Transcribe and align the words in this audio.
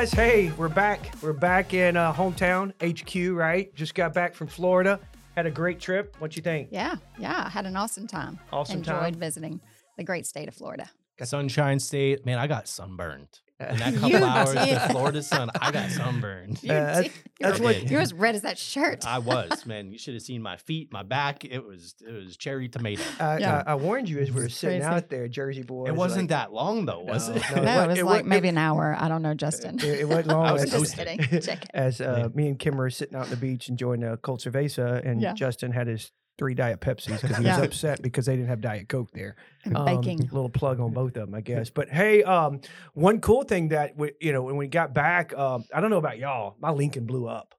guys. 0.00 0.12
Hey, 0.12 0.50
we're 0.56 0.70
back. 0.70 1.12
We're 1.20 1.34
back 1.34 1.74
in 1.74 1.94
uh, 1.94 2.14
hometown, 2.14 2.72
HQ, 2.80 3.36
right? 3.36 3.74
Just 3.74 3.94
got 3.94 4.14
back 4.14 4.34
from 4.34 4.46
Florida. 4.46 4.98
Had 5.36 5.44
a 5.44 5.50
great 5.50 5.78
trip. 5.78 6.16
What 6.20 6.34
you 6.36 6.42
think? 6.42 6.68
Yeah, 6.70 6.96
yeah. 7.18 7.42
I 7.44 7.50
had 7.50 7.66
an 7.66 7.76
awesome 7.76 8.06
time. 8.06 8.38
Awesome 8.50 8.78
Enjoyed 8.78 8.94
time? 8.94 9.14
visiting 9.14 9.60
the 9.98 10.04
great 10.04 10.24
state 10.24 10.48
of 10.48 10.54
Florida. 10.54 10.88
Sunshine 11.26 11.78
State. 11.78 12.24
Man, 12.26 12.38
I 12.38 12.46
got 12.46 12.68
sunburned. 12.68 13.28
In 13.60 13.76
that 13.76 13.92
You 13.94 14.00
couple 14.00 14.24
hours 14.24 14.52
did. 14.54 14.68
in 14.82 14.88
Florida 14.88 15.22
sun, 15.22 15.50
I 15.60 15.70
got 15.70 15.90
sunburned. 15.90 16.62
You 16.62 16.72
Uh, 16.72 16.74
that's- 16.74 17.02
did. 17.02 17.12
that's 17.40 17.58
You're- 17.58 17.74
what- 17.74 17.90
You're 17.90 18.00
as 18.00 18.14
red 18.14 18.34
as 18.34 18.40
that 18.40 18.56
shirt. 18.56 19.06
I 19.06 19.18
was, 19.18 19.66
man. 19.66 19.92
You 19.92 19.98
should 19.98 20.14
have 20.14 20.22
seen 20.22 20.40
my 20.40 20.56
feet, 20.56 20.90
my 20.92 21.02
back. 21.02 21.44
It 21.44 21.62
was 21.62 21.94
it 22.00 22.10
was 22.10 22.38
cherry 22.38 22.70
tomato. 22.70 23.02
I, 23.18 23.36
Yeah. 23.38 23.62
I, 23.66 23.72
I 23.72 23.74
warned 23.74 24.08
you 24.08 24.18
as 24.18 24.30
we 24.32 24.40
were 24.40 24.48
sitting 24.48 24.80
crazy. 24.80 24.94
out 24.94 25.10
there, 25.10 25.28
Jersey 25.28 25.62
boys. 25.62 25.90
It 25.90 25.94
wasn't 25.94 26.22
like, 26.22 26.28
that 26.30 26.52
long 26.54 26.86
though, 26.86 27.00
was 27.00 27.28
No, 27.28 27.34
it? 27.34 27.42
no, 27.56 27.62
no, 27.62 27.62
wa- 27.76 27.82
it 27.84 27.88
was 27.88 27.98
it 27.98 28.04
like 28.06 28.22
wa- 28.24 28.28
maybe 28.30 28.48
an 28.48 28.56
hour. 28.56 28.96
I 28.98 29.08
don't 29.08 29.20
know, 29.22 29.34
Justin. 29.34 29.78
It, 29.78 29.84
it 30.00 30.08
wasn't 30.08 30.28
long. 30.28 30.46
I 30.46 30.52
was 30.52 30.62
as- 30.62 30.70
just 30.70 30.96
toasted. 30.96 31.18
kidding. 31.20 31.40
Check 31.42 31.64
it. 31.64 31.70
as 31.74 32.00
uh, 32.00 32.30
me 32.34 32.48
and 32.48 32.58
Kim 32.58 32.78
were 32.78 32.88
sitting 32.88 33.14
out 33.14 33.24
on 33.24 33.30
the 33.30 33.36
beach 33.36 33.68
enjoying 33.68 34.02
a 34.04 34.16
cold 34.16 34.40
cerveza, 34.40 35.04
and 35.06 35.20
Yeah. 35.20 35.34
Justin 35.34 35.72
had 35.72 35.86
his 35.86 36.10
three 36.40 36.54
diet 36.54 36.80
Pepsis 36.80 37.20
because 37.20 37.36
he 37.36 37.44
Yeah. 37.44 37.58
was 37.58 37.66
upset 37.66 38.00
because 38.00 38.24
they 38.24 38.34
didn't 38.34 38.48
have 38.48 38.62
diet 38.62 38.88
Coke 38.88 39.10
there. 39.12 39.36
Um, 39.74 39.84
baking. 39.84 40.20
little 40.32 40.48
plug 40.48 40.80
on 40.80 40.92
both 40.94 41.08
of 41.18 41.26
them, 41.26 41.34
I 41.34 41.40
guess. 41.50 41.68
But 41.68 41.90
hey, 41.90 42.22
um, 42.22 42.62
one 42.94 43.20
cool 43.20 43.42
thing 43.42 43.68
that 43.68 43.94
we, 43.94 44.12
you 44.22 44.32
know 44.32 44.40
when 44.42 44.56
we 44.56 44.66
got 44.66 44.94
back, 44.94 45.36
um, 45.36 45.64
I 45.74 45.82
don't 45.82 45.90
know 45.90 45.98
about 45.98 46.18
y'all, 46.18 46.56
my 46.58 46.70
LinkedIn 46.70 47.06
blew 47.06 47.28
up, 47.28 47.54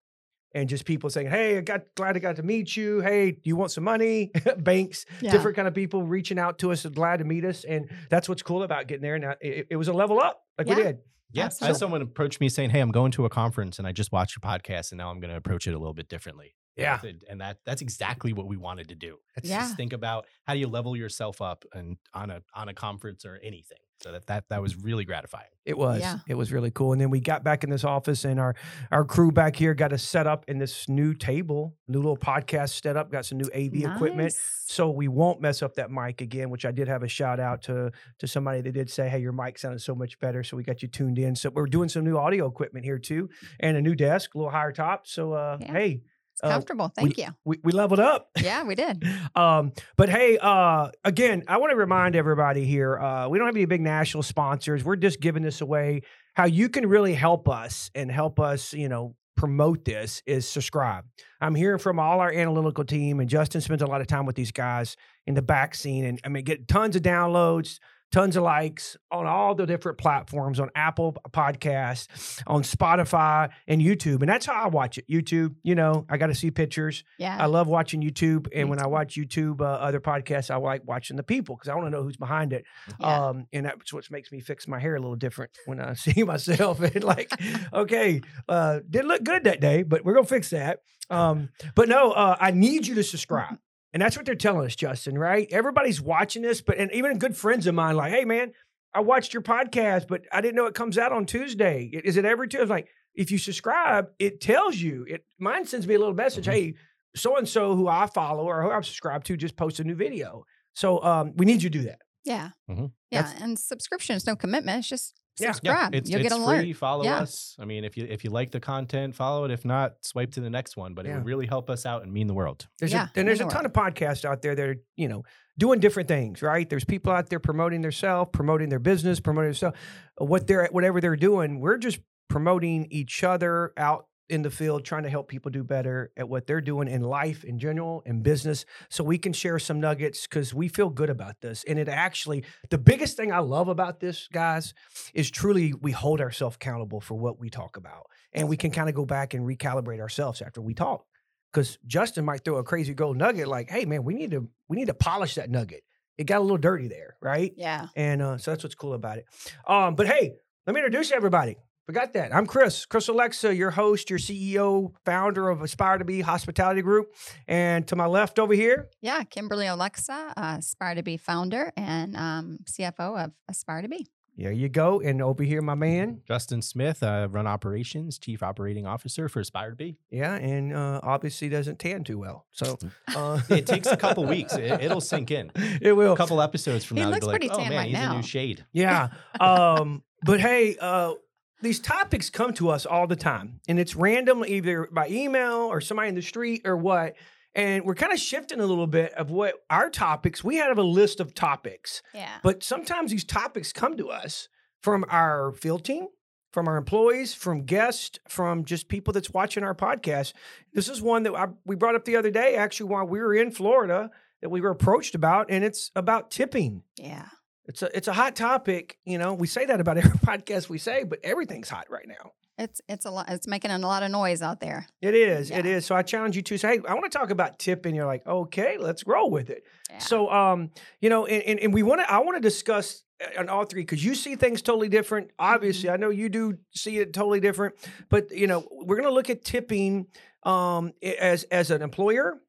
and 0.54 0.68
just 0.70 0.86
people 0.86 1.10
saying, 1.10 1.28
"Hey, 1.30 1.58
I 1.58 1.62
got 1.62 1.82
glad 1.96 2.16
I 2.16 2.20
got 2.20 2.36
to 2.38 2.44
meet 2.44 2.76
you. 2.76 3.00
Hey, 3.02 3.32
do 3.32 3.42
you 3.44 3.56
want 3.56 3.72
some 3.72 3.84
money?" 3.84 4.32
Banks, 4.58 5.06
Yeah. 5.22 5.32
different 5.32 5.56
kind 5.56 5.68
of 5.68 5.74
people 5.74 6.04
reaching 6.04 6.38
out 6.40 6.60
to 6.60 6.72
us, 6.72 6.86
and 6.86 6.94
glad 6.96 7.18
to 7.18 7.26
meet 7.26 7.46
us, 7.46 7.64
and 7.64 7.90
that's 8.10 8.28
what's 8.30 8.42
cool 8.44 8.64
about 8.64 8.88
getting 8.88 9.02
there. 9.04 9.18
Now 9.20 9.36
it, 9.42 9.68
it 9.72 9.76
was 9.76 9.88
a 9.88 9.94
level 9.94 10.20
up, 10.20 10.44
like 10.58 10.68
we 10.68 10.76
Yeah. 10.78 10.84
did. 10.84 10.98
Yeah, 11.34 11.50
I 11.62 11.68
had 11.68 11.78
someone 11.78 12.02
approach 12.02 12.40
me 12.42 12.50
saying, 12.50 12.72
"Hey, 12.72 12.82
I'm 12.82 12.92
going 12.92 13.12
to 13.14 13.24
a 13.26 13.30
conference 13.30 13.80
and 13.80 13.88
I 13.88 13.94
just 13.94 14.12
watched 14.12 14.36
your 14.36 14.50
podcast, 14.52 14.92
and 14.92 14.98
now 14.98 15.10
I'm 15.12 15.22
going 15.22 15.32
to 15.32 15.38
approach 15.38 15.66
it 15.68 15.74
a 15.74 15.78
little 15.80 15.94
bit 15.94 16.10
differently." 16.10 16.56
Yeah. 16.78 17.00
and 17.04 17.24
and 17.30 17.42
that 17.42 17.60
that's 17.66 17.82
exactly 17.82 18.34
what 18.34 18.48
we 18.48 18.58
wanted 18.58 18.90
to 18.90 18.96
do. 18.96 19.18
Let's 19.38 19.48
Yeah. 19.50 19.60
just 19.60 19.76
think 19.78 19.94
about 19.94 20.26
how 20.46 20.54
do 20.54 20.60
you 20.60 20.68
level 20.68 20.96
yourself 20.96 21.42
up 21.42 21.64
and 21.74 21.98
on 22.14 22.30
a 22.32 22.42
on 22.56 22.68
a 22.70 22.74
conference 22.74 23.24
or 23.26 23.40
anything. 23.44 23.78
So 24.02 24.12
that 24.12 24.26
that 24.28 24.50
that 24.50 24.62
was 24.62 24.76
really 24.76 25.06
gratifying. 25.06 25.48
It 25.64 25.78
was. 25.78 26.02
Yeah. 26.02 26.18
It 26.28 26.34
was 26.34 26.52
really 26.52 26.72
cool. 26.72 26.92
And 26.92 27.00
then 27.00 27.12
we 27.12 27.20
got 27.20 27.44
back 27.44 27.64
in 27.64 27.70
this 27.70 27.84
office, 27.84 28.26
and 28.26 28.40
our 28.40 28.56
our 28.92 29.06
crew 29.06 29.32
back 29.32 29.56
here 29.56 29.74
got 29.76 29.94
us 29.94 30.02
set 30.02 30.26
up 30.26 30.44
in 30.48 30.58
this 30.58 30.90
new 30.90 31.14
table, 31.14 31.76
new 31.88 32.00
little 32.00 32.18
podcast 32.18 32.82
set 32.82 32.98
up. 32.98 33.12
Got 33.12 33.26
some 33.26 33.38
new 33.38 33.50
AV 33.54 33.84
equipment, 33.96 34.34
so 34.66 34.90
we 34.90 35.08
won't 35.08 35.40
mess 35.40 35.62
up 35.62 35.76
that 35.76 35.92
mic 35.92 36.22
again. 36.22 36.50
Which 36.50 36.66
I 36.66 36.72
did 36.72 36.88
have 36.88 37.04
a 37.04 37.08
shout 37.08 37.40
out 37.40 37.62
to 37.64 37.92
to 38.20 38.28
somebody 38.28 38.62
that 38.62 38.72
did 38.72 38.90
say, 38.90 39.08
"Hey, 39.08 39.20
your 39.20 39.34
mic 39.34 39.60
sounded 39.60 39.82
so 39.82 39.94
much 39.94 40.20
better." 40.20 40.44
So 40.44 40.58
we 40.58 40.64
got 40.64 40.82
you 40.82 40.88
tuned 40.88 41.20
in. 41.20 41.36
So 41.36 41.52
we're 41.52 41.68
doing 41.68 41.90
some 41.90 42.04
new 42.04 42.18
audio 42.18 42.48
equipment 42.48 42.84
here 42.86 42.98
too, 42.98 43.30
and 43.60 43.78
a 43.78 43.82
new 43.82 43.94
desk, 43.96 44.34
a 44.34 44.38
little 44.40 44.52
higher 44.52 44.72
top. 44.72 45.06
So 45.06 45.34
uh, 45.34 45.58
Yeah. 45.62 45.72
hey, 45.74 46.02
It's 46.42 46.50
uh, 46.50 46.54
comfortable. 46.54 46.92
Thank 46.96 47.18
you. 47.18 47.28
we 47.46 47.60
we 47.64 47.72
leveled 47.72 48.00
up. 48.00 48.30
Yeah, 48.42 48.64
we 48.64 48.76
did. 48.76 49.08
Um, 49.36 49.72
but 49.98 50.10
hey, 50.10 50.38
uh, 50.42 50.90
again, 51.04 51.44
I 51.48 51.58
want 51.58 51.72
to 51.72 51.76
remind 51.76 52.16
everybody 52.16 52.66
here, 52.66 52.98
uh, 52.98 53.30
we 53.30 53.38
don't 53.38 53.48
have 53.48 53.56
any 53.56 53.66
big 53.66 53.82
national 53.82 54.24
sponsors. 54.24 54.84
We're 54.84 54.96
just 54.96 55.20
giving 55.20 55.44
this 55.44 55.62
away. 55.62 56.02
How 56.34 56.46
you 56.46 56.70
can 56.70 56.88
really 56.88 57.14
help 57.14 57.48
us 57.48 57.92
and 57.94 58.12
help 58.12 58.40
us, 58.40 58.74
you 58.74 58.90
know, 58.90 59.16
promote 59.38 59.86
this 59.86 60.22
is 60.26 60.48
subscribe. 60.48 61.06
I'm 61.40 61.56
hearing 61.56 61.80
from 61.80 62.00
all 62.00 62.20
our 62.20 62.32
analytical 62.32 62.84
team, 62.84 63.20
and 63.20 63.30
Justin 63.30 63.62
spends 63.62 63.82
a 63.82 63.88
lot 63.88 64.02
of 64.02 64.08
time 64.08 64.26
with 64.26 64.36
these 64.36 64.52
guys 64.52 64.96
in 65.28 65.36
the 65.36 65.42
back 65.42 65.76
scene, 65.76 66.06
and 66.06 66.20
I 66.24 66.30
mean, 66.30 66.44
get 66.44 66.68
tons 66.68 66.96
of 66.96 67.04
downloads. 67.04 67.80
Tons 68.12 68.36
of 68.36 68.44
likes 68.44 68.98
on 69.10 69.26
all 69.26 69.56
the 69.56 69.66
different 69.66 69.98
platforms 69.98 70.60
on 70.60 70.70
Apple 70.76 71.14
Podcasts, 71.30 72.44
on 72.46 72.64
Spotify, 72.64 73.50
and 73.68 73.82
YouTube. 73.82 74.22
And 74.22 74.28
that's 74.30 74.46
how 74.46 74.54
I 74.54 74.68
watch 74.68 74.98
it. 74.98 75.06
YouTube, 75.10 75.56
you 75.64 75.76
know, 75.76 76.06
I 76.10 76.18
got 76.18 76.28
to 76.28 76.36
see 76.36 76.52
pictures. 76.52 77.04
Yeah. 77.18 77.38
I 77.40 77.46
love 77.46 77.68
watching 77.68 78.02
YouTube, 78.02 78.48
and 78.54 78.66
Me 78.66 78.70
when 78.72 78.80
I 78.80 78.88
watch 78.88 79.16
YouTube, 79.16 79.62
uh, 79.62 79.66
other 79.66 80.00
podcasts, 80.00 80.52
I 80.52 80.58
like 80.58 80.82
watching 80.86 81.16
the 81.16 81.24
people 81.24 81.56
because 81.56 81.70
I 81.70 81.76
want 81.76 81.88
to 81.88 81.92
know 81.92 82.04
who's 82.04 82.18
behind 82.18 82.54
it. 82.54 82.66
yeah. 83.00 83.28
Um, 83.28 83.48
and 83.54 83.66
that's 83.66 83.94
what 83.94 84.10
makes 84.12 84.32
me 84.32 84.40
fix 84.42 84.68
my 84.68 84.80
hair 84.80 84.96
a 84.96 85.00
little 85.00 85.16
different 85.16 85.52
when 85.66 85.80
I 85.80 85.94
see 85.96 86.24
myself 86.24 86.82
and 86.82 87.04
like, 87.04 87.32
okay, 87.74 88.22
uh, 88.50 88.80
didn't 88.90 89.08
look 89.08 89.24
good 89.24 89.46
that 89.46 89.62
day, 89.62 89.84
but 89.84 90.04
we're 90.04 90.14
gonna 90.14 90.28
fix 90.28 90.50
that. 90.50 90.80
Um, 91.10 91.50
but 91.76 91.90
no, 91.90 92.12
uh, 92.12 92.36
I 92.40 92.52
need 92.52 92.88
you 92.88 92.96
to 92.96 93.04
subscribe, 93.04 93.58
and 93.94 94.02
that's 94.02 94.16
what 94.18 94.26
they're 94.26 94.36
telling 94.36 94.66
us, 94.66 94.76
Justin. 94.76 95.18
Right? 95.18 95.48
Everybody's 95.52 96.02
watching 96.02 96.42
this, 96.42 96.62
but 96.62 96.78
and 96.78 96.92
even 96.94 97.18
good 97.20 97.36
friends 97.38 97.68
of 97.68 97.76
mine, 97.76 97.96
like, 97.96 98.12
hey 98.12 98.26
man, 98.26 98.52
I 98.94 99.00
watched 99.02 99.34
your 99.34 99.44
podcast, 99.44 100.08
but 100.08 100.22
I 100.32 100.42
didn't 100.42 100.56
know 100.56 100.66
it 100.66 100.74
comes 100.74 100.98
out 100.98 101.12
on 101.12 101.26
Tuesday. 101.26 101.90
Is 101.92 102.18
it 102.18 102.26
every 102.26 102.48
Tuesday? 102.48 102.66
Like, 102.66 102.88
if 103.16 103.32
you 103.32 103.38
subscribe, 103.38 104.08
it 104.20 104.42
tells 104.42 104.76
you. 104.78 105.06
It 105.08 105.26
mine 105.40 105.66
sends 105.66 105.86
me 105.88 105.96
a 105.96 106.00
little 106.00 106.14
message. 106.14 106.46
Mhm. 106.46 106.52
Hey, 106.52 106.74
so 107.16 107.38
and 107.38 107.48
so 107.48 107.76
who 107.76 107.88
I 107.88 108.08
follow 108.08 108.46
or 108.46 108.64
who 108.64 108.72
I've 108.72 108.86
subscribed 108.86 109.26
to 109.28 109.38
just 109.38 109.56
posted 109.58 109.86
a 109.86 109.90
new 109.90 109.96
video. 109.96 110.46
So 110.74 111.04
um, 111.04 111.34
we 111.36 111.46
need 111.46 111.62
you 111.64 111.70
to 111.70 111.78
do 111.80 111.84
that. 111.86 112.00
yeah. 112.24 112.52
Mhm. 112.70 112.92
Yeah. 113.12 113.24
That's- 113.24 113.42
And 113.42 113.60
subscription 113.60 114.16
is 114.16 114.26
no 114.26 114.36
commitment. 114.38 114.80
It's 114.80 114.88
just 114.90 115.20
Yeah. 115.40 115.48
Yeah, 115.48 115.52
subscribe. 115.54 115.96
it's, 115.96 116.10
You'll 116.10 116.20
it's 116.22 116.30
get 116.30 116.36
an 116.38 116.44
alert. 116.44 116.76
Follow 116.76 117.04
Yeah. 117.04 117.20
us. 117.20 117.56
I 117.60 117.66
mean, 117.66 117.84
if 117.84 117.98
you 117.98 118.06
if 118.10 118.24
you 118.24 118.30
like 118.30 118.52
the 118.52 118.60
content, 118.60 119.16
follow 119.16 119.46
it. 119.46 119.52
If 119.52 119.64
not, 119.66 119.94
swipe 120.02 120.32
to 120.34 120.42
the 120.42 120.50
next 120.50 120.78
one. 120.78 120.94
But 120.94 121.06
it 121.06 121.10
Yeah. 121.10 121.18
would 121.18 121.26
really 121.26 121.48
help 121.48 121.70
us 121.70 121.86
out 121.86 122.04
and 122.04 122.12
mean 122.14 122.28
the 122.28 122.34
world. 122.34 122.68
There's 122.80 122.92
Yeah, 122.92 123.08
a, 123.16 123.20
and 123.20 123.28
there's 123.28 123.40
a 123.40 123.44
anywhere. 123.44 123.56
ton 123.56 123.66
of 123.66 123.74
podcasts 123.74 124.26
out 124.26 124.42
there 124.42 124.54
that 124.56 124.68
are, 124.70 124.76
you 124.98 125.08
know, 125.08 125.24
doing 125.58 125.80
different 125.80 126.08
things, 126.10 126.42
right? 126.42 126.70
There's 126.70 126.86
people 126.86 127.12
out 127.14 127.30
there 127.30 127.40
promoting 127.40 127.82
their 127.82 127.92
self, 127.92 128.32
promoting 128.32 128.70
their 128.70 128.80
business, 128.80 129.20
promoting 129.20 129.48
their 129.48 129.54
stuff, 129.54 129.76
what 130.18 130.48
they're 130.48 130.68
whatever 130.72 131.00
they're 131.02 131.16
doing. 131.16 131.60
We're 131.60 131.78
just 131.78 132.00
promoting 132.30 132.88
each 132.92 133.24
other 133.24 133.74
out 133.78 134.08
in 134.32 134.42
the 134.42 134.50
field, 134.50 134.86
trying 134.86 135.04
to 135.04 135.10
help 135.10 135.28
people 135.28 135.52
do 135.52 135.64
better 135.64 136.12
at 136.16 136.28
what 136.28 136.48
they're 136.48 136.62
doing 136.62 136.88
in 136.88 137.02
life 137.02 137.44
in 137.44 137.60
general 137.60 138.02
and 138.06 138.24
business. 138.24 138.66
So 138.90 139.04
we 139.04 139.18
can 139.18 139.34
share 139.34 139.60
some 139.60 139.82
nuggets 139.82 140.26
because 140.26 140.54
we 140.54 140.70
feel 140.70 140.90
good 140.90 141.10
about 141.10 141.42
this. 141.42 141.66
And 141.68 141.78
it 141.78 141.90
actually, 141.90 142.46
the 142.70 142.78
biggest 142.78 143.18
thing 143.18 143.32
I 143.32 143.40
love 143.40 143.68
about 143.68 144.00
this, 144.00 144.30
guys, 144.32 144.74
is 145.14 145.30
truly 145.30 145.74
we 145.74 145.92
hold 145.92 146.22
ourselves 146.22 146.56
accountable 146.56 147.02
for 147.02 147.16
what 147.16 147.40
we 147.40 147.50
talk 147.50 147.76
about. 147.76 148.08
And 148.32 148.48
we 148.48 148.56
can 148.56 148.72
kind 148.72 148.88
of 148.88 148.96
go 148.96 149.06
back 149.06 149.34
and 149.34 149.46
recalibrate 149.46 150.00
ourselves 150.00 150.42
after 150.42 150.62
we 150.62 150.74
talk 150.74 151.06
because 151.52 151.78
Justin 151.86 152.24
might 152.24 152.46
throw 152.46 152.56
a 152.56 152.64
crazy 152.64 152.94
gold 152.94 153.18
nugget 153.18 153.48
like, 153.48 153.70
"Hey, 153.70 153.84
man, 153.84 154.06
we 154.06 154.14
need 154.14 154.32
to 154.32 154.48
we 154.70 154.78
need 154.78 154.88
to 154.88 154.94
polish 154.94 155.36
that 155.36 155.50
nugget. 155.50 155.84
It 156.18 156.24
got 156.24 156.40
a 156.40 156.42
little 156.42 156.58
dirty 156.58 156.88
there, 156.88 157.18
right?" 157.22 157.52
Yeah. 157.58 157.88
And 157.98 158.22
uh, 158.22 158.38
so 158.38 158.52
that's 158.52 158.64
what's 158.64 158.76
cool 158.76 158.94
about 158.94 159.18
it. 159.18 159.26
Um, 159.68 159.96
but 159.96 160.08
hey, 160.08 160.36
let 160.66 160.74
me 160.74 160.80
introduce 160.80 161.12
everybody. 161.12 161.58
Forgot 161.86 162.14
that. 162.14 162.34
I'm 162.34 162.46
Chris, 162.46 162.86
Chris 162.86 163.08
Alexa, 163.08 163.56
your 163.56 163.72
host, 163.72 164.10
your 164.10 164.20
CEO, 164.20 164.94
founder 165.04 165.50
of 165.50 165.62
Aspire 165.62 165.98
to 165.98 166.06
Be 166.06 166.22
Hospitality 166.22 166.82
Group. 166.82 167.14
And 167.48 167.88
to 167.88 167.96
my 167.96 168.06
left 168.06 168.38
over 168.40 168.54
here, 168.54 168.90
Yeah. 169.02 169.24
Kimberly 169.24 169.66
Alexa, 169.68 170.34
uh, 170.38 170.56
Aspire 170.60 170.96
to 170.96 171.04
Be 171.04 171.18
founder 171.18 171.72
and 171.76 172.16
um, 172.16 172.60
CFO 172.66 173.26
of 173.26 173.32
Aspire 173.50 173.82
to 173.82 173.88
Be. 173.90 174.08
there 174.38 174.52
you 174.52 174.70
go. 174.70 175.02
And 175.02 175.22
over 175.24 175.42
here, 175.44 175.62
my 175.64 175.74
man. 175.74 176.22
Justin 176.28 176.62
Smith, 176.62 177.02
uh, 177.02 177.28
run 177.32 177.48
operations, 177.48 178.20
chief 178.20 178.44
operating 178.44 178.86
officer 178.86 179.28
for 179.28 179.40
Aspire 179.40 179.72
to 179.72 179.76
Be. 179.76 179.98
Yeah, 180.12 180.36
and 180.36 180.74
uh, 180.74 181.00
obviously 181.04 181.50
doesn't 181.50 181.80
tan 181.80 182.04
too 182.04 182.20
well. 182.20 182.46
So 182.52 182.78
uh, 183.16 183.42
It 183.50 183.66
takes 183.66 183.88
a 183.88 183.98
couple 183.98 184.24
weeks. 184.28 184.54
It, 184.54 184.82
it'll 184.84 185.02
sink 185.02 185.32
in. 185.32 185.52
It 185.82 185.94
will. 185.94 186.14
A 186.14 186.18
couple 186.18 186.42
episodes 186.44 186.86
from 186.86 186.98
He 186.98 187.04
now, 187.04 187.10
they'll 187.10 187.16
looks 187.16 187.26
be 187.26 187.32
like, 187.32 187.40
pretty 187.42 187.50
"Oh 187.54 187.58
tan 187.58 187.70
man, 187.70 187.78
right 187.80 187.90
he's 187.90 187.98
a 187.98 188.02
now." 188.02 188.16
new 188.18 188.24
shade." 188.24 188.66
Yeah. 188.72 189.10
Um, 189.40 190.04
but 190.24 190.40
hey, 190.40 190.78
uh, 190.80 191.14
these 191.62 191.80
topics 191.80 192.30
come 192.30 192.54
to 192.56 192.70
us 192.70 192.86
all 192.86 193.08
the 193.08 193.16
time, 193.16 193.60
and 193.68 193.80
it's 193.80 193.96
random, 193.96 194.44
either 194.46 194.88
by 194.92 195.08
email 195.10 195.54
or 195.72 195.82
somebody 195.82 196.10
in 196.10 196.16
the 196.16 196.22
street 196.22 196.62
or 196.66 196.76
what. 196.78 197.16
And 197.54 197.84
we're 197.84 197.96
kind 197.96 198.14
of 198.14 198.20
shifting 198.20 198.62
a 198.62 198.66
little 198.66 198.88
bit 198.88 199.12
of 199.14 199.30
what 199.30 199.56
our 199.70 199.90
topics. 199.90 200.42
We 200.44 200.56
have 200.58 200.78
a 200.78 200.84
list 200.84 201.20
of 201.20 201.34
topics, 201.36 202.02
Yeah. 202.14 202.30
but 202.44 202.64
sometimes 202.64 203.12
these 203.12 203.26
topics 203.26 203.74
come 203.74 203.98
to 203.98 204.10
us 204.10 204.48
from 204.82 205.04
our 205.10 205.52
field 205.52 205.84
team, 205.84 206.08
from 206.54 206.68
our 206.70 206.78
employees, 206.78 207.34
from 207.34 207.64
guests, 207.66 208.20
from 208.30 208.64
just 208.64 208.88
people 208.88 209.12
that's 209.14 209.32
watching 209.32 209.64
our 209.64 209.76
podcast. 209.76 210.32
This 210.74 210.88
is 210.88 211.02
one 211.02 211.24
that 211.24 211.34
I, 211.36 211.48
we 211.66 211.76
brought 211.76 211.96
up 211.96 212.06
the 212.06 212.16
other 212.16 212.32
day, 212.32 212.56
actually, 212.56 212.90
while 212.90 213.06
we 213.06 213.20
were 213.20 213.34
in 213.36 213.52
Florida, 213.52 214.12
that 214.42 214.50
we 214.50 214.62
were 214.62 214.70
approached 214.72 215.14
about, 215.14 215.48
and 215.50 215.64
it's 215.66 215.92
about 215.94 216.32
tipping. 216.32 216.84
Yeah. 216.98 217.28
It's 217.66 217.82
a 217.82 217.96
it's 217.96 218.08
a 218.08 218.14
hot 218.14 218.36
topic. 218.36 218.98
You 219.06 219.18
know, 219.18 219.34
we 219.34 219.48
say 219.48 219.66
that 219.66 219.80
about 219.80 219.98
every 220.04 220.18
podcast 220.20 220.70
we 220.70 220.78
say, 220.78 221.04
but 221.04 221.20
everything's 221.24 221.70
hot 221.70 221.88
right 221.90 222.08
now. 222.08 222.32
It's 222.58 222.82
it's 222.88 223.06
a 223.06 223.12
lot. 223.12 223.28
It's 223.30 223.48
making 223.48 223.72
a 223.72 223.78
lot 223.80 224.04
of 224.04 224.12
noise 224.12 224.42
out 224.42 224.60
there. 224.60 224.86
It 225.02 225.16
is. 225.16 225.50
It 225.52 225.66
Yeah. 225.66 225.72
is. 225.78 225.86
So 225.86 225.96
I 225.96 226.02
challenge 226.04 226.36
you 226.36 226.42
to 226.44 226.58
say, 226.58 226.76
hey, 226.78 226.82
I 226.88 226.94
want 226.94 227.12
to 227.12 227.18
talk 227.18 227.30
about 227.32 227.58
tipping. 227.60 227.96
You're 227.96 228.06
like, 228.06 228.26
okay, 228.28 228.78
let's 228.80 229.08
roll 229.08 229.32
with 229.32 229.50
it. 229.50 229.64
Yeah. 229.90 229.98
So, 230.00 230.30
um, 230.30 230.70
you 231.00 231.10
know, 231.10 231.26
and, 231.26 231.42
and, 231.44 231.60
and 231.60 231.74
we 231.74 231.82
want 231.82 232.02
to, 232.02 232.12
I 232.12 232.20
want 232.20 232.36
to 232.36 232.42
discuss 232.42 233.04
uh, 233.24 233.40
on 233.40 233.50
all 233.50 233.66
three 233.66 233.82
because 233.82 234.04
you 234.06 234.14
see 234.16 234.36
things 234.36 234.62
totally 234.62 234.90
different. 234.90 235.32
Obviously, 235.40 235.88
Mm-hmm. 235.88 235.94
I 235.94 235.98
know 235.98 236.10
you 236.12 236.30
do 236.30 236.58
see 236.76 236.98
it 237.00 237.14
totally 237.14 237.40
different, 237.40 237.76
but 238.10 238.32
you 238.32 238.48
know, 238.48 238.68
we're 238.72 238.98
going 238.98 239.08
to 239.08 239.14
look 239.14 239.30
at 239.30 239.44
tipping 239.44 240.08
um, 240.44 240.92
as 241.02 241.44
as 241.46 241.72
an 241.72 241.82
employer, 241.82 242.40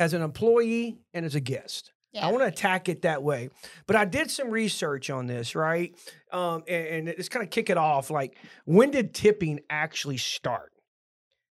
as 0.00 0.14
an 0.14 0.22
employee, 0.22 0.98
and 1.12 1.24
as 1.24 1.34
a 1.36 1.40
guest. 1.40 1.92
Yeah. 2.14 2.26
I 2.26 2.30
want 2.30 2.42
to 2.42 2.48
attack 2.48 2.88
it 2.88 3.02
that 3.02 3.22
way. 3.22 3.48
But 3.86 3.96
I 3.96 4.04
did 4.04 4.30
some 4.30 4.50
research 4.50 5.10
on 5.10 5.26
this, 5.26 5.54
right? 5.54 5.94
Um, 6.32 6.62
and, 6.68 6.86
and 6.86 7.08
it's 7.08 7.28
kind 7.28 7.42
of 7.44 7.50
kick 7.50 7.68
it 7.70 7.76
off. 7.76 8.08
Like, 8.10 8.36
when 8.64 8.90
did 8.92 9.12
tipping 9.14 9.60
actually 9.68 10.16
start? 10.18 10.70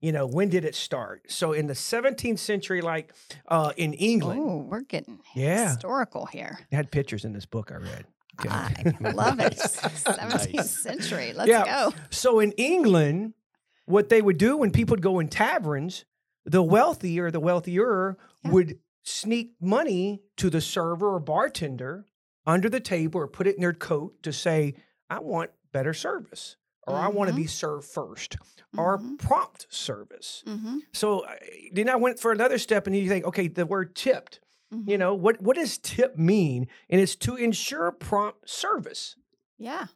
You 0.02 0.12
know, 0.12 0.28
when 0.28 0.50
did 0.50 0.66
it 0.66 0.75
start? 0.75 1.24
So 1.31 1.52
in 1.54 1.68
the 1.68 1.74
17th 1.74 2.40
century, 2.40 2.81
like 2.81 3.12
uh, 3.48 3.74
in 3.75 3.94
England, 3.94 4.40
Oh, 4.44 4.57
we're 4.69 4.81
getting 4.81 5.19
Yeah. 5.36 5.69
historical 5.69 6.25
here. 6.28 6.60
it 6.72 6.75
had 6.75 6.92
pictures 6.92 7.25
in 7.25 7.34
this 7.34 7.46
book 7.46 7.72
I 7.72 7.75
read. 7.78 8.06
Okay. 8.40 8.50
I 9.04 9.12
love 9.12 9.40
it. 9.40 9.54
17th 9.58 10.54
Nice. 10.56 10.72
century. 10.80 11.34
Let's 11.34 11.50
Yeah. 11.50 11.66
go. 11.66 11.94
So 12.12 12.40
in 12.40 12.51
England, 12.54 13.34
what 13.86 14.10
they 14.10 14.22
would 14.22 14.38
do 14.38 14.58
when 14.58 14.72
people 14.72 14.94
would 14.94 15.01
go 15.01 15.19
in 15.19 15.28
taverns, 15.30 16.06
the 16.46 16.62
wealthy 16.62 17.19
or 17.19 17.31
the 17.31 17.40
wealthier 17.40 18.18
Yeah. 18.44 18.51
would 18.51 18.80
sneak 19.06 19.54
money 19.62 20.22
to 20.38 20.50
the 20.50 20.60
server 20.62 21.13
or 21.16 21.19
bartender 21.19 22.06
under 22.46 22.69
the 22.69 22.80
table 22.80 23.22
or 23.22 23.28
put 23.28 23.48
it 23.48 23.56
in 23.56 23.62
their 23.62 23.74
coat 23.74 24.22
to 24.24 24.34
say, 24.34 24.74
I 25.10 25.19
want 25.19 25.52
better 25.72 25.94
service 25.94 26.57
or 26.88 26.96
I 26.96 27.07
want 27.07 27.30
to 27.30 27.34
Mhm. 27.34 27.38
be 27.38 27.48
served 27.48 27.86
first 27.88 28.38
or 28.78 28.98
Mhm. 29.00 29.18
prompt 29.19 29.68
service. 29.69 30.44
Mm-hmm. 30.46 30.80
So 30.94 31.25
then 31.72 31.90
I 31.90 31.96
went 31.96 32.19
for 32.19 32.31
another 32.31 32.57
step 32.57 32.86
and 32.88 32.96
you 32.96 33.07
think, 33.07 33.25
okay, 33.25 33.48
the 33.48 33.66
word 33.66 33.96
tipped, 33.96 34.40
Mm-hmm. 34.74 34.90
you 34.90 34.98
know, 34.98 35.13
what, 35.13 35.42
what 35.42 35.56
does 35.56 35.78
tip 35.78 36.18
mean? 36.18 36.68
And 36.90 37.00
it's 37.00 37.16
to 37.18 37.36
ensure 37.36 37.92
prompt 37.92 38.50
service. 38.50 39.16
Yeah. 39.58 39.88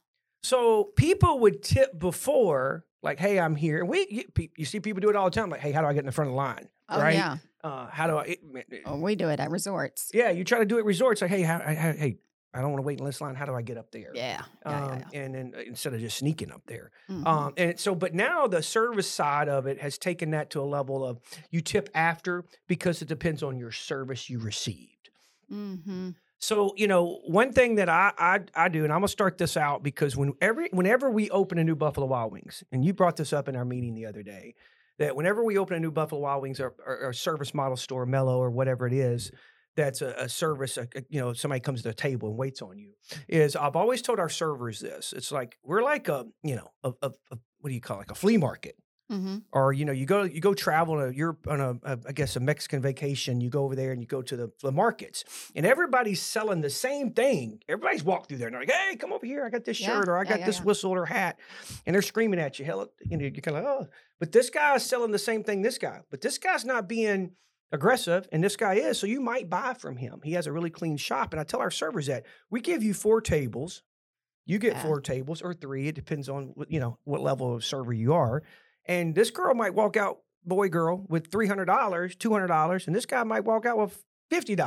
So 0.44 0.86
people 0.96 1.40
would 1.40 1.62
tip 1.62 1.98
before, 2.00 2.86
like, 3.02 3.20
"Hey, 3.20 3.40
I'm 3.40 3.56
here." 3.56 3.80
And 3.80 3.90
we, 3.90 4.08
you, 4.10 4.50
you 4.58 4.66
see 4.66 4.80
people 4.80 5.02
do 5.02 5.10
it 5.10 5.16
all 5.16 5.26
the 5.26 5.32
time. 5.32 5.50
Like, 5.50 5.62
"Hey, 5.62 5.72
how 5.72 5.82
do 5.82 5.88
I 5.88 5.94
get 5.94 6.00
in 6.02 6.06
the 6.06 6.12
front 6.12 6.28
of 6.30 6.34
the 6.34 6.38
line?" 6.38 6.68
Oh, 6.90 7.00
right? 7.00 7.14
yeah. 7.16 7.38
Uh, 7.64 7.88
how 7.88 8.08
do 8.08 8.18
I? 8.18 8.24
It, 8.24 8.40
it- 8.70 8.82
Oh, 8.86 8.98
we 8.98 9.16
do 9.16 9.30
it 9.30 9.40
at 9.40 9.52
resorts. 9.52 10.10
yeah, 10.14 10.30
you 10.32 10.44
try 10.44 10.60
to 10.60 10.66
do 10.66 10.78
it 10.78 10.80
at 10.82 10.86
resorts. 10.86 11.22
Like, 11.22 11.30
"Hey, 11.32 11.42
how, 11.44 11.60
how, 11.60 11.74
hey, 11.94 12.18
I 12.54 12.62
don't 12.62 12.72
want 12.72 12.82
to 12.82 12.88
wait 12.88 13.00
in 13.00 13.06
this 13.06 13.22
line. 13.22 13.36
How 13.36 13.46
do 13.46 13.54
I 13.54 13.62
get 13.62 13.78
up 13.78 13.92
there?" 13.92 14.12
Yeah. 14.14 14.42
Yeah. 14.66 14.86
Um, 14.86 15.04
yeah, 15.14 15.22
And 15.22 15.36
then 15.36 15.54
uh, 15.56 15.60
instead 15.62 15.94
of 15.94 16.00
just 16.00 16.18
sneaking 16.18 16.52
up 16.52 16.62
there, 16.68 16.92
yeah. 17.10 17.16
Mhm. 17.16 17.28
um, 17.28 17.54
and 17.58 17.80
so, 17.80 17.94
but 17.96 18.14
now 18.16 18.48
the 18.48 18.64
service 18.64 19.10
side 19.10 19.50
of 19.50 19.68
it 19.68 19.80
has 19.82 19.98
taken 19.98 20.32
that 20.32 20.50
to 20.52 20.62
a 20.62 20.64
level 20.64 21.06
of 21.06 21.20
you 21.52 21.62
tip 21.62 21.90
after 21.94 22.44
because 22.68 23.02
it 23.02 23.08
depends 23.08 23.44
on 23.44 23.58
your 23.58 23.72
service 23.72 24.30
you 24.30 24.40
received. 24.40 25.10
Mhm. 25.52 26.16
So 26.40 26.74
you 26.78 26.88
know, 26.88 27.20
one 27.26 27.52
thing 27.52 27.76
that 27.76 27.90
I 27.90 28.14
I, 28.18 28.40
I 28.56 28.70
do, 28.70 28.84
and 28.84 28.94
I'm 28.94 29.00
gonna 29.00 29.10
start 29.10 29.38
this 29.38 29.58
out 29.58 29.84
because 29.84 30.16
whenever 30.16 30.66
whenever 30.72 31.10
we 31.12 31.30
open 31.30 31.58
a 31.58 31.64
new 31.64 31.76
Buffalo 31.76 32.08
Wild 32.08 32.32
Wings, 32.32 32.64
and 32.72 32.84
you 32.84 32.94
brought 32.94 33.18
this 33.18 33.34
up 33.34 33.48
in 33.50 33.56
our 33.56 33.66
meeting 33.66 33.94
the 33.94 34.06
other 34.06 34.24
day, 34.24 34.56
that 35.00 35.16
whenever 35.16 35.44
we 35.44 35.58
open 35.58 35.76
a 35.76 35.80
new 35.80 35.92
Buffalo 35.92 36.22
Wild 36.22 36.42
Wings 36.42 36.60
or, 36.60 36.74
or, 36.86 37.08
or 37.08 37.14
service 37.14 37.54
model 37.54 37.76
store, 37.78 38.06
Mellow 38.06 38.38
or 38.40 38.50
whatever 38.50 38.88
it 38.88 38.94
is, 38.94 39.32
that's 39.76 40.02
a, 40.02 40.14
a 40.18 40.30
service, 40.30 40.78
a, 40.78 40.88
a- 40.96 41.04
you 41.10 41.20
know, 41.20 41.34
somebody 41.34 41.60
comes 41.60 41.82
to 41.82 41.90
the 41.90 41.94
table 41.94 42.30
and 42.30 42.38
waits 42.38 42.62
on 42.62 42.78
you. 42.80 42.94
Is 43.28 43.56
I've 43.58 43.76
always 43.76 44.02
told 44.02 44.20
our 44.20 44.30
servers 44.30 44.80
this. 44.80 45.14
It's 45.16 45.32
like 45.34 45.58
we're 45.64 45.84
like 45.84 46.08
a 46.08 46.26
you 46.44 46.56
know 46.56 46.70
a 46.84 47.12
what 47.62 47.68
do 47.70 47.74
you 47.76 47.82
call 47.82 47.98
it? 47.98 48.00
like 48.00 48.12
a 48.12 48.16
flea 48.16 48.38
market 48.38 48.76
Mhm. 49.12 49.44
or 49.52 49.74
you 49.74 49.86
know 49.86 49.92
you 49.92 50.06
go 50.06 50.22
you 50.24 50.40
go 50.40 50.54
travel 50.54 50.94
on 50.96 51.10
a 51.10 51.12
you're 51.12 51.36
on 51.48 51.60
a, 51.60 51.72
a 51.84 51.98
I 52.08 52.12
guess 52.12 52.36
a 52.36 52.40
Mexican 52.40 52.80
vacation 52.82 53.42
you 53.42 53.50
go 53.50 53.64
over 53.64 53.76
there 53.76 53.92
and 53.92 54.00
you 54.02 54.08
go 54.08 54.22
to 54.22 54.36
the, 54.38 54.52
the 54.62 54.72
markets 54.72 55.24
and 55.56 55.66
everybody's 55.66 56.22
selling 56.22 56.62
the 56.62 56.70
same 56.70 57.12
thing. 57.14 57.60
Everybody's 57.68 58.04
walked 58.04 58.30
through 58.30 58.38
there 58.38 58.48
and 58.48 58.54
they're 58.54 58.62
like 58.62 58.72
hey 58.72 58.96
come 58.98 59.12
over 59.12 59.26
here. 59.26 59.44
I 59.46 59.50
got 59.50 59.66
this 59.66 59.80
Yeah, 59.80 59.88
shirt 59.88 60.10
or 60.10 60.18
I 60.18 60.22
yeah, 60.24 60.30
got 60.30 60.40
yeah, 60.42 60.46
this 60.46 60.62
whistle 60.62 60.92
or 60.92 61.06
hat 61.08 61.40
and 61.88 61.96
they're 61.96 62.04
screaming 62.04 62.40
at 62.40 62.60
you 62.60 62.66
hell 62.66 62.88
you 63.04 63.18
know 63.18 63.24
you're 63.24 63.32
kind 63.32 63.58
of 63.58 63.64
like 63.64 63.74
oh. 63.74 63.88
But 64.20 64.32
this 64.32 64.50
guy's 64.52 64.86
selling 64.86 65.12
the 65.12 65.18
same 65.20 65.44
thing 65.44 65.62
this 65.64 65.78
guy 65.80 66.02
but 66.12 66.22
this 66.22 66.38
guy's 66.38 66.64
not 66.66 66.88
being 66.88 67.32
aggressive 67.72 68.28
and 68.32 68.44
this 68.44 68.56
guy 68.56 68.76
is 68.76 69.00
so 69.00 69.08
you 69.08 69.22
might 69.22 69.50
buy 69.50 69.74
from 69.74 69.98
him. 69.98 70.22
He 70.24 70.34
has 70.34 70.46
a 70.46 70.52
really 70.52 70.70
clean 70.70 70.98
shop 70.98 71.34
and 71.34 71.40
I 71.40 71.44
tell 71.44 71.62
our 71.62 71.72
servers 71.72 72.06
that 72.08 72.26
we 72.52 72.62
give 72.62 72.84
you 72.84 72.94
four 72.94 73.22
tables. 73.22 73.82
You 74.46 74.58
get 74.60 74.74
Yeah. 74.74 74.82
four 74.84 75.02
tables 75.02 75.42
or 75.42 75.54
three 75.54 75.88
it 75.88 75.96
depends 75.96 76.30
on 76.30 76.52
what 76.56 76.72
you 76.72 76.80
know 76.80 77.00
what 77.06 77.22
level 77.22 77.56
of 77.56 77.64
server 77.66 77.94
you 77.94 78.14
are 78.14 78.44
and 78.90 79.16
this 79.16 79.30
girl 79.32 79.54
might 79.54 79.74
walk 79.74 79.96
out, 79.96 80.18
boy, 80.44 80.68
girl, 80.68 81.06
with 81.08 81.30
$300, 81.32 81.66
$200, 82.18 82.88
and 82.88 82.96
this 82.96 83.06
guy 83.06 83.24
might 83.24 83.46
walk 83.46 83.66
out 83.66 83.78
with 83.78 84.04
$50. 84.32 84.58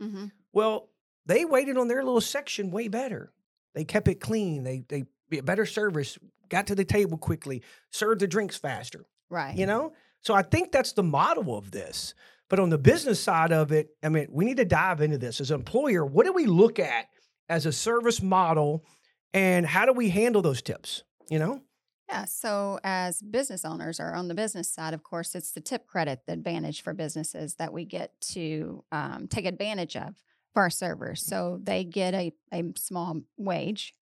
Mhm. 0.00 0.30
Well, 0.52 0.88
they 1.26 1.44
waited 1.44 1.76
on 1.76 1.88
their 1.88 2.02
little 2.02 2.20
section 2.20 2.70
way 2.70 2.88
better. 2.88 3.32
They 3.74 3.84
kept 3.84 4.08
it 4.08 4.16
clean. 4.20 4.64
They, 4.64 4.84
they, 4.88 5.04
better 5.42 5.66
service, 5.66 6.18
got 6.48 6.66
to 6.68 6.74
the 6.74 6.84
table 6.84 7.16
quickly, 7.18 7.62
served 7.90 8.20
the 8.20 8.26
drinks 8.28 8.56
faster, 8.56 9.04
Right. 9.30 9.56
you 9.56 9.66
know? 9.66 9.92
So 10.20 10.34
I 10.34 10.42
think 10.42 10.70
that's 10.72 10.92
the 10.92 11.02
model 11.02 11.56
of 11.56 11.70
this. 11.70 12.14
But 12.48 12.60
on 12.60 12.68
the 12.68 12.78
business 12.78 13.18
side 13.18 13.50
of 13.52 13.72
it, 13.72 13.88
I 14.02 14.08
mean, 14.10 14.26
we 14.30 14.44
need 14.44 14.58
to 14.58 14.64
dive 14.64 15.00
into 15.00 15.16
this 15.18 15.40
as 15.40 15.50
an 15.50 15.60
employer. 15.60 16.04
What 16.04 16.26
do 16.26 16.32
we 16.32 16.46
look 16.46 16.78
at 16.78 17.06
as 17.48 17.64
a 17.66 17.72
service 17.72 18.20
model 18.22 18.84
and 19.32 19.64
how 19.66 19.86
do 19.86 19.92
we 19.92 20.10
handle 20.10 20.42
those 20.42 20.60
tips? 20.62 21.02
You 21.30 21.38
know? 21.38 21.62
Yeah. 22.08 22.24
So, 22.26 22.78
as 22.84 23.22
business 23.22 23.64
owners 23.64 23.98
or 24.00 24.14
on 24.14 24.28
the 24.28 24.34
business 24.34 24.68
side, 24.72 24.92
of 24.92 25.02
course, 25.02 25.34
it's 25.34 25.52
the 25.52 25.60
tip 25.60 25.86
credit, 25.86 26.26
the 26.26 26.32
advantage 26.32 26.82
for 26.82 26.92
businesses 26.92 27.54
that 27.54 27.72
we 27.72 27.84
get 27.84 28.20
to 28.32 28.84
um, 28.92 29.28
take 29.28 29.46
advantage 29.46 29.96
of 29.96 30.14
for 30.52 30.62
our 30.62 30.70
servers. 30.70 31.24
So, 31.24 31.58
they 31.62 31.84
get 31.84 32.12
a, 32.14 32.32
a 32.52 32.64
small 32.76 33.22
wage 33.36 33.94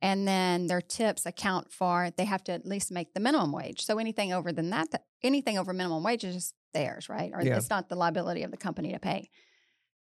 and 0.00 0.28
then 0.28 0.68
their 0.68 0.80
tips 0.80 1.26
account 1.26 1.72
for, 1.72 2.10
they 2.16 2.24
have 2.24 2.44
to 2.44 2.52
at 2.52 2.64
least 2.64 2.92
make 2.92 3.14
the 3.14 3.20
minimum 3.20 3.50
wage. 3.50 3.84
So, 3.84 3.98
anything 3.98 4.32
over 4.32 4.52
than 4.52 4.70
that, 4.70 5.02
anything 5.22 5.58
over 5.58 5.72
minimum 5.72 6.02
wage 6.04 6.22
is 6.24 6.52
theirs, 6.74 7.08
right? 7.08 7.32
Or 7.34 7.42
Yeah. 7.42 7.56
it's 7.56 7.70
not 7.70 7.88
the 7.88 7.96
liability 7.96 8.42
of 8.44 8.50
the 8.52 8.56
company 8.56 8.92
to 8.92 9.00
pay. 9.00 9.30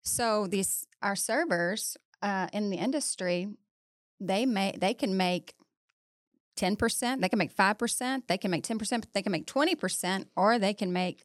So, 0.03 0.47
these, 0.47 0.87
our 1.03 1.17
servers 1.17 1.97
uh, 2.23 2.47
in 2.53 2.71
the 2.71 2.79
industry, 2.79 3.49
they 4.21 4.47
may, 4.47 4.75
they 4.79 4.95
can 4.95 5.17
make 5.17 5.55
10%, 6.57 7.21
they 7.21 7.29
can 7.29 7.39
make 7.39 7.55
5%, 7.55 8.23
they 8.27 8.39
can 8.39 8.51
make 8.51 8.65
10%, 8.65 9.05
they 9.13 9.23
can 9.23 9.33
make 9.33 9.47
20%, 9.47 10.27
or 10.37 10.59
they 10.59 10.75
can 10.75 10.93
make 10.93 11.25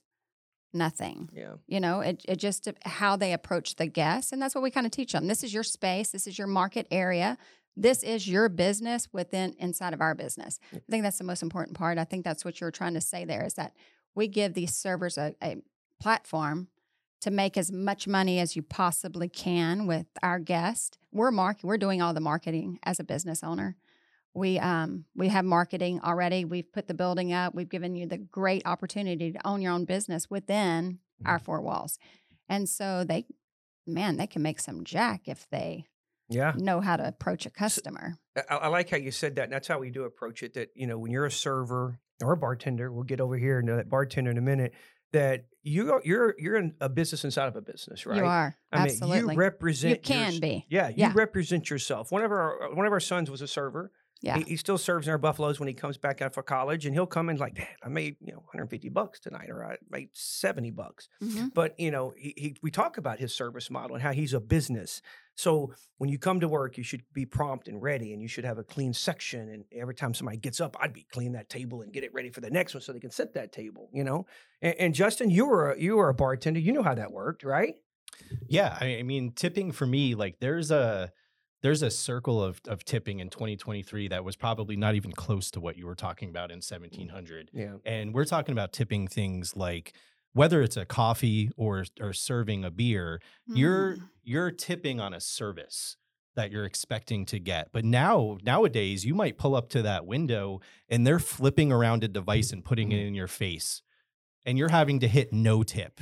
nothing. 0.74 1.30
Yeah. 1.34 1.54
You 1.68 1.80
know, 1.80 2.02
it, 2.02 2.24
it 2.28 2.38
just 2.38 2.68
how 2.86 3.16
they 3.16 3.34
approach 3.34 3.76
the 3.76 3.88
guests. 3.88 4.32
And 4.32 4.42
that's 4.42 4.56
what 4.56 4.64
we 4.64 4.72
kind 4.72 4.86
of 4.86 4.92
teach 4.92 5.12
them. 5.12 5.28
This 5.28 5.44
is 5.44 5.54
your 5.54 5.64
space, 5.64 6.10
this 6.10 6.28
is 6.28 6.38
your 6.38 6.48
market 6.48 6.88
area. 6.92 7.38
This 7.80 8.02
is 8.02 8.28
your 8.28 8.50
business 8.50 9.08
within 9.14 9.54
inside 9.60 9.94
of 9.94 10.02
our 10.02 10.16
business. 10.16 10.60
I 10.74 10.80
think 10.90 11.04
that's 11.04 11.20
the 11.20 11.24
most 11.24 11.44
important 11.44 11.78
part. 11.78 12.00
I 12.00 12.06
think 12.06 12.26
that's 12.26 12.44
what 12.44 12.60
you're 12.60 12.72
trying 12.72 12.96
to 12.96 13.02
say 13.02 13.24
there 13.24 13.46
is 13.46 13.54
that 13.54 13.74
we 14.16 14.28
give 14.28 14.56
these 14.56 14.76
servers 14.76 15.16
a, 15.16 15.36
a 15.44 15.58
platform 16.02 16.70
to 17.22 17.30
make 17.30 17.56
as 17.56 17.72
much 17.72 18.08
money 18.08 18.40
as 18.40 18.56
you 18.56 18.64
possibly 18.64 19.30
can 19.30 19.86
with 19.86 20.08
our 20.24 20.40
guest. 20.40 20.98
We're 21.12 21.30
mark 21.30 21.58
we're 21.62 21.78
doing 21.78 22.02
all 22.02 22.16
the 22.16 22.20
marketing 22.20 22.80
as 22.84 23.00
a 23.00 23.04
business 23.04 23.44
owner. 23.44 23.76
We 24.38 24.60
um 24.60 25.06
we 25.16 25.30
have 25.30 25.46
marketing 25.46 26.00
already. 26.04 26.46
We've 26.46 26.72
put 26.72 26.88
the 26.88 26.94
building 26.94 27.34
up. 27.34 27.56
We've 27.56 27.70
given 27.70 27.96
you 27.96 28.06
the 28.06 28.18
great 28.18 28.66
opportunity 28.66 29.32
to 29.32 29.48
own 29.48 29.62
your 29.62 29.74
own 29.74 29.86
business 29.86 30.30
within 30.30 31.00
our 31.26 31.40
four 31.40 31.62
walls. 31.62 31.98
And 32.48 32.70
so 32.70 33.04
they 33.04 33.26
man, 33.88 34.18
they 34.18 34.28
can 34.28 34.42
make 34.42 34.60
some 34.60 34.84
jack 34.84 35.22
if 35.26 35.50
they 35.50 35.86
Yeah. 36.30 36.54
know 36.58 36.82
how 36.82 36.98
to 36.98 37.08
approach 37.08 37.46
a 37.46 37.50
customer. 37.50 38.18
I, 38.50 38.56
I 38.56 38.68
like 38.68 38.90
how 38.90 38.98
you 38.98 39.12
said 39.12 39.36
that. 39.38 39.46
And 39.46 39.54
that's 39.54 39.68
how 39.68 39.80
we 39.80 39.90
do 39.92 40.04
approach 40.04 40.44
it. 40.44 40.54
That, 40.56 40.70
you 40.76 40.86
know, 40.88 40.98
when 41.00 41.12
you're 41.12 41.26
a 41.26 41.32
server 41.32 42.00
or 42.22 42.34
a 42.34 42.38
bartender, 42.38 42.92
we'll 42.92 43.04
get 43.06 43.22
over 43.22 43.38
here 43.38 43.60
into 43.60 43.76
that 43.76 43.90
bartender 43.90 44.30
in 44.30 44.38
a 44.38 44.42
minute, 44.42 44.74
that 45.14 45.46
you 45.64 45.94
are, 45.94 46.02
you're, 46.04 46.36
you're 46.38 46.58
in 46.58 46.76
a 46.82 46.90
business 46.90 47.24
inside 47.24 47.48
of 47.48 47.56
a 47.56 47.62
business, 47.62 48.06
right? 48.06 48.18
You 48.18 48.26
are. 48.26 48.58
I 48.74 48.78
mean, 48.80 48.86
absolutely. 48.88 49.36
you 49.36 49.40
represent, 49.40 49.96
You 49.96 50.02
can 50.02 50.32
yours- 50.34 50.40
be. 50.42 50.66
Yeah. 50.70 50.90
You 50.90 50.96
Yeah. 50.98 51.12
represent 51.16 51.70
yourself. 51.70 52.12
One 52.12 52.24
of 52.24 52.32
our, 52.32 52.76
one 52.76 52.86
of 52.86 52.92
our 52.92 53.00
sons 53.00 53.32
was 53.32 53.42
a 53.42 53.48
server. 53.48 53.92
Yeah. 54.22 54.38
He, 54.38 54.44
he 54.44 54.56
still 54.58 54.78
serves 54.78 55.08
in 55.08 55.12
our 55.12 55.18
buffaloes 55.18 55.60
when 55.60 55.68
he 55.68 55.74
comes 55.74 55.98
back 55.98 56.22
out 56.22 56.34
for 56.34 56.44
college 56.44 56.86
and 56.86 56.94
he'll 56.94 57.06
come 57.06 57.30
in 57.30 57.38
like, 57.38 57.56
Dad, 57.56 57.68
I 57.84 57.90
made, 57.90 58.16
you 58.20 58.32
know, 58.32 58.40
150 58.40 58.90
bucks 58.90 59.20
tonight 59.20 59.50
or 59.50 59.66
I 59.66 59.78
made 59.90 60.10
70 60.14 60.72
bucks. 60.72 61.08
Mhm. 61.22 61.54
But 61.54 61.80
you 61.80 61.92
know, 61.92 62.14
he, 62.18 62.34
he 62.36 62.56
we 62.62 62.72
talk 62.72 62.98
about 62.98 63.20
his 63.20 63.34
service 63.34 63.70
model 63.70 63.96
and 63.96 64.04
how 64.04 64.12
he's 64.12 64.34
a 64.34 64.40
business. 64.40 65.02
So 65.36 65.72
when 66.00 66.10
you 66.10 66.18
come 66.18 66.40
to 66.40 66.48
work, 66.48 66.78
you 66.78 66.84
should 66.84 67.04
be 67.14 67.26
prompt 67.26 67.68
and 67.68 67.80
ready, 67.80 68.12
and 68.12 68.22
you 68.24 68.28
should 68.28 68.44
have 68.44 68.58
a 68.58 68.64
clean 68.64 68.92
section. 68.92 69.50
And 69.50 69.66
every 69.72 69.94
time 69.94 70.16
somebody 70.16 70.38
gets 70.38 70.60
up, 70.60 70.76
I'd 70.80 70.94
be 70.94 71.06
clean 71.12 71.34
that 71.34 71.48
table 71.48 71.84
and 71.84 71.94
get 71.94 72.04
it 72.04 72.12
ready 72.12 72.32
for 72.32 72.42
the 72.42 72.50
next 72.50 72.74
one 72.74 72.82
so 72.82 72.92
they 72.92 73.00
can 73.00 73.12
set 73.12 73.36
that 73.36 73.52
table. 73.52 73.90
You 73.94 74.04
know. 74.04 74.26
And, 74.64 74.76
and 74.80 74.96
Justin, 74.96 75.30
you 75.30 75.46
were 75.46 75.74
a, 75.74 75.80
you 75.80 75.98
were 75.98 76.10
a 76.10 76.16
bartender. 76.16 76.60
You 76.60 76.74
know 76.74 76.82
how 76.82 76.96
that 76.96 77.12
worked, 77.12 77.44
right? 77.44 77.76
Yeah, 78.48 78.76
I 78.82 78.98
I 78.98 79.04
mean, 79.04 79.32
tipping 79.32 79.72
for 79.72 79.86
me, 79.86 80.16
like 80.16 80.40
there's 80.40 80.72
a 80.72 81.12
there's 81.64 81.82
a 81.82 81.90
circle 81.92 82.42
of 82.44 82.62
of 82.68 82.84
tipping 82.86 83.20
in 83.20 83.30
2023 83.30 84.08
that 84.10 84.24
was 84.24 84.36
probably 84.36 84.76
not 84.76 84.96
even 84.96 85.12
close 85.12 85.50
to 85.52 85.60
what 85.60 85.78
you 85.78 85.86
were 85.86 85.96
talking 85.96 86.30
about 86.30 86.52
in 86.52 86.58
1700. 86.62 87.50
Yeah. 87.54 87.76
And 87.86 88.14
we're 88.14 88.26
talking 88.26 88.54
about 88.54 88.72
tipping 88.74 89.08
things 89.08 89.56
like 89.56 89.94
whether 90.34 90.62
it's 90.62 90.78
a 90.78 90.86
coffee 90.86 91.50
or 91.58 91.86
or 92.00 92.14
serving 92.14 92.64
a 92.64 92.72
beer, 92.72 93.20
you're 93.48 93.96
Mm. 93.98 94.10
you're 94.24 94.52
tipping 94.52 95.00
on 95.00 95.14
a 95.14 95.20
service 95.20 95.98
that 96.36 96.52
you're 96.52 96.66
expecting 96.66 97.26
to 97.26 97.40
get. 97.40 97.72
But 97.72 97.84
now 97.84 98.38
nowadays 98.44 99.04
you 99.04 99.16
might 99.16 99.40
pull 99.40 99.56
up 99.56 99.70
to 99.70 99.82
that 99.82 100.06
window 100.06 100.62
and 100.88 101.08
they're 101.08 101.18
flipping 101.18 101.72
around 101.72 102.04
a 102.04 102.08
device 102.08 102.52
and 102.54 102.64
putting 102.64 102.92
it 102.92 103.00
in 103.00 103.16
your 103.16 103.28
face. 103.28 103.82
And 104.46 104.56
you're 104.58 104.70
having 104.70 105.00
to 105.00 105.08
hit 105.08 105.34
no 105.34 105.64
tip. 105.64 106.00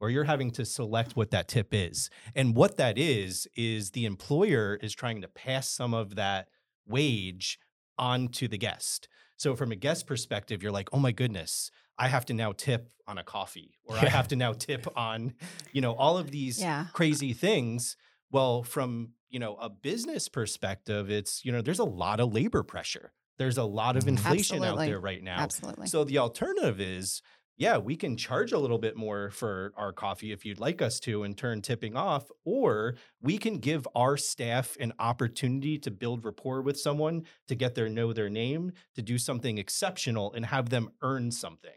Or 0.00 0.10
you're 0.10 0.24
having 0.24 0.50
to 0.52 0.64
select 0.64 1.16
what 1.16 1.30
that 1.30 1.48
tip 1.48 1.68
is. 1.72 2.10
And 2.34 2.54
what 2.54 2.76
that 2.76 2.98
is, 2.98 3.48
is 3.56 3.90
the 3.92 4.04
employer 4.04 4.78
is 4.82 4.94
trying 4.94 5.22
to 5.22 5.28
pass 5.28 5.68
some 5.68 5.94
of 5.94 6.16
that 6.16 6.48
wage 6.86 7.58
on 7.98 8.28
to 8.28 8.46
the 8.48 8.58
guest. 8.58 9.08
So 9.36 9.54
from 9.56 9.72
a 9.72 9.76
guest 9.76 10.06
perspective, 10.06 10.62
you're 10.62 10.72
like, 10.72 10.88
oh 10.92 10.98
my 10.98 11.12
goodness, 11.12 11.70
I 11.98 12.08
have 12.08 12.26
to 12.26 12.34
now 12.34 12.52
tip 12.52 12.90
on 13.06 13.18
a 13.18 13.24
coffee, 13.24 13.78
or 13.84 13.96
I 13.98 14.08
have 14.08 14.28
to 14.28 14.36
now 14.36 14.52
tip 14.52 14.86
on, 14.96 15.34
you 15.72 15.80
know, 15.80 15.94
all 15.94 16.18
of 16.18 16.30
these 16.30 16.60
Yeah. 16.60 16.86
crazy 16.92 17.32
things. 17.32 17.96
Well, 18.30 18.62
from 18.62 19.12
you 19.28 19.38
know 19.38 19.56
a 19.56 19.68
business 19.70 20.28
perspective, 20.28 21.10
it's 21.10 21.44
you 21.44 21.52
know 21.52 21.62
there's 21.62 21.78
a 21.78 21.84
lot 21.84 22.20
of 22.20 22.32
labor 22.34 22.62
pressure. 22.62 23.12
There's 23.38 23.58
a 23.58 23.64
lot 23.64 23.96
of 23.96 24.04
Mhm. 24.04 24.08
inflation 24.08 24.64
out 24.64 24.78
there 24.78 24.98
right 25.00 25.22
now. 25.22 25.38
Absolutely. 25.38 25.86
So 25.88 26.04
the 26.04 26.18
alternative 26.18 26.80
is, 26.80 27.22
yeah, 27.56 27.78
we 27.78 27.96
can 27.96 28.16
charge 28.16 28.52
a 28.52 28.58
little 28.58 28.78
bit 28.78 28.96
more 28.96 29.30
for 29.30 29.72
our 29.76 29.92
coffee 29.92 30.30
if 30.30 30.44
you'd 30.44 30.60
like 30.60 30.82
us 30.82 31.00
to 31.00 31.22
and 31.22 31.36
turn 31.36 31.62
tipping 31.62 31.96
off, 31.96 32.30
or 32.44 32.96
we 33.22 33.38
can 33.38 33.58
give 33.58 33.88
our 33.94 34.16
staff 34.16 34.76
an 34.78 34.92
opportunity 34.98 35.78
to 35.78 35.90
build 35.90 36.24
rapport 36.24 36.60
with 36.60 36.78
someone, 36.78 37.24
to 37.48 37.54
get 37.54 37.74
their 37.74 37.88
know 37.88 38.12
their 38.12 38.28
name, 38.28 38.72
to 38.94 39.02
do 39.02 39.16
something 39.16 39.56
exceptional 39.56 40.32
and 40.34 40.46
have 40.46 40.68
them 40.68 40.90
earn 41.02 41.30
something. 41.30 41.70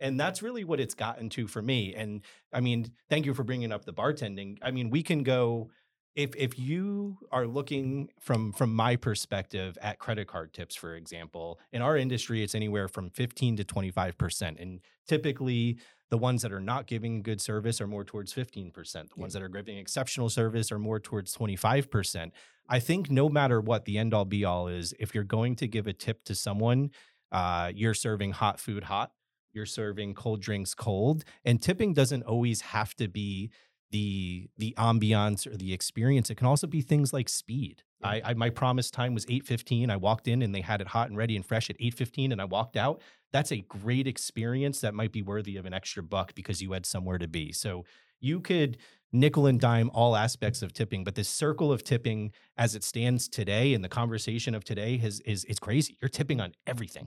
And 0.00 0.20
that's 0.20 0.42
really 0.42 0.64
what 0.64 0.80
it's 0.80 0.94
gotten 0.94 1.28
to 1.30 1.48
for 1.48 1.62
me. 1.62 1.94
And 1.94 2.22
I 2.52 2.60
mean, 2.60 2.92
thank 3.08 3.26
you 3.26 3.34
for 3.34 3.42
bringing 3.42 3.72
up 3.72 3.84
the 3.84 3.92
bartending. 3.92 4.58
I 4.62 4.70
mean, 4.70 4.90
we 4.90 5.02
can 5.02 5.22
go 5.22 5.70
if 6.14 6.34
if 6.36 6.58
you 6.58 7.18
are 7.32 7.46
looking 7.46 8.08
from 8.20 8.52
from 8.52 8.74
my 8.74 8.96
perspective 8.96 9.76
at 9.82 9.98
credit 9.98 10.26
card 10.28 10.52
tips 10.52 10.74
for 10.74 10.94
example 10.94 11.58
in 11.72 11.82
our 11.82 11.96
industry 11.96 12.42
it's 12.42 12.54
anywhere 12.54 12.88
from 12.88 13.10
15 13.10 13.56
to 13.56 13.64
25% 13.64 14.60
and 14.60 14.80
typically 15.06 15.78
the 16.10 16.18
ones 16.18 16.42
that 16.42 16.52
are 16.52 16.60
not 16.60 16.86
giving 16.86 17.22
good 17.22 17.40
service 17.40 17.80
are 17.80 17.86
more 17.88 18.04
towards 18.04 18.32
15% 18.32 18.72
the 18.72 18.98
Yeah. 19.16 19.20
ones 19.20 19.32
that 19.32 19.42
are 19.42 19.48
giving 19.48 19.76
exceptional 19.78 20.28
service 20.30 20.70
are 20.70 20.78
more 20.78 21.00
towards 21.00 21.34
25% 21.36 22.30
i 22.68 22.78
think 22.78 23.10
no 23.10 23.28
matter 23.28 23.60
what 23.60 23.84
the 23.84 23.98
end 23.98 24.14
all 24.14 24.24
be 24.24 24.44
all 24.44 24.68
is 24.68 24.94
if 25.00 25.14
you're 25.14 25.24
going 25.24 25.56
to 25.56 25.66
give 25.66 25.86
a 25.86 25.92
tip 25.92 26.24
to 26.24 26.34
someone 26.34 26.90
uh, 27.32 27.72
you're 27.74 27.94
serving 27.94 28.32
hot 28.32 28.60
food 28.60 28.84
hot 28.84 29.10
you're 29.52 29.66
serving 29.66 30.14
cold 30.14 30.40
drinks 30.40 30.74
cold 30.74 31.24
and 31.44 31.60
tipping 31.60 31.92
doesn't 31.92 32.22
always 32.22 32.60
have 32.60 32.94
to 32.94 33.08
be 33.08 33.50
the 33.94 34.48
the 34.58 34.74
ambiance 34.76 35.46
or 35.46 35.56
the 35.56 35.72
experience 35.72 36.28
it 36.28 36.34
can 36.34 36.48
also 36.48 36.66
be 36.66 36.80
things 36.80 37.12
like 37.12 37.28
speed. 37.28 37.84
Yeah. 38.00 38.08
I, 38.08 38.22
I 38.24 38.34
my 38.34 38.50
promised 38.50 38.92
time 38.92 39.14
was 39.14 39.24
8.15 39.26 39.88
i 39.88 39.96
walked 39.96 40.26
in 40.26 40.42
and 40.42 40.52
they 40.52 40.62
had 40.62 40.80
it 40.80 40.88
hot 40.88 41.08
and 41.08 41.16
ready 41.16 41.36
and 41.36 41.46
fresh 41.46 41.70
at 41.70 41.78
8.15 41.78 42.32
and 42.32 42.40
i 42.42 42.44
walked 42.44 42.76
out. 42.76 43.00
That's 43.32 43.52
a 43.52 43.58
great 43.58 44.08
experience 44.08 44.80
that 44.80 44.94
might 44.94 45.12
be 45.12 45.22
worthy 45.22 45.56
of 45.56 45.64
an 45.64 45.72
extra 45.72 46.02
buck 46.02 46.34
because 46.34 46.60
you 46.60 46.72
had 46.72 46.86
somewhere 46.86 47.18
to 47.18 47.28
be. 47.28 47.52
So 47.52 47.84
you 48.20 48.40
could 48.40 48.78
nickel 49.12 49.46
and 49.46 49.60
dime 49.60 49.90
all 49.94 50.16
aspects 50.16 50.60
of 50.60 50.72
tipping 50.72 51.04
but 51.04 51.14
this 51.14 51.28
circle 51.28 51.70
of 51.70 51.84
tipping 51.84 52.32
as 52.56 52.74
it 52.74 52.82
stands 52.82 53.28
today 53.28 53.74
and 53.74 53.84
the 53.84 53.88
conversation 53.88 54.56
of 54.56 54.64
today 54.64 54.96
has 54.96 55.20
is 55.20 55.44
it's 55.44 55.60
crazy. 55.60 55.96
You're 56.02 56.08
tipping 56.08 56.40
on 56.40 56.52
everything. 56.66 57.06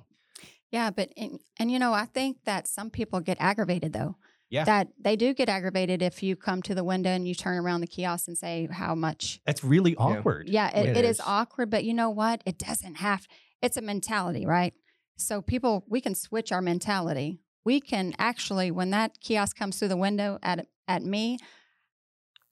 Yeah, 0.72 0.90
but 0.92 1.10
and, 1.18 1.40
and 1.58 1.70
you 1.70 1.80
know, 1.80 1.92
I 1.92 2.06
think 2.06 2.38
that 2.46 2.66
some 2.66 2.90
people 2.90 3.20
get 3.20 3.38
aggravated 3.42 3.92
though. 3.92 4.16
Yeah. 4.50 4.64
That 4.64 4.88
they 5.00 5.16
do 5.16 5.34
get 5.34 5.50
aggravated 5.50 6.02
if 6.02 6.24
you 6.24 6.36
come 6.36 6.62
to 6.64 6.76
the 6.76 6.84
window 6.84 7.10
and 7.10 7.28
you 7.28 7.36
turn 7.36 7.58
around 7.58 7.82
the 7.82 7.88
kiosk 7.88 8.28
and 8.28 8.38
say 8.38 8.68
how 8.72 8.96
much. 8.96 9.42
that's 9.46 9.64
really 9.64 9.96
awkward 9.98 10.48
Yeah, 10.48 10.70
it, 10.70 10.90
It 10.90 10.98
it 10.98 11.06
is 11.06 11.18
is. 11.20 11.22
awkward, 11.26 11.70
but 11.70 11.84
you 11.84 11.94
know 11.94 12.10
what? 12.10 12.42
It 12.46 12.58
doesn't 12.58 12.96
have. 12.96 13.28
It's 13.62 13.76
a 13.76 13.82
mentality, 13.82 14.46
right? 14.46 14.74
So 15.18 15.42
people, 15.42 15.84
we 15.90 16.00
can 16.00 16.16
switch 16.16 16.52
our 16.52 16.62
mentality. 16.62 17.42
We 17.66 17.82
can 17.82 18.14
actually, 18.18 18.72
when 18.72 18.92
that 18.92 19.20
kiosk 19.20 19.58
comes 19.58 19.78
through 19.78 19.90
the 19.90 19.98
window 19.98 20.40
at 20.42 20.68
at 20.88 21.04
me, 21.04 21.38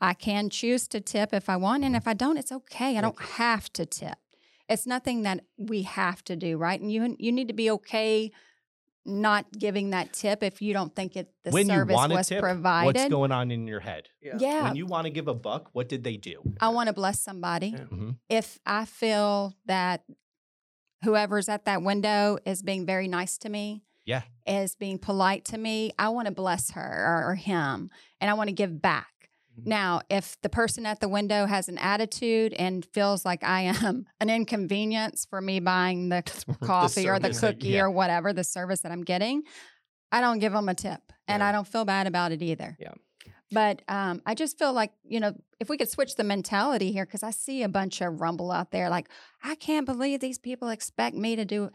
I 0.02 0.14
can 0.14 0.50
choose 0.50 0.88
to 0.90 1.00
tip 1.00 1.34
if 1.34 1.50
I 1.50 1.56
want, 1.56 1.84
and 1.84 1.92
mm-hmm. 1.94 1.98
if 1.98 2.08
I 2.08 2.14
don't, 2.14 2.38
it's 2.38 2.52
okay. 2.52 2.98
I 2.98 3.02
don't 3.02 3.22
have 3.22 3.72
to 3.74 3.86
tip. 3.86 4.18
It's 4.68 4.86
nothing 4.86 5.22
that 5.24 5.46
we 5.58 5.84
have 5.84 6.24
to 6.26 6.36
do, 6.36 6.58
right? 6.58 6.80
And 6.80 6.92
you 6.92 7.16
you 7.18 7.32
need 7.32 7.48
to 7.48 7.54
be 7.54 7.72
okay 7.72 8.32
not 9.06 9.46
giving 9.52 9.92
that 9.92 10.12
tip 10.14 10.42
if 10.42 10.62
you 10.62 10.74
don't 10.74 10.96
think 10.96 11.16
it 11.16 11.32
the 11.44 11.52
when 11.52 11.68
you 11.68 11.76
service 11.76 11.94
want 11.94 12.12
to 12.12 12.18
was 12.18 12.28
tip 12.28 12.42
provided. 12.42 12.86
what's 12.96 13.10
going 13.10 13.32
on 13.32 13.52
in 13.52 13.68
your 13.68 13.80
head 13.80 14.10
yeah, 14.22 14.64
when 14.64 14.76
you 14.76 14.86
want 14.88 15.06
to 15.06 15.12
give 15.12 15.28
a 15.28 15.34
buck 15.36 15.70
what 15.74 15.88
did 15.88 16.04
they 16.04 16.18
do 16.18 16.42
I 16.60 16.70
want 16.70 16.88
to 16.88 16.94
bless 16.94 17.20
somebody. 17.20 17.68
Yeah. 17.68 17.84
Mhm. 17.86 18.18
If 18.30 18.60
I 18.66 18.86
feel 18.86 19.54
that 19.68 20.04
whoever's 21.04 21.50
at 21.50 21.66
that 21.66 21.82
window 21.84 22.38
is 22.46 22.62
being 22.64 22.86
very 22.86 23.08
nice 23.08 23.38
to 23.40 23.50
me, 23.50 23.84
Yeah. 24.06 24.24
is 24.48 24.76
being 24.76 24.98
polite 24.98 25.46
to 25.46 25.58
me, 25.58 25.92
I 26.00 26.10
want 26.10 26.28
to 26.28 26.34
bless 26.34 26.72
her 26.72 26.82
or, 27.26 27.32
or 27.32 27.36
him, 27.36 27.90
and 28.20 28.30
I 28.30 28.34
want 28.34 28.48
to 28.50 28.54
give 28.54 28.82
back. 28.82 29.08
Mhm. 29.60 29.66
Now, 29.68 30.02
if 30.10 30.38
the 30.42 30.50
person 30.50 30.86
at 30.86 31.00
the 31.00 31.08
window 31.08 31.46
has 31.46 31.70
an 31.70 31.78
attitude 31.78 32.54
and 32.54 32.86
feels 32.94 33.26
like 33.26 33.44
I 33.44 33.62
am 33.62 34.06
an 34.20 34.30
inconvenience 34.30 35.26
for 35.30 35.42
me 35.42 35.60
buying 35.60 36.10
the 36.10 36.24
coffee 36.62 37.08
or 37.08 37.20
the 37.20 37.32
cookie 37.32 37.70
yeah. 37.70 37.82
or 37.84 37.90
whatever 37.92 38.34
the 38.34 38.44
service 38.44 38.82
that 38.82 38.92
I'm 38.92 39.04
getting, 39.04 39.44
I 40.12 40.22
don't 40.22 40.40
give 40.40 40.54
them 40.54 40.70
a 40.70 40.74
tip, 40.76 41.02
and 41.28 41.42
Yeah. 41.42 41.50
I 41.50 41.52
don't 41.52 41.68
feel 41.68 41.86
bad 41.86 42.08
about 42.08 42.32
it 42.32 42.42
either. 42.42 42.78
Yeah. 42.80 42.94
But 43.52 43.84
um, 43.88 44.22
I 44.26 44.34
just 44.34 44.58
feel 44.58 44.74
like 44.74 44.92
you 45.04 45.20
know 45.20 45.34
if 45.60 45.70
we 45.70 45.78
could 45.78 45.90
switch 45.90 46.16
the 46.16 46.24
mentality 46.24 46.92
here, 46.92 47.06
because 47.06 47.24
I 47.24 47.32
see 47.32 47.64
a 47.64 47.70
bunch 47.70 48.02
of 48.02 48.20
rumble 48.20 48.52
out 48.52 48.72
there, 48.72 48.90
like 48.90 49.08
I 49.44 49.56
can't 49.56 49.86
believe 49.86 50.20
these 50.20 50.40
people 50.40 50.68
expect 50.70 51.16
me 51.16 51.36
to 51.38 51.46
do, 51.46 51.70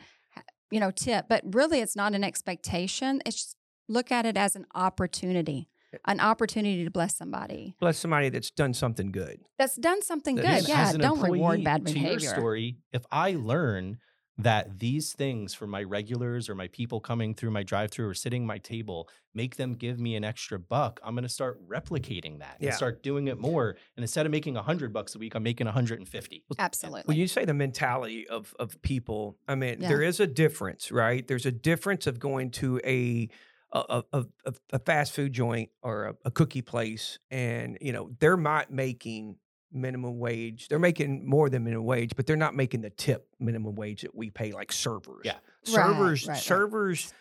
you 0.71 0.81
know, 0.81 0.91
tip. 0.91 1.27
But 1.29 1.43
really, 1.55 1.81
it's 1.81 1.97
not 1.97 2.13
an 2.15 2.25
expectation. 2.25 3.23
It's 3.25 3.37
just 3.37 3.57
look 3.89 4.11
at 4.13 4.27
it 4.27 4.37
as 4.37 4.57
an 4.57 4.67
opportunity, 4.75 5.70
an 6.07 6.21
opportunity 6.21 6.85
to 6.85 6.91
bless 6.91 7.17
somebody 7.17 7.75
Bless 7.81 7.99
somebody 7.99 8.29
that's 8.29 8.51
done 8.51 8.75
something 8.75 9.11
good. 9.13 9.41
that's 9.59 9.77
done 9.77 10.03
something 10.03 10.37
That 10.37 10.43
good. 10.45 10.59
is- 10.63 10.69
Yeah, 10.69 10.93
don't 10.93 11.21
reward 11.21 11.65
bad 11.65 11.87
to 11.87 11.93
behavior. 11.93 12.19
your 12.21 12.35
story, 12.35 12.77
if 12.93 13.05
I 13.11 13.33
learn 13.33 13.99
that 14.39 14.79
these 14.79 15.13
things 15.13 15.53
for 15.53 15.67
my 15.67 15.83
regulars 15.83 16.49
or 16.49 16.55
my 16.55 16.69
people 16.69 16.99
coming 16.99 17.35
through 17.35 17.51
my 17.51 17.63
drive-through 17.63 18.09
or 18.09 18.15
sitting 18.15 18.47
my 18.47 18.57
table 18.57 19.07
make 19.35 19.57
them 19.57 19.75
give 19.75 19.99
me 20.01 20.17
an 20.17 20.25
extra 20.25 20.59
buck, 20.59 20.99
I'm 21.05 21.15
going 21.15 21.25
to 21.25 21.29
start 21.29 21.61
replicating 21.69 22.39
that 22.39 22.57
Yeah. 22.59 22.69
and 22.69 22.75
start 22.77 23.03
doing 23.03 23.29
it 23.29 23.39
more. 23.39 23.77
And 23.97 24.03
instead 24.03 24.25
of 24.25 24.33
making 24.33 24.55
100 24.57 24.95
bucks 24.95 25.15
a 25.15 25.19
week, 25.19 25.35
I'm 25.35 25.43
making 25.43 25.67
150. 25.67 26.45
Absolutely. 26.59 27.03
When 27.05 27.19
you 27.19 27.27
say 27.29 27.45
the 27.45 27.53
mentality 27.55 28.27
of 28.29 28.55
of 28.59 28.81
people, 28.81 29.37
I 29.47 29.57
mean, 29.57 29.77
Yeah. 29.83 29.89
there 29.89 30.03
is 30.03 30.21
a 30.21 30.27
difference, 30.27 30.91
right? 30.91 31.27
There's 31.29 31.45
a 31.47 31.53
difference 31.53 32.07
of 32.07 32.19
going 32.19 32.51
to 32.53 32.81
a 32.85 33.29
a, 33.73 34.03
a, 34.12 34.25
a, 34.45 34.55
a 34.73 34.79
fast 34.79 35.12
food 35.12 35.33
joint 35.33 35.71
or 35.83 36.07
a, 36.07 36.15
a 36.27 36.31
cookie 36.31 36.62
place, 36.62 37.19
and 37.31 37.79
you 37.81 37.93
know 37.93 38.11
they're 38.19 38.37
not 38.37 38.71
making 38.71 39.37
minimum 39.73 40.19
wage. 40.19 40.69
They're 40.69 40.79
making 40.79 41.29
more 41.29 41.49
than 41.49 41.65
minimum 41.65 41.87
wage, 41.87 42.12
but 42.17 42.27
they're 42.27 42.37
not 42.37 42.55
making 42.55 42.81
the 42.81 42.91
tip 42.91 43.29
minimum 43.39 43.75
wage 43.75 44.03
that 44.03 44.15
we 44.15 44.31
pay 44.31 44.53
like 44.53 44.73
servers. 44.73 45.23
Yeah. 45.25 45.37
servers, 45.65 46.27
right, 46.27 46.35
right. 46.35 46.43
servers, 46.43 47.12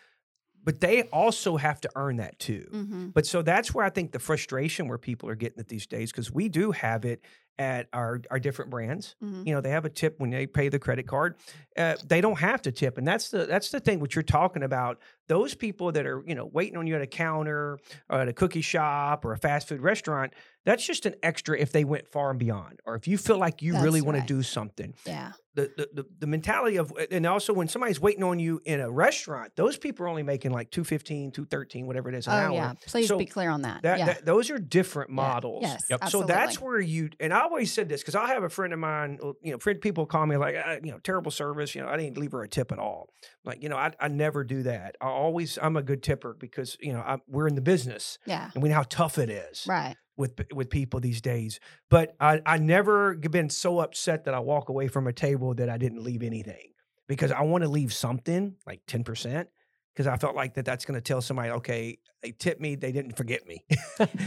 but 0.64 0.80
they 0.80 1.02
also 1.04 1.56
have 1.56 1.80
to 1.82 1.90
earn 1.96 2.16
that 2.16 2.38
too. 2.38 2.66
hmm 2.70 3.06
But 3.08 3.26
so 3.26 3.42
that's 3.42 3.74
where 3.74 3.84
I 3.84 3.90
think 3.90 4.12
the 4.12 4.18
frustration 4.18 4.88
where 4.88 4.98
people 4.98 5.28
are 5.28 5.34
getting 5.34 5.60
it 5.60 5.68
these 5.68 5.86
days 5.86 6.10
because 6.10 6.32
we 6.32 6.48
do 6.48 6.72
have 6.72 7.04
it 7.04 7.24
at 7.58 7.88
our 7.92 8.20
our 8.30 8.38
different 8.38 8.70
brands. 8.70 9.16
hmm 9.20 9.42
You 9.44 9.54
know, 9.54 9.60
they 9.60 9.70
have 9.70 9.84
a 9.84 9.90
tip 9.90 10.18
when 10.18 10.30
they 10.30 10.46
pay 10.46 10.68
the 10.68 10.78
credit 10.78 11.06
card. 11.06 11.36
Uh, 11.76 11.96
they 12.06 12.20
don't 12.20 12.38
have 12.38 12.62
to 12.62 12.72
tip, 12.72 12.98
and 12.98 13.06
that's 13.06 13.30
the 13.30 13.46
that's 13.46 13.70
the 13.70 13.80
thing. 13.80 14.00
What 14.00 14.14
you're 14.14 14.22
talking 14.22 14.62
about, 14.62 14.98
those 15.28 15.54
people 15.54 15.92
that 15.92 16.06
are 16.06 16.22
you 16.26 16.34
know 16.34 16.46
waiting 16.46 16.76
on 16.76 16.86
you 16.86 16.94
at 16.96 17.02
a 17.02 17.06
counter 17.06 17.78
or 18.08 18.20
at 18.20 18.28
a 18.28 18.32
cookie 18.32 18.60
shop 18.62 19.24
or 19.24 19.32
a 19.32 19.38
fast 19.38 19.68
food 19.68 19.80
restaurant. 19.82 20.32
That's 20.66 20.86
just 20.86 21.06
an 21.06 21.14
extra 21.22 21.58
if 21.58 21.72
they 21.72 21.84
went 21.84 22.06
far 22.06 22.28
and 22.28 22.38
beyond, 22.38 22.80
or 22.84 22.94
if 22.94 23.08
you 23.08 23.16
feel 23.16 23.38
like 23.38 23.62
you 23.62 23.72
really 23.80 24.00
That's 24.00 24.04
want 24.04 24.18
right. 24.18 24.28
to 24.28 24.34
do 24.34 24.42
something. 24.42 24.92
Yeah. 25.06 25.32
The, 25.54 25.70
the 25.76 25.88
the 26.02 26.06
the 26.20 26.26
mentality 26.26 26.76
of 26.76 26.92
and 27.10 27.24
also 27.26 27.54
when 27.54 27.66
somebody's 27.66 27.98
waiting 27.98 28.22
on 28.22 28.38
you 28.38 28.60
in 28.66 28.78
a 28.80 28.90
restaurant, 28.90 29.56
those 29.56 29.78
people 29.78 30.04
are 30.04 30.08
only 30.08 30.22
making 30.22 30.50
like 30.52 30.70
215, 30.70 31.30
213, 31.32 31.86
whatever 31.86 32.10
it 32.10 32.14
is 32.14 32.26
an 32.26 32.34
Oh 32.34 32.36
hour. 32.36 32.52
yeah. 32.52 32.72
Please 32.86 33.08
So 33.08 33.16
be 33.18 33.24
clear 33.24 33.48
on 33.50 33.62
that. 33.62 33.82
That, 33.82 33.98
yeah. 33.98 34.04
that 34.06 34.26
those 34.26 34.50
are 34.50 34.58
different 34.58 35.10
Yeah. 35.10 35.16
models. 35.16 35.62
Yes. 35.62 35.86
Yep. 35.88 36.08
So 36.10 36.22
that's 36.24 36.60
where 36.60 36.78
you 36.78 37.08
and 37.18 37.32
I 37.32 37.39
always 37.42 37.72
said 37.72 37.88
this 37.88 38.00
because 38.00 38.14
I'll 38.14 38.26
have 38.26 38.42
a 38.42 38.48
friend 38.48 38.72
of 38.72 38.78
mine, 38.78 39.18
you 39.42 39.52
know, 39.52 39.58
friend 39.58 39.80
people 39.80 40.06
call 40.06 40.26
me 40.26 40.36
like, 40.36 40.54
uh, 40.56 40.76
you 40.82 40.90
know, 40.90 40.98
terrible 40.98 41.30
service. 41.30 41.74
You 41.74 41.82
know, 41.82 41.88
I 41.88 41.96
didn't 41.96 42.18
leave 42.18 42.32
her 42.32 42.42
a 42.42 42.48
tip 42.48 42.72
at 42.72 42.78
all. 42.78 43.10
Like, 43.44 43.62
you 43.62 43.68
know, 43.68 43.76
I, 43.76 43.92
I 44.00 44.08
never 44.08 44.44
do 44.44 44.62
that. 44.64 44.96
I 45.00 45.06
always 45.08 45.58
I'm 45.60 45.76
a 45.76 45.82
good 45.82 46.02
tipper 46.02 46.34
because 46.38 46.76
you 46.80 46.92
know 46.92 47.00
I, 47.00 47.18
we're 47.28 47.48
in 47.48 47.54
the 47.54 47.60
business 47.60 48.18
Yeah. 48.26 48.50
and 48.54 48.62
we 48.62 48.68
know 48.68 48.76
how 48.76 48.82
tough 48.84 49.18
it 49.18 49.30
is 49.30 49.66
Right. 49.68 49.96
with 50.16 50.34
with 50.52 50.70
people 50.70 51.00
these 51.00 51.20
days. 51.20 51.60
But 51.88 52.14
I 52.20 52.40
I 52.46 52.58
never 52.58 53.14
been 53.16 53.50
so 53.50 53.80
upset 53.80 54.24
that 54.24 54.34
I 54.34 54.40
walk 54.40 54.68
away 54.68 54.88
from 54.88 55.06
a 55.06 55.12
table 55.12 55.54
that 55.54 55.68
I 55.68 55.78
didn't 55.78 56.02
leave 56.02 56.22
anything 56.22 56.72
because 57.08 57.32
I 57.32 57.42
want 57.42 57.62
to 57.64 57.68
leave 57.68 57.92
something 57.92 58.56
like 58.66 58.80
ten 58.86 59.04
percent 59.04 59.48
because 59.94 60.06
I 60.06 60.16
felt 60.16 60.34
like 60.36 60.54
that 60.54 60.64
that's 60.64 60.84
going 60.84 60.94
to 60.96 61.00
tell 61.00 61.20
somebody, 61.20 61.50
okay, 61.50 61.98
they 62.22 62.32
tipped 62.32 62.60
me, 62.60 62.74
they 62.74 62.92
didn't 62.92 63.16
forget 63.16 63.46
me. 63.46 63.64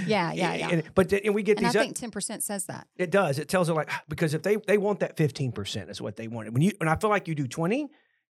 Yeah, 0.06 0.32
yeah, 0.34 0.54
yeah. 0.54 0.70
And, 0.70 0.84
but 0.94 1.10
then, 1.10 1.22
and 1.26 1.34
we 1.34 1.42
get 1.44 1.58
And 1.58 1.66
I 1.66 1.70
these. 1.70 1.76
up- 1.78 1.82
think 1.84 1.96
ten 1.96 2.12
percent 2.12 2.44
says 2.44 2.66
that. 2.66 2.88
it 2.98 3.10
does. 3.12 3.40
It 3.40 3.48
tells 3.50 3.68
her 3.70 3.74
like 3.74 3.90
because 4.10 4.34
if 4.34 4.44
they 4.44 4.56
they 4.58 4.78
want 4.78 5.00
that 5.00 5.18
fifteen 5.18 5.52
percent 5.52 5.90
is 5.90 6.02
what 6.02 6.16
they 6.16 6.28
wanted. 6.28 6.54
When 6.54 6.62
you 6.62 6.72
and 6.80 6.90
I 6.90 6.96
feel 6.96 7.10
like 7.10 7.28
you 7.28 7.34
do 7.36 7.48
twenty, 7.48 7.88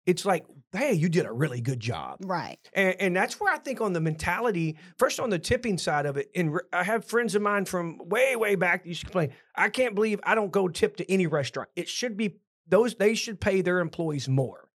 it's 0.07 0.25
like, 0.25 0.45
hey, 0.73 0.93
you 0.93 1.09
did 1.09 1.27
a 1.27 1.33
really 1.33 1.61
good 1.61 1.81
job. 1.81 2.19
Right. 2.21 2.59
And, 2.75 2.97
and 3.01 3.17
that's 3.17 3.41
where 3.41 3.53
I 3.53 3.59
think 3.59 3.81
on 3.81 3.93
the 3.93 4.01
mentality, 4.01 4.77
first 4.99 5.19
on 5.21 5.31
the 5.31 5.39
tipping 5.39 5.79
side 5.79 6.07
of 6.07 6.17
it, 6.17 6.31
and 6.35 6.55
re- 6.55 6.61
I 6.73 6.83
have 6.85 7.05
friends 7.05 7.35
of 7.35 7.43
mine 7.43 7.65
from 7.65 7.99
way, 8.09 8.35
way 8.37 8.55
back 8.57 8.83
that 8.83 8.89
used 8.89 9.01
to 9.01 9.07
complain, 9.07 9.33
I 9.57 9.69
can't 9.69 9.95
believe 9.95 10.21
I 10.25 10.35
don't 10.35 10.51
go 10.53 10.69
tip 10.69 10.97
to 10.97 11.11
any 11.11 11.27
restaurant. 11.29 11.69
It 11.77 11.89
should 11.89 12.17
be 12.17 12.37
those, 12.69 12.95
they 12.97 13.15
should 13.15 13.41
pay 13.41 13.63
their 13.63 13.79
employees 13.79 14.29
more 14.29 14.69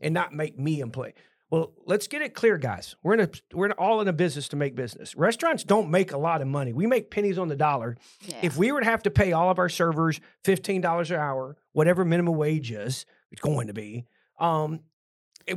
and 0.00 0.12
not 0.14 0.32
make 0.32 0.58
me 0.58 0.80
employ. 0.80 1.12
Well, 1.52 1.70
let's 1.84 2.06
get 2.08 2.22
it 2.22 2.32
clear, 2.32 2.56
guys. 2.56 2.96
We're 3.02 3.12
in 3.12 3.20
a 3.20 3.28
we're 3.52 3.70
all 3.72 4.00
in 4.00 4.08
a 4.08 4.12
business 4.14 4.48
to 4.48 4.56
make 4.56 4.74
business. 4.74 5.14
Restaurants 5.14 5.64
don't 5.64 5.90
make 5.90 6.10
a 6.12 6.16
lot 6.16 6.40
of 6.40 6.48
money. 6.48 6.72
We 6.72 6.86
make 6.86 7.10
pennies 7.10 7.36
on 7.36 7.48
the 7.48 7.56
dollar. 7.56 7.98
Yeah. 8.26 8.38
If 8.42 8.56
we 8.56 8.72
were 8.72 8.80
to 8.80 8.86
have 8.86 9.02
to 9.02 9.10
pay 9.10 9.32
all 9.32 9.50
of 9.50 9.58
our 9.58 9.68
servers 9.68 10.18
fifteen 10.42 10.80
dollars 10.80 11.10
an 11.10 11.18
hour, 11.18 11.58
whatever 11.72 12.06
minimum 12.06 12.36
wage 12.36 12.72
is, 12.72 13.04
it's 13.30 13.42
going 13.42 13.66
to 13.66 13.74
be, 13.74 14.06
um, 14.40 14.80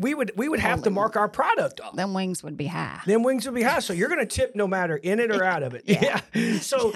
we 0.01 0.13
would 0.13 0.33
we 0.35 0.49
would 0.49 0.59
have 0.59 0.83
to 0.83 0.89
mark 0.89 1.15
our 1.15 1.29
product 1.29 1.79
up. 1.79 1.95
them 1.95 2.13
wings 2.13 2.43
would 2.43 2.57
be 2.57 2.65
high. 2.67 2.99
Then 3.05 3.23
wings 3.23 3.45
would 3.45 3.55
be 3.55 3.63
high. 3.63 3.79
So 3.79 3.93
you're 3.93 4.09
going 4.09 4.19
to 4.19 4.25
tip 4.25 4.53
no 4.53 4.67
matter 4.67 4.97
in 4.97 5.21
it 5.21 5.31
or 5.33 5.43
out 5.53 5.63
of 5.63 5.75
it. 5.75 5.83
Yeah. 5.87 6.19
Yeah. 6.33 6.59
So 6.59 6.91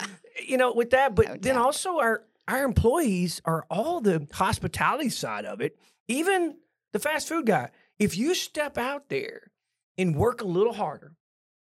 you 0.45 0.57
know 0.57 0.73
with 0.73 0.89
that, 0.89 1.15
but 1.15 1.25
No 1.25 1.35
then 1.39 1.55
doubt. 1.55 1.63
also 1.65 1.99
our 1.99 2.23
our 2.49 2.65
employees 2.65 3.41
are 3.45 3.65
all 3.69 4.01
the 4.01 4.27
hospitality 4.33 5.07
side 5.09 5.45
of 5.45 5.61
it. 5.61 5.79
Even 6.09 6.57
the 6.91 6.99
fast 6.99 7.29
food 7.29 7.45
guy. 7.45 7.69
If 7.99 8.17
you 8.17 8.33
step 8.33 8.77
out 8.77 9.09
there 9.09 9.51
and 9.97 10.15
work 10.15 10.41
a 10.41 10.45
little 10.45 10.73
harder, 10.73 11.15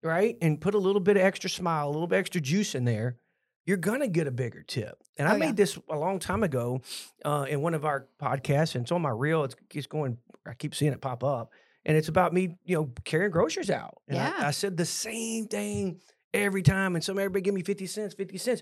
right, 0.01 0.37
and 0.41 0.59
put 0.59 0.73
a 0.73 0.77
little 0.79 1.01
bit 1.01 1.17
of 1.17 1.23
extra 1.23 1.49
smile, 1.49 1.87
a 1.87 1.91
little 1.91 2.07
bit 2.07 2.17
extra 2.17 2.41
juice 2.41 2.75
in 2.75 2.85
there, 2.85 3.17
you're 3.65 3.77
gonna 3.77 4.07
get 4.07 4.27
a 4.27 4.31
bigger 4.31 4.63
tip. 4.63 5.01
And 5.17 5.27
I 5.27 5.35
Oh, 5.35 5.37
made 5.37 5.45
yeah. 5.47 5.51
this 5.53 5.79
a 5.89 5.97
long 5.97 6.19
time 6.19 6.43
ago 6.43 6.81
uh, 7.23 7.45
in 7.49 7.61
one 7.61 7.73
of 7.73 7.85
our 7.85 8.07
podcasts, 8.21 8.75
and 8.75 8.83
it's 8.83 8.91
on 8.91 9.01
my 9.01 9.09
reel. 9.09 9.43
It's, 9.43 9.55
it's 9.73 9.87
going. 9.87 10.17
I 10.45 10.53
keep 10.53 10.75
seeing 10.75 10.91
it 10.91 10.99
pop 11.01 11.23
up, 11.23 11.51
and 11.85 11.95
it's 11.95 12.09
about 12.09 12.33
me, 12.33 12.57
you 12.65 12.75
know, 12.75 12.89
carrying 13.05 13.31
groceries 13.31 13.69
out. 13.69 13.97
And 14.07 14.17
I- 14.17 14.27
Yeah. 14.39 14.47
I, 14.47 14.51
said 14.51 14.75
the 14.75 14.85
same 14.85 15.45
thing 15.47 16.01
every 16.33 16.61
time, 16.63 16.95
and 16.95 17.03
some 17.03 17.17
everybody 17.17 17.41
give 17.41 17.53
me 17.53 17.61
fifty 17.63 17.85
cents, 17.85 18.13
fifty 18.13 18.37
cents, 18.37 18.61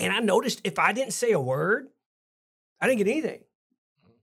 and 0.00 0.12
I 0.12 0.18
noticed 0.20 0.60
if 0.64 0.78
I 0.78 0.92
didn't 0.92 1.12
say 1.12 1.30
a 1.32 1.40
word, 1.40 1.86
I 2.80 2.86
didn't 2.88 2.98
get 2.98 3.08
anything. 3.08 3.44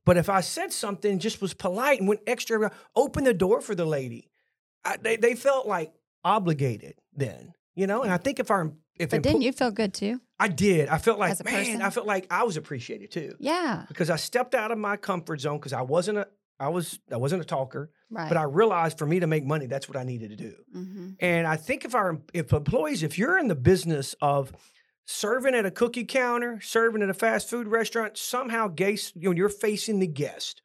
But 0.05 0.17
if 0.17 0.29
I 0.29 0.41
said 0.41 0.73
something, 0.73 1.19
just 1.19 1.41
was 1.41 1.53
polite 1.53 1.99
and 1.99 2.07
went 2.07 2.21
extra, 2.27 2.71
open 2.95 3.23
the 3.23 3.33
door 3.33 3.61
for 3.61 3.73
the 3.75 3.85
lady, 3.85 4.29
I, 4.83 4.97
they 4.97 5.15
they 5.15 5.35
felt 5.35 5.65
like 5.67 5.93
obligated 6.23 6.95
then, 7.15 7.53
you 7.75 7.87
know. 7.87 8.03
And 8.03 8.11
I 8.11 8.17
think 8.17 8.39
if 8.39 8.51
our 8.51 8.73
if 8.95 9.09
But 9.11 9.23
didn't 9.23 9.41
you 9.41 9.51
feel 9.51 9.71
good 9.71 9.93
too? 9.93 10.19
I 10.39 10.47
did. 10.49 10.89
I 10.89 10.97
felt 10.97 11.19
like, 11.19 11.43
man, 11.45 11.53
person? 11.53 11.81
I 11.81 11.89
felt 11.89 12.05
like 12.07 12.27
I 12.29 12.43
was 12.43 12.57
appreciated 12.57 13.11
too 13.11 13.35
Yeah. 13.39 13.85
because 13.87 14.09
I 14.09 14.17
stepped 14.17 14.53
out 14.55 14.71
of 14.71 14.77
my 14.77 14.97
comfort 14.97 15.39
zone 15.39 15.57
because 15.57 15.73
I 15.73 15.81
wasn't 15.83 16.17
a, 16.17 16.27
I 16.59 16.67
was, 16.67 16.99
I 17.11 17.17
wasn't 17.17 17.41
a 17.41 17.45
talker, 17.45 17.91
Right. 18.09 18.27
but 18.27 18.37
I 18.37 18.43
realized 18.43 18.97
for 18.97 19.05
me 19.05 19.21
to 19.21 19.27
make 19.27 19.45
money, 19.45 19.67
that's 19.67 19.87
what 19.87 19.95
I 19.97 20.03
needed 20.03 20.31
to 20.31 20.35
do. 20.35 20.53
hmm 20.71 21.09
And 21.21 21.47
I 21.47 21.55
think 21.55 21.85
if 21.85 21.95
our, 21.95 22.19
if 22.33 22.51
employees, 22.51 23.03
if 23.03 23.17
you're 23.17 23.37
in 23.37 23.47
the 23.47 23.55
business 23.55 24.15
of 24.21 24.51
serving 25.05 25.53
at 25.55 25.65
a 25.65 25.71
cookie 25.71 26.05
counter, 26.05 26.59
serving 26.61 27.01
at 27.01 27.09
a 27.09 27.13
fast 27.13 27.49
food 27.49 27.67
restaurant, 27.67 28.17
somehow 28.17 28.67
guess, 28.67 29.11
you 29.15 29.29
know, 29.29 29.35
you're 29.35 29.49
facing 29.49 29.99
the 29.99 30.07
guest 30.07 30.61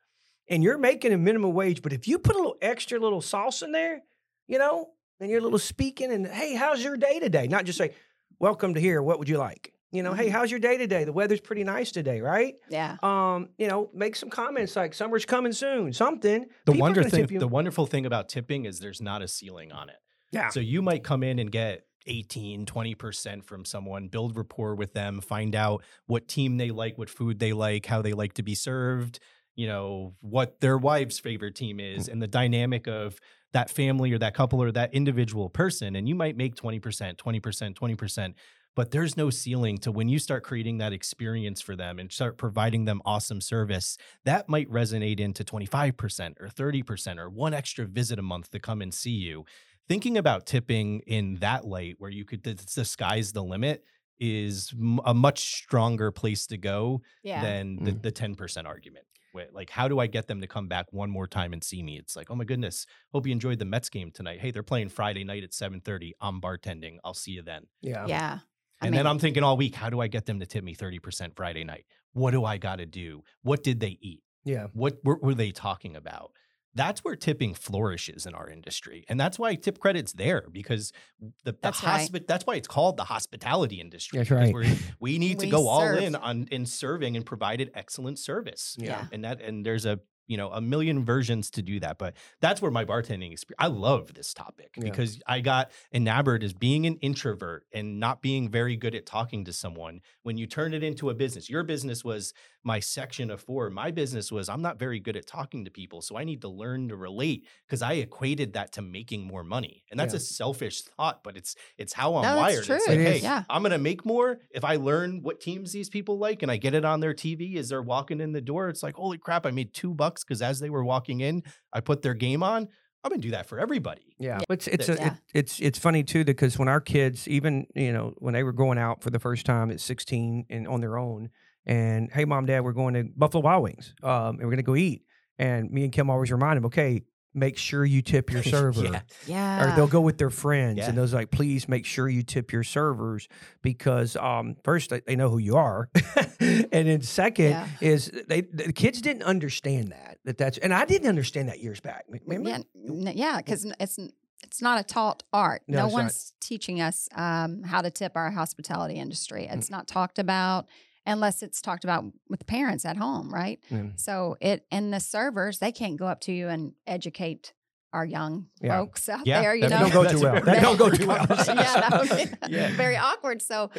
and 0.49 0.62
you're 0.62 0.78
making 0.78 1.12
a 1.12 1.18
minimum 1.18 1.52
wage, 1.52 1.83
but 1.83 1.92
if 1.92 2.07
you 2.09 2.18
put 2.18 2.35
a 2.35 2.38
little 2.38 2.57
extra 2.62 2.99
little 2.99 3.21
sauce 3.21 3.62
in 3.62 3.73
there, 3.73 4.00
you 4.47 4.59
know, 4.59 4.90
and 5.21 5.28
you're 5.30 5.40
a 5.40 5.42
little 5.42 5.59
speaking 5.59 6.12
and 6.12 6.26
hey, 6.26 6.54
how's 6.54 6.83
your 6.83 6.97
day 6.97 7.18
today? 7.18 7.49
Not 7.49 7.64
just 7.64 7.78
say, 7.78 7.95
welcome 8.38 8.75
to 8.75 8.80
here. 8.80 9.02
What 9.02 9.18
would 9.18 9.28
you 9.28 9.38
like? 9.38 9.73
You 9.90 10.02
know, 10.02 10.12
hey, 10.12 10.28
Mhm. 10.28 10.33
how's 10.33 10.50
your 10.50 10.61
day 10.61 10.76
today? 10.76 11.04
The 11.04 11.12
weather's 11.14 11.40
pretty 11.40 11.64
nice 11.64 11.90
today, 11.90 12.21
right? 12.21 12.54
Yeah. 12.68 12.99
Um, 13.02 13.49
you 13.57 13.66
know, 13.68 13.90
make 13.95 14.16
some 14.16 14.28
comments 14.28 14.76
like 14.76 14.92
summer's 14.92 15.25
coming 15.25 15.52
soon, 15.52 15.92
something. 15.95 16.42
The 16.66 16.73
People 16.73 16.80
wonder 16.83 17.02
thing, 17.04 17.26
the 17.26 17.49
wonderful 17.49 17.87
thing 17.87 18.04
about 18.04 18.28
tipping 18.28 18.66
is 18.66 18.80
there's 18.80 19.00
not 19.00 19.23
a 19.23 19.28
ceiling 19.28 19.73
on 19.73 19.88
it. 19.88 19.97
yeah. 20.30 20.50
So 20.50 20.61
you 20.61 20.83
might 20.83 21.02
come 21.02 21.23
in 21.23 21.38
and 21.38 21.50
get 21.50 21.87
18, 22.08 22.66
20% 22.66 23.44
from 23.44 23.64
someone, 23.64 24.09
build 24.09 24.37
rapport 24.37 24.74
with 24.74 24.94
them, 24.94 25.20
find 25.20 25.54
out 25.54 25.85
what 26.06 26.26
team 26.28 26.56
they 26.56 26.70
like, 26.70 26.98
what 26.98 27.11
food 27.11 27.38
they 27.38 27.52
like, 27.52 27.87
how 27.87 28.02
they 28.02 28.12
like 28.12 28.33
to 28.35 28.42
be 28.42 28.54
served, 28.54 29.20
you 29.54 29.66
know, 29.66 30.14
what 30.20 30.61
their 30.61 30.78
wife's 30.78 31.18
favorite 31.18 31.54
team 31.54 31.78
Mm. 31.78 31.96
is, 31.96 32.09
and 32.09 32.20
the 32.22 32.28
dynamic 32.28 32.87
of 32.87 33.20
that 33.52 33.70
family 33.70 34.12
or 34.12 34.18
that 34.18 34.35
couple 34.35 34.62
or 34.62 34.70
that 34.72 34.92
individual 34.94 35.48
person. 35.48 35.96
And 35.96 36.09
you 36.09 36.14
might 36.14 36.37
make 36.37 36.54
20%, 36.54 37.16
20%, 37.18 37.74
20%. 37.74 38.35
But 38.76 38.92
there's 38.92 39.16
no 39.16 39.28
ceiling 39.28 39.78
to 39.78 39.90
when 39.90 40.09
you 40.09 40.20
start 40.20 40.44
creating 40.44 40.78
that 40.78 40.92
experience 40.92 41.61
for 41.61 41.74
them 41.74 41.98
and 41.98 42.12
start 42.12 42.38
providing 42.38 42.85
them 42.85 43.02
awesome 43.04 43.40
service, 43.40 43.98
that 44.24 44.48
might 44.48 44.70
resonate 44.70 45.18
into 45.18 45.42
25% 45.42 46.37
or 46.40 46.46
30% 46.46 47.18
or 47.18 47.28
one 47.28 47.54
extra 47.54 47.87
visit 47.87 48.20
a 48.20 48.22
month 48.22 48.52
to 48.52 48.61
come 48.61 48.80
and 48.80 48.94
see 48.94 49.11
you 49.11 49.44
thinking 49.88 50.16
about 50.18 50.46
tipping 50.46 51.01
in 51.07 51.37
that 51.37 51.64
light 51.66 51.96
where 51.98 52.11
you 52.11 52.24
could 52.24 52.42
the, 52.42 52.55
the 52.74 52.85
sky's 52.85 53.33
the 53.33 53.42
limit 53.42 53.85
is 54.20 54.72
a 55.05 55.14
much 55.14 55.38
stronger 55.62 56.11
place 56.11 56.46
to 56.48 56.57
go 56.59 57.01
Yeah. 57.22 57.40
than 57.42 57.85
the, 57.85 57.92
mm. 57.92 58.03
the 58.03 58.12
10% 58.12 58.66
argument 58.66 59.05
Wait, 59.35 59.53
like 59.55 59.70
how 59.70 59.87
do 59.88 59.98
i 60.01 60.07
get 60.07 60.27
them 60.27 60.40
to 60.40 60.46
come 60.46 60.66
back 60.68 60.87
one 60.90 61.11
more 61.11 61.27
time 61.27 61.53
and 61.53 61.62
see 61.62 61.83
me 61.83 61.96
it's 61.98 62.16
like 62.16 62.31
oh 62.31 62.35
my 62.35 62.44
goodness 62.44 62.87
hope 63.12 63.27
you 63.27 63.33
enjoyed 63.33 63.59
the 63.59 63.64
mets 63.64 63.88
game 63.90 64.11
tonight 64.11 64.40
hey 64.40 64.51
they're 64.51 64.62
playing 64.62 64.88
friday 64.88 65.22
night 65.22 65.44
at 65.44 65.51
7.30 65.51 66.12
i'm 66.20 66.40
bartending 66.40 66.96
i'll 67.05 67.14
see 67.14 67.33
you 67.33 67.42
then 67.42 67.66
yeah. 67.83 68.07
yeah. 68.07 68.38
I 68.81 68.87
and 68.87 68.92
mean, 68.92 68.98
then 68.98 69.07
i'm 69.07 69.18
thinking 69.18 69.42
all 69.44 69.57
week 69.57 69.74
how 69.74 69.90
do 69.90 70.01
i 70.01 70.09
get 70.09 70.27
them 70.27 70.40
to 70.40 70.46
tip 70.46 70.64
me 70.64 70.74
30% 70.74 71.37
friday 71.37 71.62
night 71.62 71.85
what 72.14 72.31
do 72.33 72.44
i 72.44 72.57
got 72.57 72.77
to 72.77 72.87
do 72.87 73.22
what 73.42 73.62
did 73.62 73.79
they 73.81 73.98
eat 74.01 74.22
Yeah. 74.44 74.68
what 74.72 74.96
were, 75.05 75.18
were 75.18 75.35
they 75.35 75.51
talking 75.53 75.94
about? 75.94 76.33
That's 76.74 77.00
where 77.00 77.16
tipping 77.16 77.54
flourishes 77.54 78.26
in 78.26 78.35
our 78.35 78.48
industry, 78.48 79.04
and 79.09 79.18
that's 79.18 79.38
why 79.38 79.54
tip 79.54 79.78
credit's 79.78 80.12
there 80.12 80.44
because 80.52 80.92
the, 81.20 81.33
the 81.44 81.59
That's 81.61 81.83
right. 81.83 82.26
That's 82.26 82.46
why 82.46 82.57
it's 82.57 82.68
called 82.68 82.96
the 82.96 83.04
hospitality 83.04 83.81
industry. 83.81 84.18
That's 84.18 84.31
right. 84.31 84.54
We 85.00 85.18
need 85.18 85.40
to 85.40 85.46
We 85.46 85.50
go 85.50 85.68
all 85.68 85.83
in 85.83 86.14
on 86.14 86.48
in 86.50 86.66
serving 86.66 87.16
and 87.16 87.24
provided 87.24 87.70
excellent 87.74 88.18
service. 88.18 88.76
Yeah. 88.78 89.07
and 89.12 89.24
that 89.24 89.40
and 89.40 89.64
there's 89.64 89.87
a 89.87 90.00
you 90.28 90.36
know 90.36 90.50
a 90.52 90.60
million 90.60 91.04
versions 91.04 91.50
to 91.52 91.62
do 91.62 91.80
that, 91.80 91.98
but 91.98 92.14
that's 92.40 92.62
where 92.62 92.70
my 92.70 92.84
bartending 92.84 93.32
experience. 93.32 93.58
I 93.58 93.66
love 93.66 94.14
this 94.14 94.32
topic 94.32 94.70
Yeah. 94.76 94.84
because 94.84 95.20
I 95.26 95.40
got 95.40 95.72
enamored 95.92 96.44
as 96.44 96.52
being 96.52 96.86
an 96.86 96.96
introvert 96.98 97.66
and 97.72 97.98
not 97.98 98.22
being 98.22 98.48
very 98.48 98.76
good 98.76 98.94
at 98.94 99.06
talking 99.06 99.44
to 99.46 99.52
someone. 99.52 100.00
When 100.22 100.38
you 100.38 100.46
turn 100.46 100.74
it 100.74 100.84
into 100.84 101.10
a 101.10 101.14
business, 101.14 101.50
your 101.50 101.64
business 101.64 102.04
was 102.04 102.32
my 102.62 102.80
section 102.80 103.30
of 103.30 103.40
four. 103.40 103.70
My 103.70 103.90
business 103.90 104.30
was 104.30 104.48
I'm 104.48 104.60
not 104.62 104.78
very 104.78 105.00
good 105.00 105.16
at 105.16 105.26
talking 105.26 105.64
to 105.64 105.70
people, 105.70 106.02
so 106.02 106.16
I 106.18 106.24
need 106.24 106.42
to 106.42 106.48
learn 106.48 106.88
to 106.90 106.96
relate 106.96 107.46
because 107.66 107.80
I 107.82 107.94
equated 107.94 108.52
that 108.52 108.72
to 108.72 108.82
making 108.82 109.22
more 109.26 109.42
money, 109.44 109.84
and 109.90 109.98
that's 109.98 110.12
Yeah. 110.12 110.18
a 110.18 110.20
selfish 110.20 110.82
thought, 110.82 111.24
but 111.24 111.36
it's 111.36 111.54
it's 111.78 111.94
how 111.94 112.16
I'm 112.16 112.22
No, 112.22 112.36
wired. 112.36 112.58
It's 112.58 112.68
like, 112.68 112.98
It 112.98 113.00
hey. 113.00 113.18
Yeah. 113.20 113.44
I'm 113.48 113.62
gonna 113.62 113.78
make 113.78 114.04
more 114.04 114.38
if 114.50 114.64
I 114.64 114.76
learn 114.76 115.22
what 115.22 115.40
teams 115.40 115.72
these 115.72 115.88
people 115.88 116.18
like, 116.18 116.42
and 116.42 116.50
I 116.52 116.58
get 116.58 116.74
it 116.74 116.84
on 116.84 117.00
their 117.00 117.14
TV 117.14 117.56
as 117.56 117.70
they're 117.70 117.80
walking 117.82 118.20
in 118.20 118.32
the 118.32 118.40
door. 118.42 118.68
It's 118.68 118.82
like, 118.82 118.96
holy 118.96 119.16
crap, 119.18 119.46
I 119.46 119.50
made 119.50 119.72
two 119.72 119.94
bucks 119.94 120.17
because 120.24 120.42
as 120.42 120.61
they 120.61 120.70
were 120.70 120.85
walking 120.85 121.20
in, 121.20 121.42
I 121.72 121.81
put 121.81 122.02
their 122.02 122.14
game 122.14 122.42
on. 122.42 122.68
I'm 123.04 123.11
gonna 123.11 123.22
do 123.22 123.31
that 123.31 123.46
for 123.46 123.59
everybody. 123.61 124.14
Yeah, 124.18 124.40
it's 124.50 124.66
it's 124.66 124.88
a, 124.88 124.94
Yeah. 124.94 125.07
it, 125.07 125.12
it's 125.33 125.61
it's 125.61 125.78
funny 125.78 126.02
too 126.02 126.24
because 126.24 126.59
when 126.59 126.68
our 126.68 126.81
kids, 126.81 127.28
even 127.28 127.66
you 127.74 127.92
know, 127.92 128.14
when 128.18 128.35
they 128.35 128.42
were 128.42 128.52
going 128.52 128.76
out 128.78 129.02
for 129.02 129.11
the 129.11 129.20
first 129.20 129.46
time 129.46 129.70
at 129.70 129.81
16 129.81 130.46
and 130.50 130.66
on 130.66 130.81
their 130.81 130.98
own, 130.98 131.31
and 131.64 132.11
hey, 132.12 132.24
mom, 132.24 132.46
dad, 132.46 132.64
we're 132.64 132.72
going 132.72 132.94
to 132.94 133.04
Buffalo 133.16 133.42
Wild 133.44 133.62
Wings, 133.62 133.94
um, 134.02 134.37
and 134.40 134.44
we're 134.44 134.50
gonna 134.50 134.62
go 134.62 134.74
eat, 134.76 135.02
and 135.38 135.70
me 135.70 135.85
and 135.85 135.92
Kim 135.92 136.11
always 136.11 136.33
remind 136.33 136.57
them, 136.57 136.66
okay, 136.66 137.02
make 137.38 137.57
sure 137.57 137.85
you 137.85 138.03
tip 138.03 138.31
your 138.33 138.42
server. 138.55 138.85
yeah. 138.85 139.01
yeah. 139.27 139.72
Or 139.72 139.77
they'll 139.77 139.87
go 139.87 140.01
with 140.01 140.18
their 140.18 140.31
friends, 140.31 140.79
Yeah. 140.79 140.88
and 140.88 140.96
those 140.98 141.12
like, 141.14 141.31
please 141.31 141.68
make 141.68 141.85
sure 141.87 142.09
you 142.09 142.22
tip 142.22 142.53
your 142.53 142.64
servers 142.64 143.29
because 143.62 144.16
um, 144.16 144.57
first 144.64 144.90
they, 144.90 145.01
they 145.01 145.16
know 145.16 145.29
who 145.31 145.38
you 145.38 145.57
are, 145.57 145.88
and 146.40 146.68
then 146.88 147.03
second 147.03 147.51
Yeah. 147.51 147.68
is 147.81 148.11
they 148.29 148.42
the 148.42 148.72
kids 148.72 149.01
didn't 149.01 149.22
understand 149.22 149.92
that 149.92 150.18
that 150.24 150.38
that's, 150.38 150.59
and 150.59 150.72
I 150.74 150.85
didn't 150.85 151.09
understand 151.09 151.48
that 151.48 151.61
years 151.61 151.81
back. 151.81 152.05
Remember? 152.27 152.64
Yeah, 152.74 153.12
yeah, 153.14 153.37
because 153.38 153.64
it's 153.81 153.98
it's 154.44 154.62
not 154.62 154.81
a 154.81 154.85
taught 154.85 155.24
art. 155.33 155.62
No, 155.66 155.79
No, 155.79 155.85
it's 155.87 155.92
not. 155.94 156.03
one's 156.03 156.33
teaching 156.40 156.81
us 156.81 157.09
um, 157.16 157.62
how 157.64 157.83
to 157.83 157.90
tip 157.90 158.12
our 158.14 158.31
hospitality 158.31 158.94
industry. 158.94 159.48
Mm. 159.51 159.57
It's 159.59 159.68
not 159.70 159.88
talked 159.88 160.18
about 160.18 160.66
unless 161.09 161.42
it's 161.42 161.61
talked 161.61 161.85
about 161.85 162.05
with 162.29 162.47
parents 162.47 162.85
at 162.85 162.97
home, 162.97 163.33
right? 163.33 163.59
Mm. 163.71 163.99
So 163.99 164.37
it 164.40 164.66
and 164.71 164.92
the 164.92 165.01
servers 165.01 165.59
they 165.59 165.73
can't 165.73 165.97
go 165.97 166.07
up 166.07 166.21
to 166.23 166.33
you 166.33 166.49
and 166.49 166.73
educate 166.87 167.53
our 167.92 168.05
young 168.05 168.47
Yeah. 168.61 168.79
folks 168.79 169.09
out 169.09 169.27
Yeah, 169.27 169.40
there. 169.40 169.55
You 169.55 169.62
that 169.68 169.71
know, 169.71 169.88
don't 169.88 169.92
go 170.05 170.11
too 170.11 170.21
well. 170.21 170.33
very 170.35 170.44
That 170.44 170.62
don't 170.62 170.77
go 170.77 170.85
awkward 170.87 170.99
too 171.01 171.07
well. 171.07 171.27
yeah, 171.31 171.88
that 171.88 172.01
would 172.01 172.11
be 172.49 172.55
Yeah. 172.57 172.77
very 172.77 172.97
awkward. 172.97 173.40
So 173.42 173.71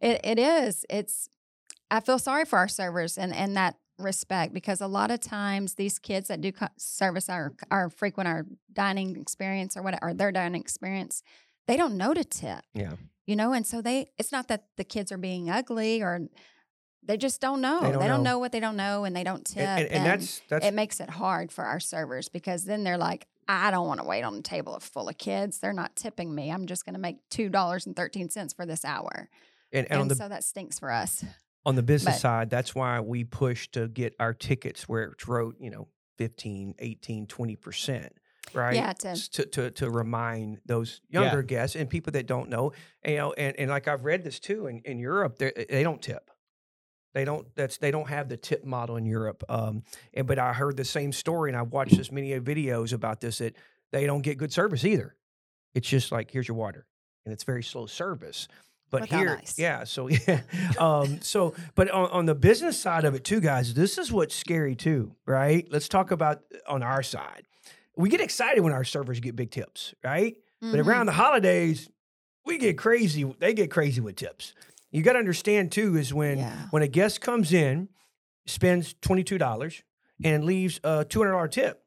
it, 0.00 0.20
it 0.22 0.38
is. 0.38 0.84
It's 0.90 1.28
I 1.90 2.00
feel 2.00 2.18
sorry 2.18 2.44
for 2.44 2.58
our 2.58 2.68
servers 2.68 3.16
and 3.18 3.34
and 3.34 3.56
that 3.56 3.76
respect 3.98 4.52
because 4.52 4.80
a 4.80 4.86
lot 4.88 5.10
of 5.12 5.20
times 5.20 5.74
these 5.74 5.98
kids 6.00 6.26
that 6.28 6.40
do 6.40 6.50
co- 6.52 6.66
service 6.76 7.28
our 7.28 7.52
our 7.70 7.88
frequent 7.88 8.28
our 8.28 8.44
dining 8.72 9.16
experience 9.16 9.76
or 9.76 9.82
what 9.82 9.98
or 10.02 10.12
their 10.12 10.32
dining 10.32 10.60
experience, 10.60 11.22
they 11.66 11.76
don't 11.76 11.96
know 11.96 12.12
to 12.12 12.24
tip. 12.24 12.60
Yeah. 12.74 12.94
You 13.26 13.36
know, 13.36 13.52
and 13.54 13.66
so 13.66 13.80
they 13.80 14.10
it's 14.18 14.32
not 14.32 14.48
that 14.48 14.64
the 14.76 14.84
kids 14.84 15.10
are 15.10 15.16
being 15.16 15.48
ugly 15.48 16.02
or 16.02 16.20
they 17.06 17.16
just 17.16 17.40
don't 17.40 17.60
know. 17.60 17.80
They 17.80 17.86
They 17.88 17.92
don't 17.92 18.02
don't, 18.08 18.22
know. 18.22 18.30
know. 18.32 18.38
what 18.38 18.52
they 18.52 18.60
don't 18.60 18.76
know, 18.76 19.04
and 19.04 19.14
they 19.14 19.24
don't 19.24 19.44
tip. 19.44 19.58
and, 19.62 19.84
and, 19.86 19.92
and 19.92 20.06
that's 20.06 20.40
that's 20.48 20.66
it 20.66 20.74
makes 20.74 21.00
it 21.00 21.10
hard 21.10 21.52
for 21.52 21.64
our 21.64 21.80
servers 21.80 22.28
because 22.28 22.64
then 22.64 22.84
they're 22.84 22.98
like, 22.98 23.26
I 23.46 23.70
don't 23.70 23.86
want 23.86 24.00
to 24.00 24.06
wait 24.06 24.22
on 24.22 24.34
a 24.36 24.42
table 24.42 24.78
full 24.80 25.08
of 25.08 25.18
kids. 25.18 25.58
They're 25.58 25.72
not 25.74 25.96
tipping 25.96 26.34
me. 26.34 26.50
I'm 26.50 26.66
just 26.66 26.84
going 26.86 26.94
to 26.94 27.00
make 27.00 27.16
two 27.30 27.48
dollars 27.48 27.86
and 27.86 27.94
thirteen 27.94 28.30
cents 28.30 28.52
for 28.54 28.64
this 28.66 28.84
hour, 28.84 29.28
and, 29.72 29.86
and 29.90 30.02
and, 30.02 30.10
the 30.10 30.14
so 30.16 30.28
that 30.28 30.44
stinks 30.44 30.78
for 30.78 30.90
us. 30.90 31.24
on 31.66 31.74
the 31.76 31.82
business 31.82 32.14
But- 32.16 32.20
side, 32.20 32.50
that's 32.50 32.74
why 32.74 33.00
we 33.00 33.24
push 33.24 33.68
to 33.68 33.88
get 33.88 34.14
our 34.18 34.32
tickets 34.34 34.88
where 34.88 35.04
it's 35.04 35.26
wrote, 35.28 35.56
you 35.60 35.70
know, 35.70 35.88
15, 36.18 36.74
18, 36.78 37.26
20%, 37.26 38.08
right? 38.54 38.74
Yeah, 38.76 38.92
to- 38.92 39.08
S- 39.08 39.28
to, 39.28 39.46
to, 39.46 39.70
to 39.72 39.90
remind 39.90 40.60
those 40.66 41.00
Yeah. 41.10 41.22
younger 41.22 41.42
guests 41.42 41.74
and 41.76 41.88
people 41.90 42.12
that 42.12 42.26
don't 42.26 42.48
know, 42.50 42.72
you 43.04 43.16
know, 43.16 43.32
and, 43.32 43.58
and 43.58 43.70
like 43.70 43.88
I've 43.88 44.04
read 44.04 44.24
this 44.24 44.38
too, 44.38 44.66
in, 44.68 44.80
in 44.84 44.98
Europe, 44.98 45.38
they 45.38 45.52
they 45.68 45.82
don't 45.82 46.00
tip. 46.00 46.30
They 47.14 47.24
don't. 47.24 47.46
That's 47.54 47.78
they 47.78 47.90
don't 47.90 48.08
have 48.08 48.28
the 48.28 48.36
tip 48.36 48.64
model 48.64 48.96
in 48.96 49.06
Europe. 49.06 49.42
Um, 49.48 49.82
and 50.12 50.26
but 50.26 50.38
I 50.38 50.52
heard 50.52 50.76
the 50.76 50.84
same 50.84 51.12
story, 51.12 51.48
and 51.50 51.56
I've 51.56 51.72
watched 51.72 51.96
this 51.96 52.10
many 52.12 52.38
videos 52.40 52.92
about 52.92 53.20
this 53.20 53.38
that 53.38 53.54
they 53.92 54.04
don't 54.06 54.22
get 54.22 54.36
good 54.36 54.52
service 54.52 54.84
either. 54.84 55.14
It's 55.74 55.88
just 55.88 56.12
like 56.12 56.30
here's 56.30 56.48
your 56.48 56.56
water, 56.56 56.86
and 57.24 57.32
it's 57.32 57.44
very 57.44 57.62
slow 57.62 57.86
service. 57.86 58.48
But 58.90 59.02
Without 59.02 59.18
here, 59.18 59.38
ice. 59.40 59.58
yeah. 59.58 59.84
So 59.84 60.08
yeah. 60.28 60.40
um, 60.78 61.20
so 61.20 61.54
but 61.74 61.90
on, 61.90 62.10
on 62.10 62.26
the 62.26 62.34
business 62.34 62.78
side 62.78 63.04
of 63.04 63.14
it 63.14 63.24
too, 63.24 63.40
guys, 63.40 63.74
this 63.74 63.96
is 63.98 64.12
what's 64.12 64.34
scary 64.34 64.74
too, 64.76 65.14
right? 65.26 65.66
Let's 65.70 65.88
talk 65.88 66.10
about 66.10 66.42
uh, 66.52 66.72
on 66.72 66.82
our 66.82 67.02
side. 67.02 67.44
We 67.96 68.08
get 68.08 68.20
excited 68.20 68.60
when 68.60 68.72
our 68.72 68.84
servers 68.84 69.20
get 69.20 69.36
big 69.36 69.50
tips, 69.52 69.94
right? 70.04 70.36
But 70.60 70.74
Mhm. 70.80 70.86
around 70.86 71.06
the 71.06 71.12
holidays, 71.12 71.88
we 72.44 72.58
get 72.58 72.76
crazy. 72.76 73.24
They 73.38 73.54
get 73.54 73.70
crazy 73.70 74.00
with 74.00 74.16
tips. 74.16 74.52
You 74.94 75.02
got 75.02 75.14
to 75.14 75.18
understand 75.18 75.72
too 75.72 75.96
is 75.96 76.14
when 76.14 76.38
Yeah. 76.38 76.66
when 76.70 76.82
a 76.82 76.88
guest 76.88 77.20
comes 77.20 77.52
in, 77.52 77.88
spends 78.46 78.94
twenty 79.00 79.24
two 79.24 79.38
dollars 79.38 79.82
and 80.22 80.44
leaves 80.44 80.80
a 80.84 81.04
two 81.04 81.18
hundred 81.20 81.32
dollar 81.32 81.48
tip, 81.48 81.82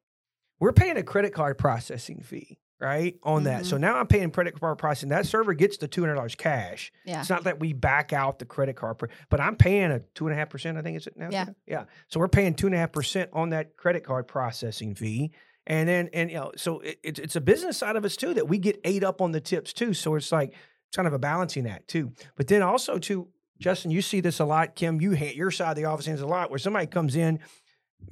we're 0.59 0.73
paying 0.73 0.97
a 0.97 1.03
credit 1.03 1.33
card 1.33 1.57
processing 1.57 2.21
fee, 2.21 2.59
right? 2.79 3.15
On 3.23 3.43
that. 3.45 3.61
Mm-hmm. 3.61 3.69
So 3.69 3.77
now 3.77 3.97
I'm 3.97 4.07
paying 4.07 4.29
credit 4.31 4.59
card 4.59 4.77
processing. 4.77 5.09
That 5.09 5.25
server 5.25 5.53
gets 5.53 5.77
the 5.77 5.87
two 5.87 6.01
hundred 6.01 6.15
dollars 6.15 6.35
cash. 6.35 6.91
yeah, 7.05 7.21
It's 7.21 7.29
not 7.29 7.45
that 7.45 7.59
we 7.59 7.73
back 7.73 8.11
out 8.11 8.39
the 8.39 8.45
credit 8.45 8.75
card, 8.75 8.97
but 9.29 9.39
I'm 9.39 9.55
paying 9.55 9.91
a 9.91 9.99
two 10.15 10.27
and 10.27 10.33
a 10.33 10.37
half 10.37 10.49
percent. 10.49 10.77
I 10.77 10.81
think 10.81 10.97
it's 10.97 11.07
now. 11.15 11.29
Yeah. 11.31 11.45
yeah. 11.65 11.85
So 12.09 12.19
we're 12.19 12.27
paying 12.27 12.55
two 12.55 12.67
and 12.67 12.75
a 12.75 12.79
half 12.79 12.91
percent 12.91 13.29
on 13.33 13.51
that 13.51 13.77
credit 13.77 14.03
card 14.03 14.27
processing 14.27 14.95
fee, 14.95 15.31
and 15.65 15.87
then 15.87 16.09
and 16.13 16.29
you 16.29 16.35
know, 16.37 16.51
so 16.57 16.79
it, 16.81 16.99
it's 17.03 17.19
it's 17.19 17.35
a 17.37 17.41
business 17.41 17.77
side 17.77 17.95
of 17.95 18.03
us 18.03 18.17
too 18.17 18.33
that 18.33 18.49
we 18.49 18.57
get 18.57 18.81
ate 18.83 19.03
up 19.05 19.21
on 19.21 19.31
the 19.31 19.39
tips 19.41 19.71
too. 19.71 19.93
So 19.93 20.15
it's 20.15 20.31
like 20.31 20.53
kind 20.95 21.07
of 21.07 21.13
a 21.13 21.19
balancing 21.19 21.67
act 21.67 21.87
too. 21.87 22.11
But 22.35 22.47
then 22.47 22.61
also 22.61 22.97
too, 22.97 23.27
Justin, 23.59 23.91
you 23.91 24.01
see 24.01 24.21
this 24.21 24.39
a 24.39 24.45
lot. 24.45 24.75
Kim, 24.75 25.01
you 25.01 25.15
ha- 25.15 25.33
your 25.35 25.51
side 25.51 25.71
of 25.71 25.75
the 25.75 25.85
office 25.85 26.05
hands 26.05 26.21
a 26.21 26.27
lot 26.27 26.49
where 26.49 26.59
somebody 26.59 26.87
comes 26.87 27.15
in. 27.15 27.39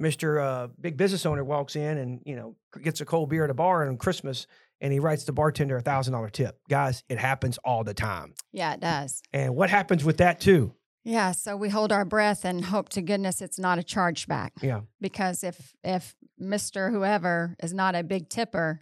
Mr. 0.00 0.42
Uh, 0.42 0.68
big 0.80 0.96
business 0.96 1.24
owner 1.24 1.44
walks 1.44 1.76
in 1.76 1.98
and 1.98 2.20
you 2.24 2.34
know 2.34 2.56
gets 2.82 3.00
a 3.00 3.04
cold 3.04 3.30
beer 3.30 3.44
at 3.44 3.50
a 3.50 3.54
bar 3.54 3.86
on 3.88 3.96
Christmas, 3.96 4.46
and 4.80 4.92
he 4.92 4.98
writes 4.98 5.24
the 5.24 5.32
bartender 5.32 5.76
a 5.76 5.80
thousand 5.80 6.12
dollar 6.12 6.28
tip. 6.28 6.58
Guys, 6.68 7.04
it 7.08 7.18
happens 7.18 7.56
all 7.58 7.84
the 7.84 7.94
time. 7.94 8.34
yeah, 8.52 8.74
it 8.74 8.80
does. 8.80 9.22
And 9.32 9.54
what 9.54 9.70
happens 9.70 10.04
with 10.04 10.16
that 10.18 10.40
too? 10.40 10.74
Yeah, 11.04 11.30
so 11.30 11.56
we 11.56 11.68
hold 11.68 11.92
our 11.92 12.04
breath 12.04 12.44
and 12.44 12.64
hope 12.64 12.88
to 12.90 13.00
goodness 13.00 13.40
it's 13.40 13.60
not 13.60 13.78
a 13.78 13.82
chargeback. 13.82 14.50
Yeah. 14.60 14.80
Because 15.00 15.44
if 15.44 15.72
if 15.84 16.16
Mr. 16.42 16.90
Whoever 16.90 17.54
is 17.62 17.72
not 17.72 17.94
a 17.94 18.02
big 18.02 18.28
tipper, 18.28 18.80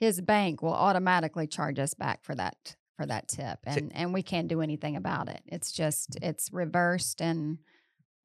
his 0.00 0.20
bank 0.20 0.62
will 0.62 0.74
automatically 0.74 1.46
charge 1.46 1.78
us 1.78 1.94
back 1.94 2.24
for 2.24 2.34
that 2.34 2.74
for 2.96 3.06
that 3.06 3.28
tip. 3.28 3.58
So- 3.66 3.72
And 3.78 3.94
and 3.94 4.12
we 4.14 4.22
can't 4.22 4.48
do 4.48 4.60
anything 4.60 4.96
about 4.96 5.28
it. 5.28 5.42
It's 5.46 5.72
just 5.72 6.16
it's 6.22 6.52
reversed 6.52 7.20
and 7.20 7.58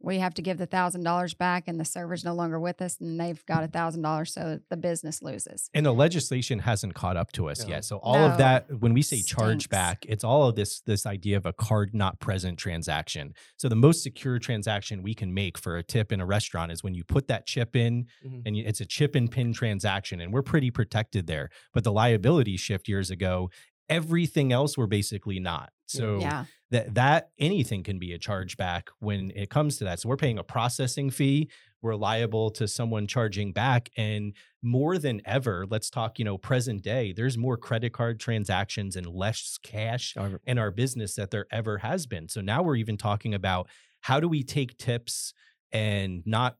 we 0.01 0.19
have 0.19 0.33
to 0.33 0.41
give 0.41 0.57
the 0.57 0.65
thousand 0.65 1.03
dollars 1.03 1.33
back 1.33 1.65
and 1.67 1.77
the 1.77 1.83
server's 1.83 2.23
no 2.23 2.33
longer 2.33 2.57
with 2.57 2.81
us 2.81 3.01
and 3.01 3.19
they've 3.19 3.45
got 3.47 3.65
a 3.65 3.67
thousand 3.67 4.01
dollars 4.01 4.33
so 4.33 4.57
the 4.69 4.77
business 4.77 5.21
loses. 5.21 5.69
And 5.73 5.85
the 5.85 5.91
legislation 5.91 6.59
hasn't 6.59 6.93
caught 6.93 7.17
up 7.17 7.33
to 7.33 7.49
us 7.49 7.63
No. 7.63 7.67
yet. 7.69 7.83
So 7.83 7.97
all 7.97 8.13
No. 8.17 8.27
of 8.27 8.37
that, 8.37 8.79
when 8.79 8.93
we 8.93 9.01
say 9.01 9.17
Stinks. 9.17 9.67
chargeback, 9.67 9.97
it's 10.07 10.23
all 10.23 10.47
of 10.47 10.55
this 10.55 10.79
this 10.81 11.05
idea 11.05 11.35
of 11.35 11.45
a 11.45 11.51
card 11.51 11.93
not 11.93 12.21
present 12.21 12.57
transaction. 12.57 13.33
So 13.57 13.67
the 13.67 13.75
most 13.75 14.01
secure 14.01 14.39
transaction 14.39 15.03
we 15.03 15.13
can 15.13 15.33
make 15.33 15.57
for 15.57 15.75
a 15.77 15.83
tip 15.83 16.13
in 16.13 16.21
a 16.21 16.25
restaurant 16.25 16.71
is 16.71 16.81
when 16.81 16.93
you 16.93 17.03
put 17.03 17.27
that 17.27 17.45
chip 17.45 17.75
in, 17.75 18.05
Mhm. 18.25 18.43
and 18.45 18.55
it's 18.55 18.79
a 18.79 18.85
chip 18.85 19.15
and 19.15 19.29
pin 19.29 19.51
transaction, 19.51 20.21
and 20.21 20.31
we're 20.31 20.43
pretty 20.43 20.71
protected 20.71 21.27
there. 21.27 21.49
But 21.73 21.83
the 21.83 21.91
liability 21.91 22.55
shift 22.55 22.87
years 22.87 23.11
ago, 23.11 23.49
everything 23.89 24.53
else 24.53 24.77
we're 24.77 24.87
basically 24.87 25.39
not. 25.39 25.71
So 25.87 26.19
yeah. 26.19 26.45
that 26.71 26.93
that 26.93 27.29
anything 27.39 27.83
can 27.83 27.97
be 27.97 28.13
a 28.13 28.19
chargeback 28.19 28.89
when 28.99 29.31
it 29.35 29.49
comes 29.49 29.77
to 29.77 29.85
that. 29.85 29.99
So 29.99 30.09
we're 30.09 30.17
paying 30.17 30.37
a 30.37 30.43
processing 30.43 31.09
fee. 31.09 31.49
We're 31.81 31.95
liable 31.95 32.51
to 32.51 32.67
someone 32.67 33.07
charging 33.07 33.53
back, 33.53 33.89
and 33.97 34.33
more 34.61 34.97
than 34.97 35.21
ever, 35.25 35.65
let's 35.69 35.89
talk. 35.89 36.19
You 36.19 36.25
know, 36.25 36.37
present 36.37 36.83
day. 36.83 37.13
There's 37.13 37.37
more 37.37 37.57
credit 37.57 37.93
card 37.93 38.19
transactions 38.19 38.95
and 38.95 39.07
less 39.07 39.57
cash 39.63 40.15
in 40.45 40.57
our 40.57 40.71
business 40.71 41.15
that 41.15 41.31
there 41.31 41.45
ever 41.51 41.79
has 41.79 42.05
been. 42.05 42.27
So 42.27 42.41
now 42.41 42.61
we're 42.61 42.75
even 42.75 42.97
talking 42.97 43.33
about 43.33 43.69
how 44.01 44.19
do 44.19 44.27
we 44.27 44.43
take 44.43 44.77
tips 44.77 45.33
and 45.71 46.21
not 46.25 46.57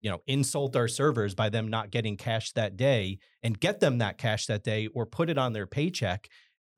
you 0.00 0.10
know 0.10 0.20
insult 0.26 0.76
our 0.76 0.88
servers 0.88 1.34
by 1.34 1.48
them 1.48 1.68
not 1.68 1.90
getting 1.90 2.16
cash 2.16 2.52
that 2.52 2.76
day 2.76 3.18
and 3.42 3.58
get 3.60 3.80
them 3.80 3.98
that 3.98 4.18
cash 4.18 4.46
that 4.46 4.64
day 4.64 4.88
or 4.94 5.06
put 5.06 5.30
it 5.30 5.38
on 5.38 5.52
their 5.52 5.66
paycheck 5.66 6.28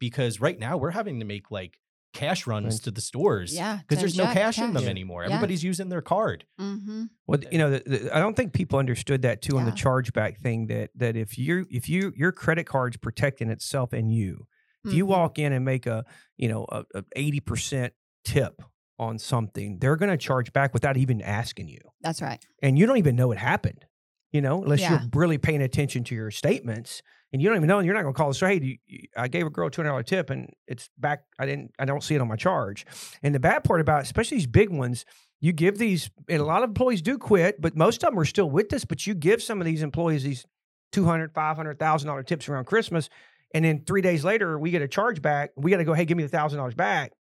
because 0.02 0.40
right 0.40 0.58
now 0.58 0.76
we're 0.76 0.90
having 0.90 1.20
to 1.20 1.24
make 1.24 1.50
like 1.52 1.78
cash 2.12 2.46
runs 2.46 2.74
Right. 2.74 2.82
to 2.84 2.90
the 2.90 3.00
stores 3.00 3.54
Yeah. 3.54 3.78
because 3.78 4.00
there's 4.00 4.16
no 4.18 4.24
inject 4.24 4.38
cash, 4.40 4.58
in 4.58 4.72
them 4.74 4.88
anymore 4.88 5.22
Yeah. 5.22 5.28
everybody's 5.34 5.62
using 5.64 5.88
their 5.90 6.02
card 6.02 6.44
Mm-hmm. 6.60 7.04
Well, 7.28 7.40
you 7.52 7.58
know, 7.58 7.70
the, 7.70 7.82
the, 7.86 8.14
I 8.16 8.18
don't 8.18 8.36
think 8.36 8.52
people 8.52 8.78
understood 8.80 9.22
that 9.22 9.40
too 9.42 9.56
on 9.58 9.64
the 9.64 9.70
chargeback 9.70 10.36
thing. 10.38 10.66
That 10.66 10.90
that 10.96 11.16
if 11.16 11.38
you 11.38 11.66
if 11.70 11.88
you 11.88 12.12
your 12.16 12.32
credit 12.32 12.64
card's 12.66 12.96
protecting 12.98 13.48
itself 13.48 13.92
and 13.92 14.12
you, 14.12 14.46
if 14.84 14.92
you 14.92 15.04
Mhm. 15.06 15.08
walk 15.08 15.38
in 15.38 15.52
and 15.52 15.64
make 15.64 15.86
a 15.86 16.04
you 16.36 16.48
know 16.48 16.66
a 16.72 17.04
eighty 17.16 17.40
percent 17.40 17.94
tip 18.24 18.60
on 18.98 19.18
something, 19.18 19.78
they're 19.78 19.96
going 19.96 20.10
to 20.10 20.16
charge 20.18 20.52
back 20.52 20.74
without 20.74 20.96
even 20.96 21.20
asking 21.22 21.68
you, 21.68 21.80
That's 22.02 22.20
right. 22.20 22.44
and 22.62 22.78
you 22.78 22.84
don't 22.86 22.98
even 22.98 23.16
know 23.16 23.32
it 23.32 23.38
happened. 23.38 23.86
You 24.32 24.40
know, 24.42 24.62
unless 24.62 24.80
Yeah. 24.80 24.90
you're 24.92 25.10
really 25.14 25.38
paying 25.38 25.62
attention 25.62 26.04
to 26.04 26.14
your 26.14 26.30
statements, 26.30 27.02
and 27.32 27.40
you 27.40 27.48
don't 27.48 27.56
even 27.56 27.68
know, 27.68 27.78
and 27.78 27.86
you're 27.86 27.94
not 27.94 28.02
going 28.02 28.14
to 28.14 28.18
call 28.18 28.28
and 28.28 28.36
say, 28.36 28.46
"Hey, 28.46 28.58
do 28.58 28.66
you, 28.66 29.08
I 29.16 29.28
gave 29.28 29.46
a 29.46 29.50
girl 29.50 29.68
a 29.68 29.70
two 29.70 29.80
hundred 29.80 29.90
dollar 29.90 30.02
tip, 30.02 30.30
and 30.30 30.50
it's 30.66 30.90
back. 30.98 31.24
I 31.38 31.46
didn't. 31.46 31.72
I 31.78 31.84
don't 31.84 32.02
see 32.02 32.14
it 32.14 32.20
on 32.20 32.28
my 32.28 32.36
charge." 32.36 32.86
And 33.22 33.34
the 33.34 33.40
bad 33.40 33.64
part 33.64 33.80
about, 33.80 34.02
especially 34.02 34.38
these 34.38 34.46
big 34.46 34.70
ones, 34.70 35.04
you 35.40 35.52
give 35.52 35.78
these, 35.78 36.10
and 36.28 36.40
a 36.40 36.44
lot 36.44 36.62
of 36.62 36.70
employees 36.70 37.02
do 37.02 37.18
quit, 37.18 37.60
but 37.60 37.76
most 37.76 38.02
of 38.04 38.10
them 38.10 38.18
are 38.18 38.24
still 38.24 38.50
with 38.50 38.72
us. 38.72 38.84
But 38.84 39.06
you 39.06 39.14
give 39.14 39.42
some 39.42 39.60
of 39.60 39.64
these 39.64 39.82
employees 39.82 40.24
these 40.24 40.46
two 40.92 41.04
hundred, 41.04 41.32
five 41.32 41.56
hundred 41.56 41.78
thousand 41.78 42.08
dollar 42.08 42.22
tips 42.22 42.48
around 42.48 42.66
Christmas, 42.66 43.08
and 43.54 43.64
then 43.64 43.82
three 43.86 44.02
days 44.02 44.24
later 44.24 44.58
we 44.58 44.70
get 44.70 44.82
a 44.82 44.88
charge 44.88 45.22
back. 45.22 45.50
We 45.56 45.70
got 45.70 45.78
to 45.78 45.84
go, 45.84 45.94
"Hey, 45.94 46.04
give 46.04 46.16
me 46.16 46.22
the 46.22 46.28
thousand 46.28 46.58
dollars 46.58 46.74
back." 46.74 47.12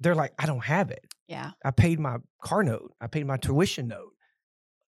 They're 0.00 0.14
like, 0.14 0.32
"I 0.38 0.46
don't 0.46 0.64
have 0.64 0.90
it." 0.90 1.04
Yeah. 1.28 1.52
I 1.64 1.70
paid 1.70 2.00
my 2.00 2.16
car 2.42 2.62
note. 2.62 2.92
I 3.00 3.06
paid 3.06 3.26
my 3.26 3.36
tuition 3.36 3.88
note. 3.88 4.12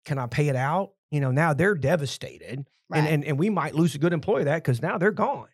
Can 0.05 0.17
I 0.17 0.27
pay 0.27 0.49
it 0.49 0.55
out? 0.55 0.91
You 1.11 1.19
know, 1.19 1.31
now 1.31 1.53
they're 1.53 1.75
devastated. 1.75 2.65
Right. 2.89 2.99
And, 2.99 3.07
and 3.07 3.23
and 3.25 3.39
we 3.39 3.49
might 3.49 3.73
lose 3.75 3.95
a 3.95 3.97
good 3.97 4.13
employee 4.13 4.43
that 4.45 4.57
because 4.63 4.81
now 4.81 4.97
they're 4.97 5.11
gone. 5.11 5.47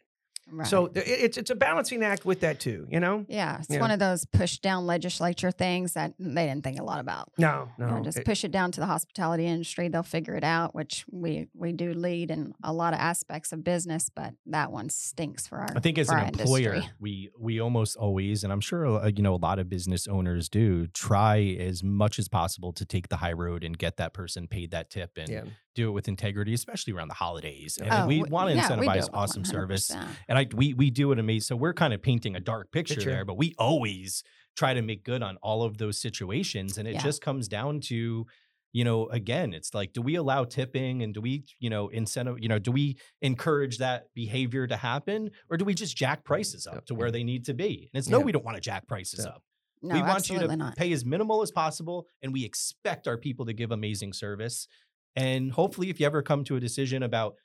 right. 0.52 0.68
So 0.68 0.88
th- 0.88 1.06
it's 1.08 1.38
it's 1.38 1.50
a 1.50 1.56
balancing 1.56 2.04
act 2.04 2.26
with 2.26 2.42
that 2.42 2.60
too, 2.60 2.86
you 2.90 3.00
know? 3.00 3.26
Yeah, 3.30 3.60
it's 3.60 3.70
Yeah. 3.70 3.80
one 3.80 3.92
of 3.92 4.00
those 4.00 4.26
push 4.26 4.58
down 4.58 4.86
legislature 4.86 5.50
things 5.52 5.94
that 5.94 6.14
they 6.20 6.46
didn't 6.48 6.66
think 6.66 6.78
a 6.78 6.84
lot 6.84 7.00
about. 7.00 7.32
No, 7.38 7.70
no. 7.78 7.88
You 7.88 7.92
know, 7.94 8.02
just 8.02 8.18
it- 8.18 8.26
push 8.26 8.44
it 8.44 8.52
down 8.52 8.74
to 8.74 8.82
the 8.82 8.86
hospitality 8.86 9.46
industry; 9.46 9.88
they'll 9.88 10.04
figure 10.04 10.36
it 10.36 10.44
out. 10.44 10.76
Which 10.76 11.06
we 11.10 11.48
we 11.54 11.72
do 11.72 11.94
lead 11.94 12.32
in 12.32 12.54
a 12.66 12.74
lot 12.74 12.92
of 12.94 13.00
aspects 13.00 13.54
of 13.54 13.64
business, 13.64 14.10
but 14.14 14.34
that 14.48 14.74
one 14.74 14.90
stinks 14.90 15.48
for 15.48 15.60
our. 15.60 15.70
i 15.74 15.80
think 15.80 15.98
as 15.98 16.10
an 16.10 16.18
our 16.20 16.26
employer 16.26 16.74
industry. 16.74 16.92
we 17.00 17.30
we 17.40 17.62
almost 17.62 17.96
always 17.96 18.44
and 18.44 18.52
i'm 18.52 18.60
sure 18.60 18.86
uh, 18.88 19.08
you 19.08 19.24
know 19.24 19.36
a 19.36 19.38
lot 19.50 19.58
of 19.58 19.70
business 19.70 20.06
owners 20.06 20.50
do 20.50 20.86
try 20.88 21.40
as 21.60 21.82
much 21.82 22.20
as 22.20 22.28
possible 22.28 22.74
to 22.74 22.84
take 22.86 23.08
the 23.08 23.18
high 23.18 23.32
road 23.32 23.64
and 23.64 23.78
get 23.78 23.96
that 23.96 24.14
person 24.14 24.48
paid 24.50 24.72
that 24.72 24.90
tip 24.90 25.18
and 25.18 25.30
yeah. 25.30 25.44
Do 25.76 25.88
it 25.88 25.92
with 25.92 26.08
integrity 26.08 26.54
especially 26.54 26.94
around 26.94 27.08
the 27.08 27.14
holidays 27.14 27.78
And 27.82 27.92
Oh, 27.92 28.08
we 28.08 28.24
want 28.24 28.50
to 28.50 28.56
yeah, 28.56 28.68
incentivize 28.68 29.08
awesome 29.14 29.46
service 29.46 29.90
100%. 29.92 30.08
and 30.28 30.38
I 30.38 30.48
we 30.54 30.74
we 30.74 30.90
do 30.90 31.12
it 31.12 31.20
amazing. 31.20 31.42
So 31.48 31.56
we're 31.56 31.74
kind 31.74 31.94
of 31.94 32.02
painting 32.02 32.36
a 32.36 32.40
dark 32.40 32.72
picture, 32.72 32.96
Picture. 32.96 33.10
there, 33.10 33.26
but 33.26 33.38
we 33.38 33.54
always 33.58 34.24
try 34.56 34.74
to 34.74 34.82
make 34.82 35.04
good 35.04 35.24
on 35.24 35.38
all 35.38 35.64
of 35.64 35.78
those 35.78 35.98
situations, 36.00 36.78
and 36.78 36.88
it 36.88 36.96
Yeah. 36.96 37.02
just 37.02 37.22
comes 37.22 37.48
down 37.48 37.80
to, 37.82 38.26
you 38.74 38.84
know, 38.84 39.08
again, 39.10 39.54
it's 39.54 39.74
like, 39.74 39.94
do 39.94 40.02
we 40.02 40.16
allow 40.16 40.44
tipping, 40.44 41.02
and 41.04 41.14
do 41.14 41.22
we, 41.22 41.46
you 41.60 41.70
know, 41.70 41.88
incentive, 41.90 42.38
you 42.42 42.50
know, 42.50 42.60
do 42.60 42.72
we 42.72 42.98
encourage 43.22 43.78
that 43.78 44.08
behavior 44.14 44.68
to 44.68 44.76
happen, 44.76 45.32
or 45.50 45.56
do 45.58 45.64
we 45.66 45.74
just 45.74 45.96
jack 45.96 46.24
prices 46.26 46.68
up 46.68 46.86
to 46.88 46.96
where 46.96 47.12
they 47.12 47.24
need 47.24 47.46
to 47.46 47.54
be? 47.54 47.90
And 47.94 48.00
it's 48.00 48.10
no, 48.10 48.20
Yeah. 48.20 48.26
we 48.26 48.32
don't 48.34 48.44
want 48.46 48.56
to 48.58 48.62
jack 48.62 48.88
prices 48.88 49.26
up. 49.26 49.44
No, 49.82 49.96
we 49.96 50.02
want 50.04 50.30
you 50.30 50.38
to 50.40 50.56
not. 50.56 50.76
pay 50.76 50.92
as 50.92 51.06
minimal 51.06 51.42
as 51.42 51.50
possible, 51.52 52.08
and 52.22 52.32
we 52.34 52.44
expect 52.46 53.08
our 53.08 53.18
people 53.18 53.46
to 53.46 53.54
give 53.54 53.72
amazing 53.72 54.14
service. 54.14 54.68
And 55.16 55.52
hopefully, 55.52 55.90
if 55.90 56.00
you 56.00 56.06
ever 56.06 56.22
come 56.22 56.44
to 56.46 56.56
a 56.56 56.60
decision 56.60 57.04
about, 57.04 57.36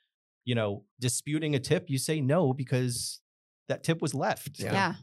you 0.45 0.55
know, 0.55 0.83
disputing 0.99 1.55
a 1.55 1.59
tip, 1.59 1.89
you 1.89 1.97
say 1.97 2.21
no 2.21 2.53
because 2.53 3.19
that 3.67 3.83
tip 3.83 4.01
was 4.01 4.13
left. 4.13 4.59
Yeah. 4.59 4.95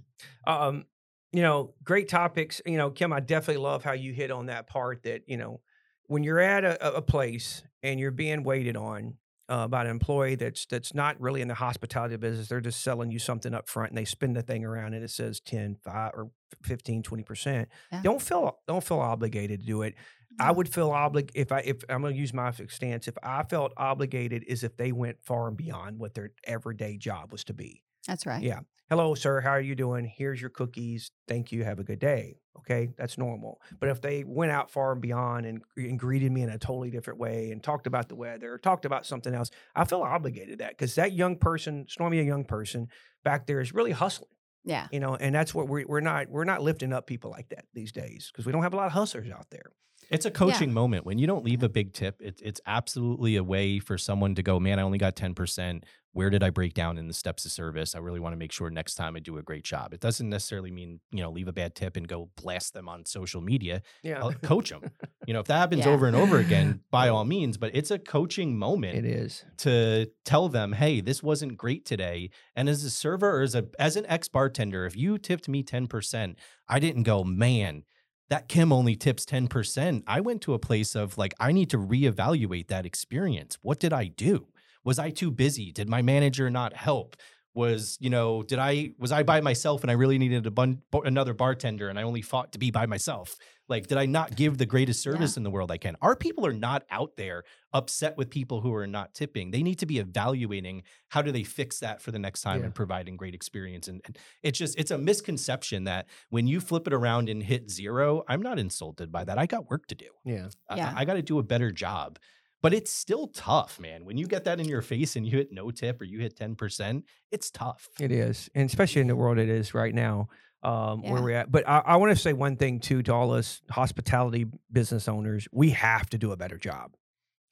yeah. 0.46 0.57
Um, 0.66 0.85
you 1.33 1.42
know, 1.42 1.74
great 1.83 2.09
topics. 2.09 2.62
You 2.64 2.79
know, 2.79 2.90
Kim, 2.90 3.12
I 3.12 3.20
definitely 3.20 3.62
love 3.62 3.85
how 3.85 3.92
you 3.92 4.12
hit 4.12 4.31
on 4.31 4.46
that 4.46 4.66
part 4.66 5.03
that, 5.03 5.22
you 5.27 5.37
know, 5.37 5.61
when 6.07 6.22
you're 6.22 6.40
at 6.40 6.64
a, 6.64 6.96
a 6.96 7.03
place 7.03 7.62
and 7.83 7.98
you're 7.98 8.11
being 8.11 8.44
waited 8.44 8.77
on 8.77 9.14
uh, 9.48 9.66
by 9.68 9.83
an 9.83 9.90
employee 9.90 10.37
that's 10.37 10.64
that's 10.66 10.94
not 10.94 11.20
really 11.20 11.42
in 11.42 11.48
the 11.48 11.55
hospitality 11.55 12.16
business, 12.16 12.48
they're 12.48 12.61
just 12.61 12.83
selling 12.83 13.11
you 13.11 13.18
something 13.18 13.53
up 13.53 13.68
front 13.68 13.90
and 13.90 13.98
they 13.98 14.05
spin 14.05 14.33
the 14.33 14.42
thing 14.42 14.64
around 14.64 14.94
and 14.94 15.05
it 15.05 15.11
says 15.11 15.40
10, 15.40 15.77
5 15.85 16.12
or 16.14 16.31
15, 16.62 17.03
20%. 17.03 17.66
Yeah. 17.92 18.03
Don't 18.03 18.22
feel 18.22 18.59
don't 18.66 18.85
feel 18.85 19.00
obligated 19.00 19.61
to 19.61 19.66
do 19.66 19.83
it. 19.83 19.94
I 20.38 20.49
mm-hmm. 20.49 20.57
would 20.57 20.68
feel 20.68 20.90
obligated 20.90 21.37
if 21.37 21.53
I 21.53 21.61
if 21.61 21.85
I'm 21.88 22.03
going 22.03 22.14
to 22.14 22.20
use 22.20 22.35
my 22.35 22.53
stance. 22.53 23.09
If 23.09 23.16
I 23.23 23.42
felt 23.44 23.73
obligated, 23.77 24.44
is 24.47 24.64
if 24.64 24.77
they 24.77 24.92
went 24.92 25.18
far 25.23 25.49
and 25.49 25.57
beyond 25.57 25.99
what 25.99 26.14
their 26.14 26.31
everyday 26.44 26.97
job 26.97 27.33
was 27.33 27.44
to 27.44 27.55
be. 27.55 27.83
That's 28.07 28.27
right. 28.27 28.42
Yeah. 28.42 28.61
Hello, 28.90 29.14
sir. 29.14 29.40
How 29.40 29.51
are 29.51 29.61
you 29.61 29.75
doing? 29.75 30.05
Here's 30.05 30.40
your 30.40 30.51
cookies. 30.51 31.11
Thank 31.27 31.53
you. 31.53 31.64
Have 31.64 31.79
a 31.79 31.85
good 31.85 31.99
day. 31.99 32.37
Okay. 32.59 32.90
That's 32.99 33.16
normal. 33.16 33.61
But 33.81 33.88
if 33.88 34.03
they 34.03 34.25
went 34.25 34.53
out 34.53 34.70
far 34.70 34.92
and 34.92 35.01
beyond 35.01 35.47
and, 35.47 35.62
and 35.77 35.99
greeted 35.99 36.31
me 36.31 36.42
in 36.42 36.51
a 36.51 36.59
totally 36.59 36.90
different 36.90 37.18
way 37.18 37.51
and 37.51 37.62
talked 37.62 37.87
about 37.87 38.11
the 38.11 38.14
weather 38.14 38.53
or 38.53 38.59
talked 38.59 38.85
about 38.85 39.07
something 39.07 39.35
else, 39.35 39.51
I 39.75 39.85
feel 39.85 40.03
obligated 40.03 40.51
to 40.51 40.57
that 40.64 40.70
because 40.70 40.94
that 40.97 41.12
young 41.12 41.37
person, 41.37 41.87
Stormy, 41.88 42.20
a 42.20 42.25
young 42.25 42.44
person 42.44 42.88
back 43.25 43.47
there 43.47 43.61
is 43.61 43.73
really 43.73 43.92
hustling, 43.92 44.31
Yeah. 44.64 44.87
you 44.92 45.01
know, 45.01 45.16
and 45.16 45.35
that's 45.35 45.55
what 45.55 45.66
we're, 45.66 45.87
we're 45.87 46.01
not, 46.01 46.29
we're 46.29 46.44
not 46.44 46.62
lifting 46.62 46.92
up 46.92 47.07
people 47.07 47.31
like 47.31 47.49
that 47.49 47.64
these 47.73 47.90
days 47.90 48.31
because 48.31 48.44
we 48.44 48.53
don't 48.53 48.62
have 48.62 48.75
a 48.75 48.77
lot 48.77 48.87
of 48.87 48.92
hustlers 48.92 49.31
out 49.31 49.47
there. 49.51 49.73
It's 50.10 50.26
a 50.26 50.30
coaching 50.30 50.72
moment. 50.72 51.04
When 51.06 51.18
you 51.18 51.26
don't 51.26 51.44
leave 51.44 51.62
a 51.62 51.68
big 51.68 51.92
tip, 51.92 52.20
it, 52.20 52.40
it's 52.42 52.60
absolutely 52.66 53.36
a 53.36 53.44
way 53.44 53.78
for 53.78 53.96
someone 53.98 54.34
to 54.36 54.42
go, 54.42 54.60
man, 54.60 54.78
I 54.78 54.82
only 54.82 54.98
got 54.98 55.16
10%. 55.16 55.82
Where 56.12 56.30
did 56.30 56.44
I 56.44 56.50
break 56.50 56.74
down 56.74 56.96
in 56.96 57.08
the 57.08 57.12
steps 57.12 57.44
of 57.44 57.50
service? 57.50 57.96
I 57.96 57.98
really 57.98 58.20
want 58.20 58.34
to 58.34 58.36
make 58.36 58.52
sure 58.52 58.70
next 58.70 58.94
time 58.94 59.16
I 59.16 59.18
do 59.18 59.36
a 59.38 59.42
great 59.42 59.64
job. 59.64 59.92
It 59.92 59.98
doesn't 59.98 60.28
necessarily 60.28 60.70
mean, 60.70 61.00
you 61.10 61.22
know, 61.22 61.30
leave 61.32 61.48
a 61.48 61.52
bad 61.52 61.74
tip 61.74 61.96
and 61.96 62.06
go 62.06 62.30
blast 62.36 62.72
them 62.72 62.88
on 62.88 63.04
social 63.04 63.40
media. 63.40 63.82
Yeah. 64.04 64.20
I'll 64.22 64.32
coach 64.32 64.70
them. 64.70 64.82
You 65.26 65.34
know, 65.34 65.40
if 65.40 65.46
that 65.46 65.58
happens 65.58 65.84
Yeah. 65.86 65.92
over 65.92 66.06
and 66.06 66.14
over 66.14 66.38
again, 66.38 66.82
by 66.92 67.08
all 67.08 67.24
means, 67.24 67.56
but 67.56 67.74
it's 67.74 67.90
a 67.90 67.98
coaching 67.98 68.56
moment 68.56 68.96
it 68.96 69.04
is. 69.04 69.44
to 69.58 70.06
tell 70.24 70.48
them, 70.48 70.74
hey, 70.74 71.00
this 71.00 71.20
wasn't 71.20 71.56
great 71.56 71.84
today. 71.84 72.30
And 72.54 72.68
as 72.68 72.84
a 72.84 72.90
server 72.90 73.38
or 73.38 73.42
as 73.42 73.56
a 73.56 73.66
as 73.80 73.96
an 73.96 74.06
ex 74.06 74.28
bartender, 74.28 74.86
if 74.86 74.96
you 74.96 75.18
tipped 75.18 75.48
me 75.48 75.64
10%, 75.64 76.36
I 76.68 76.78
didn't 76.78 77.02
go, 77.02 77.24
man, 77.24 77.82
that 78.30 78.48
Kim 78.48 78.72
only 78.72 78.96
tips 78.96 79.24
10%. 79.24 80.02
I 80.06 80.20
went 80.20 80.42
to 80.42 80.54
a 80.54 80.58
place 80.58 80.94
of 80.94 81.18
like, 81.18 81.34
I 81.38 81.52
need 81.52 81.70
to 81.70 81.78
reevaluate 81.78 82.68
that 82.68 82.87
experience. 82.87 83.58
What 83.62 83.80
did 83.80 83.92
I 83.92 84.06
do? 84.06 84.48
Was 84.84 84.98
I 84.98 85.10
too 85.10 85.30
busy? 85.30 85.72
Did 85.72 85.88
my 85.88 86.02
manager 86.02 86.50
not 86.50 86.74
help? 86.74 87.16
Was, 87.54 87.96
you 88.00 88.10
know, 88.10 88.42
did 88.42 88.58
I, 88.58 88.92
was 88.98 89.12
I 89.12 89.22
by 89.22 89.40
myself 89.40 89.82
and 89.82 89.90
I 89.90 89.94
really 89.94 90.18
needed 90.18 90.44
a 90.46 90.50
bun, 90.50 90.82
another 91.04 91.34
bartender 91.34 91.88
and 91.88 91.98
I 91.98 92.02
only 92.02 92.22
fought 92.22 92.52
to 92.52 92.58
be 92.58 92.70
by 92.70 92.87
myself? 92.87 93.37
Like, 93.68 93.87
did 93.87 93.96
I 93.96 94.07
not 94.07 94.37
give 94.37 94.59
the 94.59 94.66
greatest 94.66 95.05
Yeah. 95.05 95.12
service 95.12 95.37
in 95.37 95.42
the 95.42 95.50
world 95.50 95.70
I 95.70 95.79
can? 95.79 95.96
Our 96.03 96.14
people 96.14 96.44
are 96.46 96.53
not 96.53 96.85
out 96.90 97.16
there 97.16 97.44
upset 97.72 98.16
with 98.16 98.29
people 98.31 98.61
who 98.61 98.74
are 98.74 98.87
not 98.87 99.14
tipping. 99.14 99.50
They 99.50 99.62
need 99.62 99.79
to 99.79 99.87
be 99.87 99.98
evaluating 99.98 100.83
how 101.09 101.22
do 101.22 101.33
they 101.33 101.44
fix 101.44 101.79
that 101.81 102.03
for 102.03 102.11
the 102.12 102.18
next 102.18 102.42
time 102.42 102.61
Yeah. 102.61 102.66
and 102.66 102.74
providing 102.74 103.16
great 103.16 103.35
experience. 103.35 103.88
And, 103.88 104.00
and 104.05 104.18
it's 104.42 104.59
just 104.59 104.79
it's 104.79 104.90
a 104.90 104.98
misconception 104.98 105.85
that 105.85 106.07
when 106.31 106.46
you 106.46 106.61
flip 106.61 106.87
it 106.87 106.92
around 106.92 107.29
and 107.29 107.42
hit 107.42 107.70
zero, 107.70 108.22
I'm 108.29 108.42
not 108.42 108.59
insulted 108.59 109.11
by 109.11 109.24
that. 109.24 109.38
I 109.38 109.46
got 109.46 109.70
work 109.70 109.87
to 109.87 109.94
do. 109.94 110.09
Yeah. 110.24 110.48
I- 110.68 110.77
Yeah. 110.77 110.92
I, 110.94 111.05
got 111.05 111.14
to 111.14 111.22
do 111.22 111.38
a 111.38 111.42
better 111.42 111.70
job. 111.70 112.18
But 112.62 112.72
it's 112.72 112.90
still 112.90 113.27
tough, 113.29 113.79
man. 113.79 114.07
When 114.07 114.16
you 114.16 114.27
get 114.27 114.44
that 114.44 114.59
in 114.59 114.66
your 114.66 114.81
face 114.81 115.16
and 115.16 115.27
you 115.27 115.33
hit 115.37 115.53
no 115.53 115.70
tip 115.70 116.00
or 116.00 116.05
you 116.05 116.20
hit 116.20 116.35
10%, 116.38 117.03
it's 117.31 117.50
tough. 117.50 117.88
It 118.00 118.11
is, 118.11 118.48
and 118.55 118.66
especially 118.68 119.03
in 119.03 119.07
the 119.07 119.16
world 119.16 119.37
it 119.38 119.50
is 119.50 119.74
right 119.74 119.94
now, 119.94 120.29
um, 120.64 121.03
where 121.03 121.22
we're 121.22 121.37
at. 121.37 121.50
But 121.53 121.68
I, 121.68 121.81
I 121.85 121.96
want 121.96 122.11
to 122.11 122.20
say 122.20 122.33
one 122.33 122.57
thing 122.57 122.81
too 122.81 123.03
to 123.05 123.12
all 123.12 123.33
us 123.33 123.61
hospitality 123.70 124.46
business 124.72 125.09
owners: 125.09 125.46
we 125.53 125.70
have 125.70 126.09
to 126.11 126.18
do 126.18 126.33
a 126.33 126.37
better 126.37 126.59
job 126.59 126.94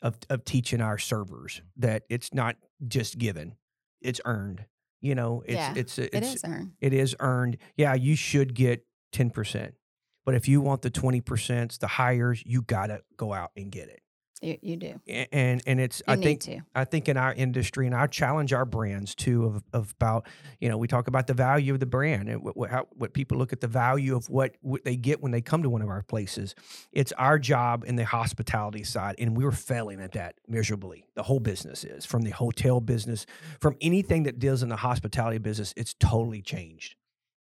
of 0.03 0.16
of 0.31 0.44
teaching 0.44 0.81
our 0.81 0.98
servers 0.98 1.62
that 1.77 2.03
it's 2.09 2.33
not 2.33 2.57
just 2.87 3.18
given; 3.18 3.57
it's 4.01 4.20
earned. 4.25 4.64
You 5.01 5.14
know, 5.14 5.42
it's 5.46 5.55
Yeah, 5.57 5.75
it's 5.77 5.98
it's 5.98 6.14
It 6.14 6.22
is 6.22 6.44
earned. 6.44 6.72
it 6.81 6.92
is 6.92 7.16
earned. 7.20 7.59
Yeah, 7.77 7.94
you 7.94 8.14
should 8.16 8.55
get 8.55 8.85
ten 9.12 9.31
percent, 9.31 9.75
but 10.25 10.35
if 10.35 10.48
you 10.48 10.61
want 10.61 10.83
the 10.83 10.90
twenty 10.90 11.20
percent, 11.20 11.79
the 11.81 11.88
hires, 11.88 12.42
you 12.46 12.62
gotta 12.62 13.03
go 13.16 13.33
out 13.33 13.51
and 13.57 13.70
get 13.70 13.88
it. 13.88 14.01
You, 14.42 14.59
you 14.61 14.76
do. 14.76 15.00
And 15.31 15.62
and 15.66 15.81
it's 15.81 16.02
I 16.09 16.16
need 16.16 16.24
think 16.24 16.40
to. 16.42 16.61
I 16.74 16.85
think 16.85 17.09
in 17.09 17.16
our 17.16 17.33
industry, 17.33 17.87
and 17.87 17.94
I 17.94 18.09
challenge 18.09 18.52
our 18.52 18.64
brands 18.64 19.14
too 19.14 19.46
of, 19.46 19.62
of 19.72 19.92
about 19.92 20.26
you 20.61 20.68
know 20.68 20.76
we 20.76 20.88
talk 20.88 21.07
about 21.07 21.28
the 21.28 21.35
value 21.35 21.72
of 21.72 21.81
the 21.81 21.87
brand 21.87 22.28
and 22.28 22.42
what, 22.42 22.57
what, 22.57 22.70
how, 22.70 22.88
what 22.96 23.12
people 23.12 23.38
look 23.38 23.52
at 23.52 23.61
the 23.61 23.68
value 23.68 24.16
of 24.16 24.28
what, 24.28 24.57
what 24.61 24.85
they 24.85 24.96
get 24.96 25.22
when 25.22 25.31
they 25.31 25.40
come 25.40 25.62
to 25.62 25.70
one 25.70 25.81
of 25.81 25.88
our 25.88 26.02
places. 26.02 26.57
It's 26.92 27.12
our 27.12 27.38
job 27.38 27.85
in 27.87 27.94
the 27.94 28.05
hospitality 28.05 28.83
side, 28.83 29.14
and 29.18 29.37
we're 29.37 29.52
failing 29.52 30.00
at 30.00 30.12
that 30.12 30.35
miserably. 30.48 31.07
The 31.14 31.22
whole 31.22 31.40
business 31.40 31.85
is 31.85 32.05
from 32.05 32.22
the 32.22 32.31
hotel 32.31 32.81
business, 32.81 33.26
from 33.61 33.76
anything 33.81 34.24
that 34.24 34.40
deals 34.40 34.64
in 34.64 34.68
the 34.68 34.76
hospitality 34.76 35.38
business. 35.38 35.72
It's 35.76 35.94
totally 35.94 36.42
changed. 36.42 36.96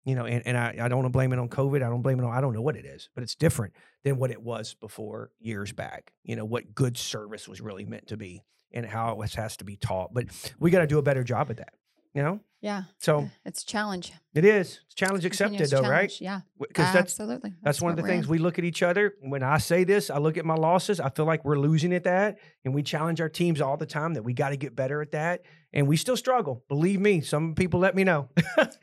You 0.07 0.15
know, 0.15 0.25
and, 0.25 0.41
and 0.47 0.57
I, 0.57 0.73
I 0.81 0.87
don't 0.87 0.99
want 0.99 1.05
to 1.07 1.17
blame 1.17 1.33
it 1.33 1.39
on 1.39 1.49
COVID. 1.49 1.77
I 1.83 1.89
don't 1.89 2.01
blame 2.01 2.17
it 2.19 2.23
on 2.23 2.31
I 2.31 2.39
don't 2.39 2.53
know 2.53 2.61
what 2.61 2.77
it 2.77 2.85
is, 2.85 3.09
but 3.13 3.23
it's 3.23 3.35
different 3.35 3.73
than 4.05 4.17
what 4.17 4.31
it 4.31 4.41
was 4.41 4.73
before 4.73 5.31
years 5.37 5.73
back. 5.73 6.13
You 6.23 6.37
know, 6.37 6.45
what 6.45 6.73
good 6.73 6.97
service 6.97 7.45
was 7.47 7.59
really 7.59 7.83
meant 7.83 8.07
to 8.07 8.15
be 8.17 8.41
and 8.71 8.85
how 8.85 9.11
it 9.11 9.17
was, 9.17 9.35
has 9.35 9.57
to 9.57 9.65
be 9.65 9.75
taught. 9.75 10.13
But 10.13 10.27
we 10.59 10.71
got 10.71 10.79
to 10.79 10.87
do 10.87 10.97
a 10.97 11.01
better 11.01 11.23
job 11.25 11.51
at 11.51 11.57
that. 11.57 11.73
You 12.13 12.23
know, 12.23 12.39
Yeah. 12.61 12.83
so 12.97 13.29
It's 13.45 13.61
a 13.61 13.65
challenge. 13.65 14.11
it 14.33 14.43
is 14.45 14.79
it's 14.85 14.95
challenge 14.95 15.23
accepted 15.25 15.57
Continuous 15.59 15.87
though, 15.87 15.91
right? 15.91 16.11
Yeah. 16.21 16.39
Because 16.57 16.85
that's 16.93 17.11
Absolutely. 17.11 17.53
that's 17.61 17.79
one 17.79 17.91
of 17.91 17.97
the 17.97 18.01
we're 18.01 18.07
in. 18.09 18.13
things 18.15 18.27
we 18.27 18.39
look 18.39 18.57
at 18.57 18.65
each 18.65 18.81
other. 18.81 19.13
When 19.21 19.43
I 19.43 19.59
say 19.59 19.83
this, 19.83 20.09
I 20.09 20.17
look 20.17 20.35
at 20.37 20.45
my 20.45 20.55
losses. 20.55 20.99
I 20.99 21.09
feel 21.09 21.25
like 21.25 21.45
we're 21.45 21.59
losing 21.59 21.93
at 21.93 22.05
that, 22.05 22.39
and 22.65 22.73
we 22.73 22.81
challenge 22.81 23.21
our 23.21 23.29
teams 23.29 23.61
all 23.61 23.77
the 23.77 23.85
time 23.85 24.15
that 24.15 24.23
we 24.23 24.33
got 24.33 24.49
to 24.49 24.57
get 24.57 24.75
better 24.75 24.99
at 25.01 25.11
that. 25.11 25.41
And 25.77 25.87
we 25.87 25.95
still 25.95 26.17
struggle. 26.17 26.63
Believe 26.67 26.99
me, 26.99 27.21
some 27.21 27.53
people 27.55 27.79
let 27.79 27.95
me 27.95 28.03
know 28.03 28.27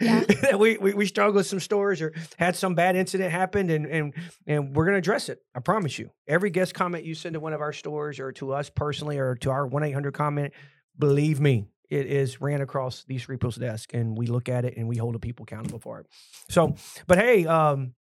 Yeah. 0.01 0.21
that 0.43 0.57
we, 0.61 0.79
we 0.79 0.95
we 0.95 1.07
struggle 1.07 1.35
with 1.35 1.47
some 1.49 1.59
stores 1.61 2.01
or 2.01 2.13
had 2.39 2.55
some 2.57 2.75
bad 2.77 2.95
incident 2.97 3.33
happened, 3.33 3.71
and 3.71 3.85
and 3.85 4.15
and 4.47 4.75
we're 4.77 4.85
gonna 4.87 4.99
address 4.99 5.29
it. 5.29 5.43
I 5.57 5.61
promise 5.61 5.99
you. 5.99 6.11
Every 6.29 6.51
guest 6.51 6.73
comment 6.73 7.05
you 7.05 7.15
send 7.17 7.33
to 7.35 7.41
one 7.41 7.53
of 7.53 7.61
our 7.61 7.73
stores 7.73 8.21
or 8.21 8.31
to 8.33 8.53
us 8.53 8.71
personally 8.71 9.19
or 9.19 9.35
to 9.37 9.51
our 9.51 9.67
one 9.67 9.83
eight 9.83 9.91
hundred 9.93 10.15
comment, 10.15 10.53
believe 10.97 11.41
me, 11.41 11.67
it 11.91 12.07
is 12.07 12.41
ran 12.41 12.61
across 12.61 13.03
these 13.09 13.25
three 13.25 13.37
people's 13.37 13.57
desk, 13.57 13.93
and 13.93 14.17
we 14.17 14.27
look 14.29 14.49
at 14.49 14.65
it 14.65 14.77
and 14.77 14.87
we 14.89 14.97
hold 14.97 15.17
the 15.17 15.19
people 15.19 15.43
accountable 15.43 15.81
for 15.81 15.99
it. 15.99 16.07
So, 16.49 16.77
but 17.09 17.19
hey, 17.19 17.45
um, 17.45 17.95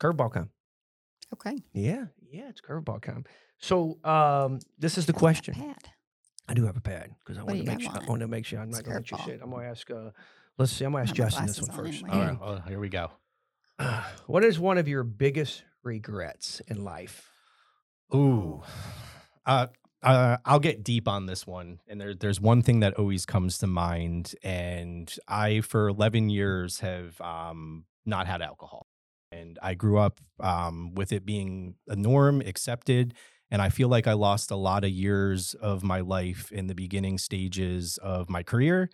curveball 0.00 0.32
come. 0.32 0.50
Okay. 1.32 1.58
Yeah, 1.72 2.04
yeah, 2.30 2.48
it's 2.48 2.60
curveball 2.60 3.02
come. 3.02 3.24
So, 3.58 3.98
um, 4.04 4.60
this 4.78 4.98
is 4.98 5.06
the 5.06 5.12
question. 5.12 5.54
Pad. 5.54 5.91
I 6.52 6.54
do 6.54 6.66
have 6.66 6.76
a 6.76 6.82
pad 6.82 7.14
because 7.24 7.38
I 7.38 7.44
want 7.44 7.60
to 7.60 7.64
make 7.64 7.80
sure. 7.80 7.90
I 7.92 7.96
on 7.96 8.02
it? 8.02 8.08
want 8.10 8.20
to 8.20 8.28
make 8.28 8.44
sure 8.44 8.60
I'm 8.60 8.68
It's 8.68 8.76
not 8.76 8.84
going 8.84 8.92
to 8.92 8.98
let 9.00 9.10
you 9.10 9.16
curveball. 9.16 9.24
sit. 9.24 9.40
I'm 9.42 9.50
going 9.50 9.64
to 9.64 9.70
ask. 9.70 9.90
Uh, 9.90 10.10
let's 10.58 10.70
see. 10.70 10.84
I'm 10.84 10.92
going 10.92 11.06
to 11.06 11.10
ask 11.10 11.18
I 11.18 11.24
have 11.24 11.32
my 11.32 11.46
Justin 11.46 11.46
this 11.46 11.58
glasses 11.58 11.68
one 11.70 11.78
on 11.78 11.86
first. 11.86 12.04
anyway. 12.04 12.38
All 12.42 12.52
Well, 12.52 12.62
here 12.68 12.78
we 12.78 12.88
go. 12.90 13.10
what 14.26 14.44
is 14.44 14.60
one 14.60 14.76
of 14.76 14.86
your 14.86 15.02
biggest 15.02 15.64
regrets 15.82 16.60
in 16.68 16.84
life? 16.84 17.30
Ooh. 18.14 18.62
Uh, 19.46 19.68
uh, 20.02 20.36
I'll 20.44 20.60
get 20.60 20.84
deep 20.84 21.08
on 21.08 21.24
this 21.24 21.46
one. 21.46 21.80
And 21.88 21.98
there, 21.98 22.14
there's 22.14 22.38
one 22.38 22.60
thing 22.60 22.80
that 22.80 22.98
always 22.98 23.24
comes 23.24 23.56
to 23.58 23.66
mind. 23.66 24.34
And 24.42 25.10
I, 25.26 25.62
for 25.62 25.88
11 25.88 26.28
years, 26.28 26.80
have 26.80 27.18
um, 27.22 27.86
not 28.04 28.26
had 28.26 28.42
alcohol. 28.42 28.88
And 29.30 29.58
I 29.62 29.72
grew 29.72 29.96
up 29.98 30.20
um, 30.38 30.94
with 30.94 31.12
it 31.12 31.24
being 31.24 31.76
a 31.88 31.96
norm, 31.96 32.42
accepted. 32.42 33.14
And 33.52 33.60
I 33.60 33.68
feel 33.68 33.88
like 33.88 34.06
I 34.06 34.14
lost 34.14 34.50
a 34.50 34.56
lot 34.56 34.82
of 34.82 34.90
years 34.90 35.52
of 35.52 35.84
my 35.84 36.00
life 36.00 36.50
in 36.50 36.68
the 36.68 36.74
beginning 36.74 37.18
stages 37.18 37.98
of 37.98 38.30
my 38.30 38.42
career 38.42 38.88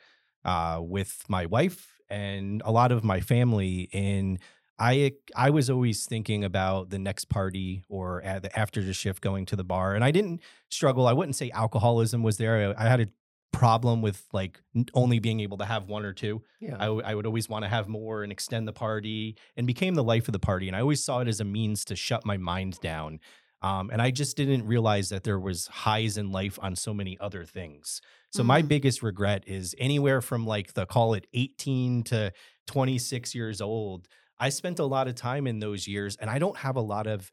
uh, 0.44 0.81
with 0.83 1.23
my 1.29 1.47
wife 1.47 2.01
and 2.11 2.61
a 2.64 2.73
lot 2.73 2.90
of 2.90 3.05
my 3.05 3.21
family 3.21 3.88
in 3.92 4.40
I 4.77 5.12
I 5.37 5.51
was 5.51 5.71
always 5.71 6.07
thinking 6.07 6.42
about 6.42 6.90
the 6.90 6.99
next 6.99 7.27
party 7.27 7.83
or 7.88 8.21
at 8.23 8.42
the, 8.42 8.59
after 8.59 8.83
the 8.83 8.92
shift 8.92 9.23
going 9.23 9.47
to 9.47 9.57
the 9.57 9.64
bar, 9.64 9.94
and 9.94 10.05
I 10.05 10.11
didn't 10.11 10.40
struggle. 10.71 11.07
I 11.07 11.12
wouldn't 11.12 11.37
say 11.37 11.51
alcoholism 11.51 12.23
was 12.23 12.37
there. 12.37 12.75
I, 12.77 12.85
I 12.85 12.88
had 12.88 13.01
a 13.01 13.09
problem 13.53 14.03
with 14.03 14.25
like 14.33 14.61
only 14.94 15.18
being 15.18 15.40
able 15.40 15.59
to 15.59 15.64
have 15.64 15.88
one 15.88 16.05
or 16.05 16.12
two. 16.12 16.42
Yeah. 16.61 16.77
I, 16.79 16.85
w- 16.85 17.03
I 17.05 17.14
would 17.14 17.27
always 17.27 17.49
want 17.49 17.64
to 17.64 17.68
have 17.68 17.88
more 17.88 18.23
and 18.23 18.31
extend 18.31 18.68
the 18.68 18.73
party, 18.73 19.37
and 19.57 19.66
became 19.66 19.94
the 19.94 20.05
life 20.05 20.29
of 20.29 20.33
the 20.33 20.38
party. 20.38 20.68
And 20.68 20.77
I 20.77 20.81
always 20.81 21.03
saw 21.03 21.21
it 21.21 21.29
as 21.29 21.40
a 21.40 21.44
means 21.44 21.85
to 21.87 21.97
shut 21.97 22.25
my 22.25 22.37
mind 22.37 22.79
down. 22.81 23.18
Um, 23.62 23.90
and 23.90 24.01
I 24.01 24.11
just 24.11 24.37
didn't 24.37 24.66
realize 24.66 25.09
that 25.09 25.25
there 25.25 25.40
was 25.40 25.66
highs 25.66 26.16
in 26.16 26.31
life 26.31 26.59
on 26.62 26.77
so 26.77 26.94
many 26.94 27.18
other 27.18 27.44
things. 27.44 28.01
So 28.31 28.44
my 28.44 28.61
Mhm. 28.61 28.68
biggest 28.68 29.03
regret 29.03 29.44
is 29.49 29.75
anywhere 29.79 30.21
from 30.21 30.47
like 30.47 30.75
the 30.75 30.87
call 30.87 31.14
it 31.14 31.27
18 31.33 32.05
to 32.05 32.33
26 32.66 33.35
years 33.35 33.61
old. 33.61 34.09
I 34.38 34.51
spent 34.51 34.79
a 34.79 34.85
lot 34.85 35.09
of 35.09 35.16
time 35.16 35.47
in 35.47 35.59
those 35.59 35.88
years 35.88 36.16
and 36.16 36.31
I 36.31 36.38
don't 36.38 36.57
have 36.59 36.77
a 36.77 36.81
lot 36.81 37.07
of 37.09 37.31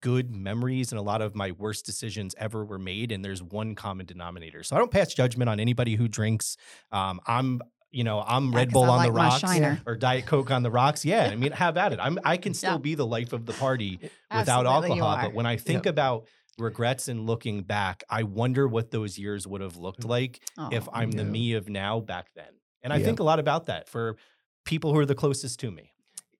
good 0.00 0.30
memories 0.30 0.92
and 0.92 0.98
a 0.98 1.02
lot 1.02 1.22
of 1.22 1.34
my 1.34 1.50
worst 1.52 1.84
decisions 1.84 2.34
ever 2.38 2.64
were 2.64 2.78
made 2.78 3.10
and 3.10 3.24
there's 3.24 3.42
one 3.42 3.74
common 3.74 4.06
denominator. 4.06 4.62
So 4.62 4.76
I 4.76 4.78
don't 4.78 4.90
pass 4.92 5.12
judgment 5.12 5.48
on 5.48 5.58
anybody 5.58 5.96
who 5.96 6.06
drinks. 6.08 6.56
Um, 6.92 7.20
I'm 7.26 7.60
you 7.90 8.04
know, 8.04 8.20
I'm 8.20 8.52
Yeah, 8.52 8.56
Red 8.56 8.68
'cause 8.68 8.72
Bull 8.74 8.84
I 8.84 8.88
on 8.88 8.96
like 8.98 9.08
the 9.08 9.12
rocks 9.12 9.42
or 9.86 9.96
Diet 9.96 10.26
Coke 10.26 10.50
on 10.50 10.62
the 10.62 10.70
rocks. 10.70 11.04
Yeah, 11.04 11.24
I 11.24 11.36
mean, 11.36 11.52
have 11.52 11.76
at 11.76 11.92
it. 11.92 11.98
I'm 12.00 12.18
I 12.24 12.36
can 12.36 12.54
still 12.54 12.74
Yeah. 12.74 12.78
be 12.78 12.94
the 12.94 13.06
life 13.06 13.32
of 13.32 13.46
the 13.46 13.54
party 13.54 14.00
without 14.32 14.66
Absolutely 14.66 14.90
alcohol. 14.90 15.16
But 15.18 15.34
when 15.34 15.46
I 15.46 15.56
think 15.56 15.86
about 15.86 16.26
regrets 16.58 17.08
and 17.08 17.26
looking 17.26 17.62
back, 17.62 18.04
I 18.10 18.24
wonder 18.24 18.66
what 18.68 18.90
those 18.90 19.18
years 19.18 19.46
would 19.46 19.60
have 19.60 19.76
looked 19.76 20.04
like 20.04 20.40
if 20.70 20.88
Oh, 20.88 20.92
I'm 20.92 21.12
the 21.12 21.24
me 21.24 21.52
of 21.54 21.68
now 21.68 22.00
back 22.00 22.28
then. 22.34 22.52
And 22.82 22.92
I 22.92 22.98
Yeah. 22.98 23.04
think 23.06 23.20
a 23.20 23.24
lot 23.24 23.38
about 23.38 23.66
that 23.66 23.88
for 23.88 24.16
people 24.64 24.92
who 24.92 24.98
are 25.00 25.06
the 25.06 25.14
closest 25.14 25.60
to 25.60 25.70
me. 25.70 25.92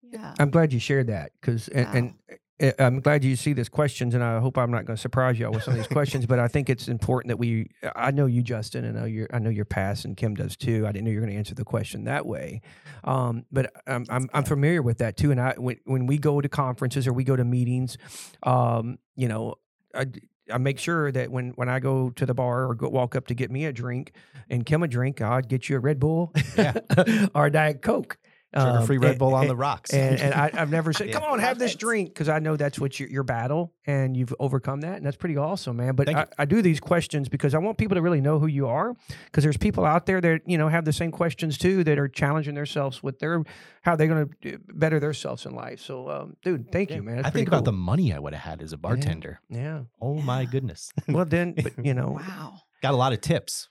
yeah. 0.02 0.34
I'm 0.38 0.50
glad 0.50 0.72
you 0.72 0.78
shared 0.80 1.06
that 1.08 1.32
because, 1.40 1.68
and, 1.68 1.94
and 1.94 2.14
uh, 2.32 2.36
I'm 2.78 3.00
glad 3.00 3.24
you 3.24 3.36
see 3.36 3.52
these 3.52 3.68
questions, 3.68 4.14
and 4.14 4.24
I 4.24 4.40
hope 4.40 4.58
I'm 4.58 4.70
not 4.70 4.84
going 4.84 4.96
to 4.96 5.00
surprise 5.00 5.38
y'all 5.38 5.52
with 5.52 5.62
some 5.62 5.74
of 5.74 5.78
these 5.78 5.86
questions. 5.86 6.26
But 6.26 6.38
I 6.38 6.48
think 6.48 6.68
it's 6.68 6.88
important 6.88 7.28
that 7.28 7.36
we. 7.36 7.70
I 7.94 8.10
know 8.10 8.26
you, 8.26 8.42
Justin, 8.42 8.84
and 8.84 8.98
I 8.98 9.02
know 9.02 9.06
your. 9.06 9.28
I 9.32 9.38
know 9.38 9.50
your 9.50 9.64
past, 9.64 10.04
and 10.04 10.16
Kim 10.16 10.34
does 10.34 10.56
too. 10.56 10.86
I 10.86 10.92
didn't 10.92 11.04
know 11.04 11.10
you 11.12 11.18
were 11.18 11.22
going 11.26 11.32
to 11.32 11.38
answer 11.38 11.54
the 11.54 11.64
question 11.64 12.04
that 12.04 12.26
way, 12.26 12.62
um, 13.04 13.44
but 13.52 13.72
I'm 13.86 14.06
I'm, 14.08 14.28
I'm 14.32 14.44
familiar 14.44 14.82
with 14.82 14.98
that 14.98 15.16
too. 15.16 15.30
And 15.30 15.40
I 15.40 15.54
when 15.56 15.78
when 15.84 16.06
we 16.06 16.18
go 16.18 16.40
to 16.40 16.48
conferences 16.48 17.06
or 17.06 17.12
we 17.12 17.24
go 17.24 17.36
to 17.36 17.44
meetings, 17.44 17.96
um, 18.42 18.98
you 19.14 19.28
know, 19.28 19.54
I, 19.94 20.06
I 20.52 20.58
make 20.58 20.78
sure 20.78 21.12
that 21.12 21.30
when, 21.30 21.50
when 21.50 21.68
I 21.68 21.78
go 21.78 22.10
to 22.10 22.26
the 22.26 22.34
bar 22.34 22.68
or 22.68 22.74
go 22.74 22.88
walk 22.88 23.14
up 23.14 23.26
to 23.28 23.34
get 23.34 23.50
me 23.50 23.66
a 23.66 23.72
drink 23.72 24.12
and 24.48 24.64
Kim 24.64 24.82
a 24.82 24.88
drink, 24.88 25.20
I'd 25.20 25.48
get 25.48 25.68
you 25.68 25.76
a 25.76 25.80
Red 25.80 26.00
Bull 26.00 26.32
Yeah. 26.56 26.74
or 27.34 27.46
a 27.46 27.50
Diet 27.50 27.82
Coke. 27.82 28.18
Sugar 28.56 28.80
free 28.86 28.96
Um, 28.96 29.02
Red 29.02 29.10
and- 29.10 29.18
Bull 29.18 29.34
on 29.34 29.42
and- 29.42 29.50
the 29.50 29.56
rocks. 29.56 29.92
and, 29.92 30.18
and 30.18 30.32
I, 30.34 30.50
I've 30.54 30.70
never 30.70 30.92
said, 30.94 31.08
Yeah. 31.08 31.12
"Come 31.14 31.24
on, 31.24 31.38
have 31.38 31.58
this 31.58 31.74
drink," 31.74 32.08
because 32.08 32.30
I 32.30 32.38
know 32.38 32.56
that's 32.56 32.78
what 32.80 32.98
your 32.98 33.08
your 33.10 33.22
battle, 33.22 33.74
and 33.86 34.16
you've 34.16 34.34
overcome 34.40 34.80
that, 34.80 34.96
and 34.96 35.04
that's 35.04 35.18
pretty 35.18 35.36
awesome, 35.36 35.76
man. 35.76 35.94
But 35.94 36.08
I. 36.08 36.26
I 36.38 36.44
do 36.46 36.62
these 36.62 36.80
questions 36.80 37.28
because 37.28 37.54
I 37.54 37.58
want 37.58 37.76
people 37.76 37.96
to 37.96 38.00
really 38.02 38.22
know 38.22 38.38
who 38.38 38.46
you 38.46 38.66
are, 38.68 38.94
because 39.26 39.44
there's 39.44 39.58
people 39.58 39.84
out 39.84 40.06
there 40.06 40.20
that 40.22 40.40
you 40.46 40.56
know 40.56 40.68
have 40.68 40.84
the 40.86 40.92
same 40.94 41.10
questions 41.10 41.58
too 41.58 41.84
that 41.84 41.98
are 41.98 42.08
challenging 42.08 42.54
themselves 42.54 43.02
with 43.02 43.18
their 43.18 43.42
how 43.82 43.96
they're 43.96 44.08
going 44.08 44.30
to 44.42 44.58
better 44.72 44.98
themselves 44.98 45.44
in 45.44 45.54
life. 45.54 45.80
So, 45.80 46.08
um, 46.10 46.36
dude, 46.42 46.72
thank 46.72 46.90
you, 46.90 47.02
man. 47.02 47.16
That's 47.16 47.26
I 47.28 47.30
pretty 47.30 47.44
think 47.44 47.48
about 47.48 47.64
the 47.66 47.72
money 47.72 48.12
I 48.14 48.18
would 48.18 48.32
have 48.34 48.42
had 48.42 48.62
as 48.62 48.72
a 48.72 48.78
bartender. 48.78 49.40
yeah. 49.50 49.82
Oh 50.00 50.14
my 50.22 50.44
goodness. 50.46 50.90
Well, 51.06 51.24
then, 51.26 51.52
but 51.62 51.84
you 51.84 51.92
know, 51.94 52.12
Wow. 52.12 52.60
Got 52.82 52.94
a 52.94 52.96
lot 52.96 53.12
of 53.12 53.20
tips. 53.20 53.68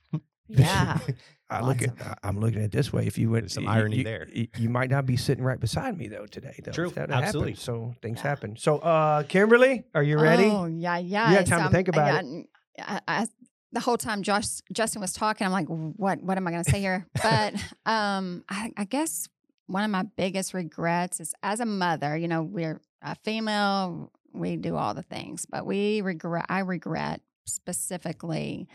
Yeah. 0.48 1.00
I 1.50 1.62
look 1.62 1.82
at 1.82 1.90
I- 2.02 2.16
I'm 2.28 2.40
looking 2.40 2.60
at 2.60 2.66
it 2.66 2.72
this 2.72 2.92
way. 2.92 3.08
If 3.08 3.18
you 3.18 3.30
went, 3.30 3.44
There's 3.44 3.54
some 3.54 3.64
you- 3.64 3.70
irony 3.70 3.98
you- 3.98 4.04
there. 4.04 4.28
You, 4.32 4.48
you 4.58 4.70
might 4.70 4.90
not 4.90 5.06
be 5.06 5.16
sitting 5.18 5.44
right 5.44 5.60
beside 5.60 5.98
me 5.98 6.08
though 6.08 6.26
today. 6.26 6.60
Though, 6.64 6.72
True. 6.72 6.90
that 6.92 7.10
Absolutely. 7.10 7.52
happens. 7.52 7.64
So 7.64 7.96
things 8.02 8.18
Yeah. 8.18 8.28
happen. 8.30 8.56
So, 8.58 8.80
uh, 8.80 9.24
Kimberly, 9.24 9.86
are 9.96 10.04
you 10.04 10.20
ready? 10.20 10.46
Oh, 10.46 10.66
yeah, 10.66 10.98
yeah. 10.98 11.30
You 11.32 11.38
had 11.38 11.46
time 11.48 11.60
to 11.60 11.66
um, 11.68 11.72
think 11.72 11.88
about 11.88 12.08
yeah, 12.08 12.20
it. 12.20 12.24
n- 12.26 12.48
I, 12.80 13.02
I, 13.08 13.28
the 13.72 13.80
whole 13.80 13.98
time 13.98 14.24
Josh 14.24 14.48
Justin 14.74 15.02
was 15.02 15.14
talking, 15.14 15.46
I'm 15.46 15.52
like, 15.54 15.68
what 15.68 16.22
what 16.22 16.38
am 16.38 16.48
I 16.48 16.52
going 16.52 16.64
to 16.64 16.70
say 16.72 16.80
here? 16.80 17.06
But 17.22 17.54
um, 17.86 18.44
I, 18.50 18.72
I 18.78 18.84
guess 18.86 19.28
one 19.68 19.84
of 19.84 19.90
my 19.92 20.04
biggest 20.16 20.54
regrets 20.54 21.20
is 21.20 21.34
as 21.44 21.60
a 21.60 21.66
mother. 21.66 22.16
You 22.18 22.28
know, 22.28 22.44
we're 22.44 22.82
a 23.02 23.16
female. 23.16 24.12
We 24.34 24.56
do 24.58 24.76
all 24.76 24.94
the 24.94 25.02
things, 25.04 25.46
but 25.50 25.66
we 25.66 26.02
regret. 26.02 26.46
I 26.50 26.60
regret 26.60 27.22
specifically 27.46 28.68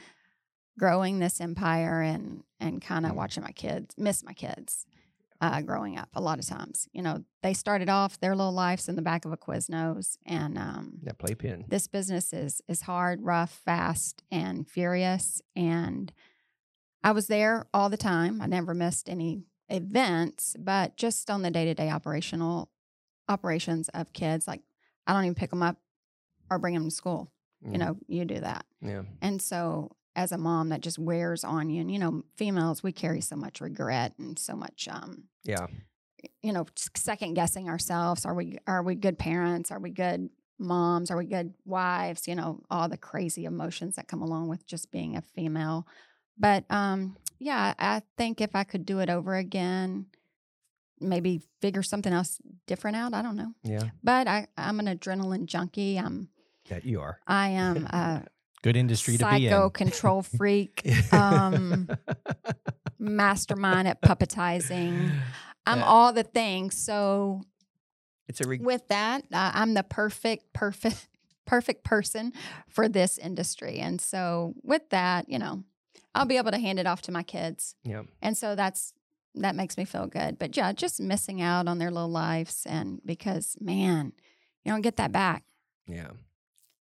growing 0.78 1.18
this 1.18 1.40
empire 1.40 2.00
and 2.00 2.42
and 2.60 2.80
kind 2.80 3.04
of 3.06 3.12
Mm. 3.12 3.16
watching 3.16 3.42
my 3.42 3.52
kids 3.52 3.94
miss 3.98 4.22
my 4.24 4.32
kids 4.32 4.86
uh, 5.40 5.60
growing 5.60 5.98
up 5.98 6.08
a 6.14 6.20
lot 6.20 6.38
of 6.38 6.46
times. 6.46 6.88
You 6.92 7.02
know, 7.02 7.24
they 7.42 7.52
started 7.52 7.88
off 7.88 8.20
their 8.20 8.36
little 8.36 8.52
lives 8.52 8.88
in 8.88 8.94
the 8.94 9.02
back 9.02 9.24
of 9.24 9.32
a 9.32 9.36
Quiznos, 9.36 10.16
and 10.24 10.56
um, 10.56 11.00
That 11.02 11.18
playpen. 11.18 11.64
this 11.68 11.88
business 11.88 12.32
is 12.32 12.62
is 12.68 12.82
hard, 12.82 13.22
rough, 13.22 13.60
fast, 13.64 14.22
and 14.30 14.68
furious. 14.68 15.42
And 15.56 16.12
I 17.02 17.10
was 17.10 17.26
there 17.26 17.66
all 17.74 17.88
the 17.90 17.96
time. 17.96 18.40
I 18.40 18.46
never 18.46 18.72
missed 18.74 19.08
any 19.10 19.42
events, 19.68 20.54
but 20.58 20.96
just 20.96 21.28
on 21.30 21.42
the 21.42 21.50
day 21.50 21.64
to 21.64 21.74
day 21.74 21.90
operational 21.90 22.68
operations 23.28 23.88
of 23.90 24.12
kids, 24.12 24.46
like 24.46 24.60
I 25.06 25.12
don't 25.12 25.24
even 25.24 25.34
pick 25.34 25.50
them 25.50 25.62
up 25.62 25.76
or 26.50 26.58
bring 26.60 26.74
them 26.74 26.84
to 26.84 26.90
school. 26.90 27.30
You 27.64 27.78
know, 27.78 27.96
you 28.08 28.24
do 28.24 28.40
that. 28.40 28.64
Yeah. 28.80 29.02
And 29.20 29.40
so 29.40 29.92
as 30.14 30.32
a 30.32 30.38
mom, 30.38 30.68
that 30.70 30.80
just 30.80 30.98
wears 30.98 31.44
on 31.44 31.70
you. 31.70 31.80
And 31.80 31.90
you 31.90 31.98
know, 31.98 32.22
females, 32.36 32.82
we 32.82 32.92
carry 32.92 33.20
so 33.20 33.36
much 33.36 33.60
regret 33.60 34.12
and 34.18 34.38
so 34.38 34.54
much 34.54 34.88
um, 34.90 35.24
Yeah. 35.44 35.66
you 36.42 36.52
know, 36.52 36.66
second 36.94 37.34
guessing 37.34 37.68
ourselves. 37.68 38.24
Are 38.26 38.34
we 38.34 38.58
are 38.66 38.82
we 38.82 38.94
good 38.94 39.18
parents? 39.18 39.70
Are 39.70 39.80
we 39.80 39.90
good 39.90 40.28
moms? 40.58 41.10
Are 41.10 41.16
we 41.16 41.24
good 41.26 41.54
wives? 41.64 42.28
You 42.28 42.34
know, 42.34 42.60
all 42.70 42.88
the 42.88 42.96
crazy 42.98 43.44
emotions 43.44 43.96
that 43.96 44.08
come 44.08 44.22
along 44.22 44.48
with 44.48 44.66
just 44.66 44.90
being 44.90 45.16
a 45.16 45.22
female. 45.22 45.86
But 46.38 46.64
um, 46.70 47.16
yeah, 47.38 47.74
I 47.78 48.02
think 48.16 48.40
if 48.40 48.54
I 48.54 48.64
could 48.64 48.84
do 48.86 49.00
it 49.00 49.10
over 49.10 49.34
again, 49.36 50.06
maybe 51.00 51.40
figure 51.60 51.82
something 51.82 52.12
else 52.12 52.38
different 52.66 52.96
out. 52.96 53.14
I 53.14 53.22
don't 53.22 53.36
know. 53.36 53.54
Yeah. 53.64 53.90
But 54.04 54.28
I, 54.28 54.46
I'm 54.56 54.78
an 54.78 54.86
adrenaline 54.86 55.46
junkie. 55.46 55.98
I'm 55.98 56.28
That 56.68 56.84
you 56.84 57.00
are. 57.00 57.18
I 57.26 57.48
am 57.48 57.86
a 57.86 58.24
Good 58.62 58.76
industry 58.76 59.16
to 59.16 59.24
be 59.30 59.48
psycho 59.48 59.70
control 59.70 60.22
freak, 60.38 60.82
um, 61.12 61.88
mastermind 62.98 63.88
at 63.88 64.00
puppetizing. 64.02 65.10
I'm 65.66 65.78
Yeah. 65.78 65.84
all 65.84 66.12
the 66.12 66.22
things. 66.22 66.76
So 66.76 67.42
it's 68.28 68.40
a 68.40 68.48
re- 68.48 68.58
with 68.58 68.86
that, 68.88 69.24
uh, 69.32 69.50
I'm 69.54 69.74
the 69.74 69.82
perfect, 69.82 70.52
perfect, 70.52 71.08
perfect 71.44 71.84
person 71.84 72.32
for 72.68 72.88
this 72.88 73.18
industry. 73.18 73.78
And 73.78 74.00
so 74.00 74.54
with 74.62 74.88
that, 74.90 75.28
you 75.28 75.38
know, 75.38 75.64
I'll 76.14 76.26
be 76.26 76.36
able 76.36 76.50
to 76.52 76.58
hand 76.58 76.78
it 76.78 76.86
off 76.86 77.02
to 77.02 77.12
my 77.12 77.22
kids. 77.22 77.74
yeah. 77.84 78.02
And 78.20 78.36
so 78.36 78.54
that's 78.54 78.92
that 79.34 79.56
makes 79.56 79.78
me 79.78 79.86
feel 79.86 80.06
good. 80.06 80.38
But 80.38 80.54
yeah, 80.58 80.72
just 80.72 81.00
missing 81.00 81.40
out 81.40 81.66
on 81.66 81.78
their 81.78 81.90
little 81.90 82.10
lives 82.10 82.66
and 82.66 83.00
because 83.04 83.56
man, 83.60 84.12
you 84.62 84.70
don't 84.72 84.82
get 84.82 84.96
that 84.96 85.10
back. 85.10 85.44
Yeah. 85.88 86.10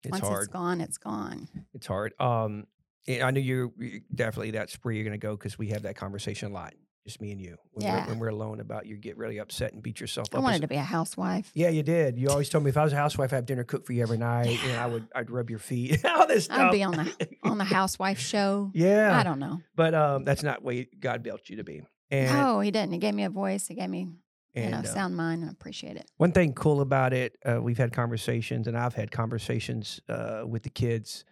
It's 0.03 0.11
Once 0.11 0.27
hard. 0.27 0.43
it's 0.43 0.53
gone, 0.53 0.81
it's 0.81 0.97
gone. 0.97 1.47
It's 1.73 1.87
hard. 1.87 2.13
Um, 2.19 2.65
I 3.07 3.31
know 3.31 3.39
you're 3.39 3.71
definitely 4.13 4.51
that's 4.51 4.75
where 4.83 4.93
you're 4.93 5.03
going 5.03 5.19
to 5.19 5.25
go 5.27 5.35
because 5.35 5.57
we 5.57 5.67
have 5.69 5.83
that 5.83 5.95
conversation 5.95 6.51
a 6.51 6.53
lot, 6.53 6.73
just 7.05 7.19
me 7.21 7.31
and 7.31 7.41
you. 7.41 7.57
When, 7.71 7.85
Yeah. 7.85 8.03
we're, 8.05 8.11
when 8.11 8.19
we're 8.19 8.27
alone 8.29 8.59
about 8.61 8.85
you 8.85 8.95
get 8.97 9.17
really 9.17 9.37
upset 9.39 9.73
and 9.73 9.83
beat 9.83 9.99
yourself 9.99 10.27
I 10.33 10.37
up. 10.37 10.41
I 10.41 10.43
wanted 10.43 10.61
to 10.61 10.67
be 10.67 10.75
a 10.75 10.81
housewife. 10.83 11.51
yeah, 11.53 11.69
you 11.69 11.83
did. 11.83 12.17
You 12.17 12.29
always 12.29 12.49
told 12.49 12.63
me 12.63 12.69
if 12.69 12.77
I 12.77 12.83
was 12.83 12.93
a 12.93 12.97
housewife, 12.97 13.33
I'd 13.33 13.37
have 13.37 13.45
dinner 13.45 13.63
cooked 13.65 13.87
for 13.87 13.93
you 13.93 14.01
every 14.01 14.17
night, 14.33 14.57
and 14.65 14.77
I 14.77 14.85
would 14.87 15.07
I'd 15.15 15.29
rub 15.29 15.49
your 15.49 15.59
feet. 15.59 16.03
All 16.05 16.27
this 16.27 16.45
stuff. 16.45 16.59
I'd 16.59 16.71
be 16.71 16.83
on 16.83 16.91
the 16.93 17.27
on 17.43 17.57
the 17.57 17.63
housewife 17.65 18.19
show. 18.19 18.71
yeah, 18.73 19.17
I 19.17 19.23
don't 19.23 19.39
know. 19.39 19.61
but 19.75 19.93
um, 19.93 20.23
that's 20.23 20.43
not 20.43 20.63
what 20.63 20.75
God 20.99 21.23
built 21.23 21.49
you 21.49 21.57
to 21.57 21.63
be. 21.63 21.81
And, 22.11 22.31
no, 22.31 22.59
he 22.59 22.69
didn't. 22.71 22.91
He 22.93 22.99
gave 22.99 23.13
me 23.15 23.23
a 23.23 23.29
voice. 23.29 23.67
He 23.67 23.73
gave 23.73 23.89
me, 23.89 24.07
you 24.55 24.63
and 24.63 24.71
know, 24.71 24.79
uh, 24.79 24.83
sound 24.83 25.15
mind 25.15 25.41
and 25.41 25.51
appreciate 25.51 25.97
it. 25.97 26.09
One 26.17 26.31
thing 26.31 26.53
cool 26.53 26.81
about 26.81 27.13
it, 27.13 27.37
uh, 27.45 27.61
we've 27.61 27.77
had 27.77 27.91
conversations, 27.91 28.67
and 28.67 28.77
I've 28.77 28.93
had 28.93 29.11
conversations 29.11 29.99
uh, 30.09 30.43
with 30.45 30.63
the 30.63 30.69
kids 30.69 31.25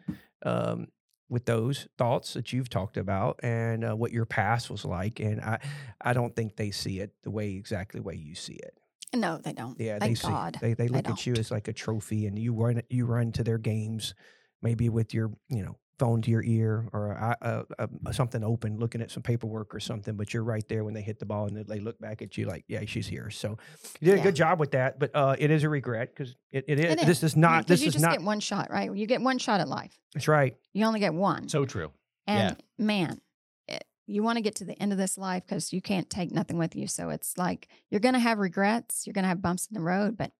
um, 0.43 0.87
with 1.29 1.45
those 1.45 1.87
thoughts 1.97 2.33
that 2.33 2.51
you've 2.51 2.69
talked 2.69 2.97
about 2.97 3.39
and 3.41 3.85
uh, 3.85 3.95
what 3.95 4.11
your 4.11 4.25
past 4.25 4.69
was 4.69 4.83
like. 4.83 5.19
And 5.19 5.39
I, 5.39 5.59
I 6.01 6.13
don't 6.13 6.35
think 6.35 6.57
they 6.57 6.71
see 6.71 6.99
it 6.99 7.13
the 7.23 7.31
way 7.31 7.51
exactly 7.51 7.99
the 7.99 8.03
way 8.03 8.15
you 8.15 8.35
see 8.35 8.55
it. 8.55 8.77
No, 9.13 9.37
they 9.37 9.53
don't. 9.53 9.79
Yeah, 9.79 9.99
Thank 9.99 10.19
they 10.19 10.29
God. 10.29 10.55
see 10.55 10.59
they 10.67 10.73
they 10.73 10.87
look 10.87 11.09
at 11.09 11.25
you 11.25 11.33
as 11.33 11.51
like 11.51 11.67
a 11.67 11.73
trophy, 11.73 12.27
and 12.27 12.39
you 12.39 12.53
run 12.53 12.81
you 12.89 13.05
run 13.05 13.31
to 13.33 13.43
their 13.43 13.57
games, 13.57 14.13
maybe 14.61 14.89
with 14.89 15.13
your 15.13 15.31
you 15.49 15.63
know 15.63 15.77
phone 16.01 16.19
to 16.23 16.31
your 16.31 16.43
ear 16.43 16.87
or 16.93 17.11
a, 17.11 17.37
a, 17.77 17.87
a, 18.07 18.13
something 18.13 18.43
open, 18.43 18.79
looking 18.79 19.01
at 19.03 19.11
some 19.11 19.21
paperwork 19.21 19.73
or 19.75 19.79
something. 19.79 20.15
But 20.15 20.33
you're 20.33 20.43
right 20.43 20.67
there 20.67 20.83
when 20.83 20.95
they 20.95 21.01
hit 21.03 21.19
the 21.19 21.27
ball, 21.27 21.45
and 21.45 21.55
they 21.67 21.79
look 21.79 21.99
back 21.99 22.23
at 22.23 22.37
you 22.37 22.45
like, 22.47 22.63
yeah, 22.67 22.81
she's 22.87 23.05
here. 23.05 23.29
So 23.29 23.57
you 23.99 24.09
did 24.09 24.19
a 24.19 24.23
good 24.23 24.35
job 24.35 24.59
with 24.59 24.71
that, 24.71 24.97
but 24.97 25.11
uh, 25.13 25.35
it 25.37 25.51
is 25.51 25.63
a 25.63 25.69
regret 25.69 26.09
because 26.15 26.35
it, 26.51 26.65
it 26.67 26.79
is. 26.79 26.85
It 26.93 26.99
This 27.05 27.19
is. 27.19 27.23
is 27.23 27.35
not. 27.37 27.65
Because 27.65 27.67
This 27.67 27.81
you 27.81 27.87
is 27.89 27.93
just 27.93 28.05
not. 28.05 28.13
get 28.13 28.23
one 28.23 28.39
shot, 28.39 28.71
right? 28.71 28.91
You 28.93 29.05
get 29.05 29.21
one 29.21 29.37
shot 29.37 29.59
at 29.61 29.67
life. 29.69 29.95
That's 30.15 30.27
right. 30.27 30.55
You 30.73 30.85
only 30.85 30.99
get 30.99 31.13
one. 31.13 31.47
So 31.49 31.65
true. 31.65 31.91
and 32.25 32.57
man, 32.79 33.21
it, 33.67 33.83
you 34.07 34.23
want 34.23 34.37
to 34.37 34.41
get 34.41 34.55
to 34.55 34.65
the 34.65 34.81
end 34.81 34.91
of 34.91 34.97
this 34.97 35.17
life 35.19 35.43
because 35.45 35.71
you 35.71 35.81
can't 35.81 36.09
take 36.09 36.31
nothing 36.31 36.57
with 36.57 36.75
you. 36.75 36.87
So 36.87 37.09
it's 37.09 37.37
like 37.37 37.67
you're 37.91 38.01
going 38.01 38.15
to 38.15 38.19
have 38.19 38.39
regrets. 38.39 39.05
You're 39.05 39.13
going 39.13 39.23
to 39.23 39.29
have 39.29 39.41
bumps 39.41 39.67
in 39.69 39.75
the 39.75 39.81
road, 39.85 40.17
but 40.17 40.31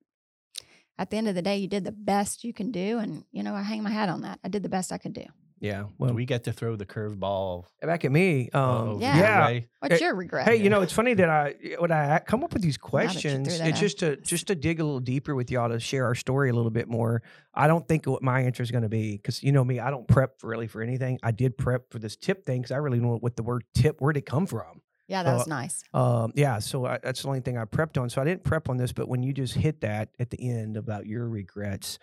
at 0.97 1.09
the 1.09 1.17
end 1.17 1.27
of 1.27 1.35
the 1.35 1.41
day, 1.41 1.57
you 1.57 1.67
did 1.67 1.83
the 1.83 1.91
best 1.91 2.43
you 2.43 2.53
can 2.53 2.71
do. 2.71 2.99
And, 2.99 3.23
you 3.31 3.41
know, 3.41 3.55
I 3.55 3.63
hang 3.63 3.81
my 3.81 3.89
hat 3.89 4.09
on 4.09 4.21
that. 4.21 4.39
I 4.43 4.49
did 4.49 4.61
the 4.61 4.69
best 4.69 4.91
I 4.91 4.97
could 4.99 5.13
do. 5.13 5.25
Yeah. 5.61 5.83
Well, 5.99 6.13
we 6.13 6.25
get 6.25 6.43
to 6.45 6.51
throw 6.51 6.75
the 6.75 6.87
curveball 6.87 7.65
back 7.83 8.03
at 8.03 8.11
me. 8.11 8.49
uh, 8.51 8.59
Um, 8.93 8.99
Yeah. 8.99 9.17
yeah. 9.17 9.45
way? 9.45 9.67
What's 9.79 10.01
your 10.01 10.15
regret? 10.15 10.47
Hey, 10.47 10.55
you 10.55 10.71
know, 10.71 10.81
it's 10.81 10.91
funny 10.91 11.13
that 11.13 11.29
I 11.29 11.55
when 11.77 11.91
I 11.91 12.17
come 12.19 12.43
up 12.43 12.51
with 12.51 12.63
these 12.63 12.79
Now 12.81 12.89
that 12.99 13.13
you 13.13 13.19
threw 13.21 13.29
questions, 13.31 13.59
that 13.59 13.67
it's 13.69 13.77
out. 13.77 13.81
just 13.81 13.99
to 13.99 14.15
just 14.17 14.47
to 14.47 14.55
dig 14.55 14.79
a 14.79 14.83
little 14.83 14.99
deeper 14.99 15.35
with 15.35 15.51
y'all 15.51 15.69
to 15.69 15.79
share 15.79 16.05
our 16.05 16.15
story 16.15 16.49
a 16.49 16.53
little 16.53 16.71
bit 16.71 16.87
more. 16.89 17.21
I 17.53 17.67
don't 17.67 17.87
think 17.87 18.07
what 18.07 18.23
my 18.23 18.41
answer 18.41 18.63
is 18.63 18.71
going 18.71 18.81
to 18.83 18.89
be 18.89 19.17
because 19.17 19.43
you 19.43 19.51
know 19.51 19.63
me, 19.63 19.79
I 19.79 19.91
don't 19.91 20.07
prep 20.07 20.37
really 20.41 20.65
for 20.67 20.81
anything. 20.81 21.19
I 21.21 21.29
did 21.31 21.57
prep 21.59 21.91
for 21.91 21.99
this 21.99 22.15
tip 22.15 22.43
thing 22.45 22.61
because 22.61 22.71
I 22.71 22.77
really 22.77 22.99
know 22.99 23.17
what 23.17 23.35
the 23.35 23.43
word 23.43 23.63
tip 23.75 24.01
where 24.01 24.11
did 24.13 24.21
it 24.21 24.25
come 24.25 24.47
from. 24.47 24.81
yeah, 25.07 25.21
that 25.21 25.31
uh, 25.33 25.37
was 25.37 25.47
nice. 25.47 25.83
Um, 25.93 26.31
yeah, 26.35 26.57
so 26.57 26.85
I, 26.87 26.97
that's 27.03 27.21
the 27.21 27.27
only 27.27 27.41
thing 27.41 27.57
I 27.59 27.65
prepped 27.65 28.01
on. 28.01 28.09
So 28.09 28.19
I 28.19 28.25
didn't 28.25 28.43
prep 28.45 28.67
on 28.67 28.77
this, 28.77 28.93
but 28.93 29.07
when 29.07 29.21
you 29.21 29.31
just 29.31 29.53
hit 29.53 29.81
that 29.81 30.09
at 30.19 30.31
the 30.31 30.41
end 30.49 30.75
about 30.77 31.05
your 31.05 31.27
regrets, 31.29 31.99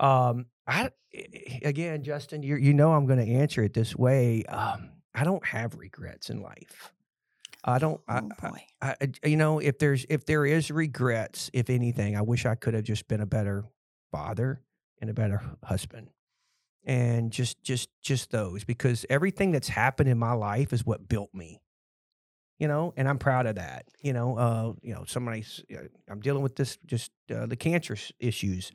um, 0.00 0.46
I 0.66 0.90
again, 1.62 2.02
Justin, 2.04 2.42
you 2.42 2.56
you 2.56 2.74
know 2.74 2.92
I'm 2.92 3.06
going 3.06 3.24
to 3.24 3.32
answer 3.32 3.62
it 3.64 3.74
this 3.74 3.94
way. 3.96 4.44
Um, 4.44 4.90
I 5.14 5.24
don't 5.24 5.44
have 5.46 5.74
regrets 5.76 6.30
in 6.30 6.42
life. 6.42 6.92
I 7.64 7.78
don't. 7.78 8.00
I, 8.08 8.20
Oh 8.20 8.28
I- 8.42 8.50
boy. 8.50 8.62
I, 8.82 8.96
I- 9.02 9.28
you 9.28 9.36
know, 9.36 9.58
if 9.58 9.78
there's 9.78 10.06
if 10.08 10.26
there 10.26 10.46
is 10.46 10.70
regrets, 10.70 11.50
if 11.52 11.70
anything, 11.70 12.16
I 12.16 12.22
wish 12.22 12.46
I 12.46 12.54
could 12.54 12.74
have 12.74 12.84
just 12.84 13.08
been 13.08 13.20
a 13.20 13.26
better 13.26 13.64
father 14.12 14.62
and 15.00 15.10
a 15.10 15.14
better 15.14 15.42
husband, 15.64 16.08
and 16.84 17.30
just 17.32 17.62
just 17.62 17.88
just 18.02 18.30
those 18.30 18.64
because 18.64 19.04
everything 19.10 19.52
that's 19.52 19.68
happened 19.68 20.08
in 20.08 20.18
my 20.18 20.32
life 20.32 20.72
is 20.72 20.86
what 20.86 21.08
built 21.08 21.34
me. 21.34 21.60
You 22.58 22.68
know, 22.68 22.92
and 22.96 23.08
I'm 23.08 23.18
proud 23.18 23.46
of 23.46 23.54
that. 23.56 23.86
You 24.02 24.12
know, 24.12 24.36
uh, 24.38 24.72
you 24.82 24.94
know, 24.94 25.04
somebody's 25.06 25.62
uh, 25.74 25.84
I'm 26.08 26.20
dealing 26.20 26.42
with 26.42 26.56
this 26.56 26.78
just 26.86 27.10
uh, 27.34 27.46
the 27.46 27.56
cancer 27.56 27.96
issues. 28.18 28.70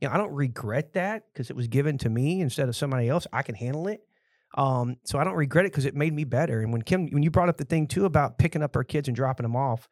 You 0.00 0.08
know, 0.08 0.14
I 0.14 0.18
don't 0.18 0.32
regret 0.32 0.92
that 0.94 1.24
because 1.32 1.50
it 1.50 1.56
was 1.56 1.68
given 1.68 1.98
to 1.98 2.10
me 2.10 2.40
instead 2.40 2.68
of 2.68 2.76
somebody 2.76 3.08
else. 3.08 3.26
I 3.32 3.42
can 3.42 3.54
handle 3.54 3.88
it. 3.88 4.02
Um, 4.56 4.96
so 5.04 5.18
I 5.18 5.24
don't 5.24 5.34
regret 5.34 5.66
it 5.66 5.72
because 5.72 5.86
it 5.86 5.94
made 5.94 6.12
me 6.12 6.24
better. 6.24 6.60
And 6.60 6.72
when 6.72 6.82
Kim, 6.82 7.08
when 7.08 7.22
you 7.22 7.30
brought 7.30 7.48
up 7.48 7.56
the 7.56 7.64
thing 7.64 7.86
too 7.86 8.04
about 8.04 8.38
picking 8.38 8.62
up 8.62 8.76
our 8.76 8.84
kids 8.84 9.08
and 9.08 9.16
dropping 9.16 9.44
them 9.44 9.56
off, 9.56 9.88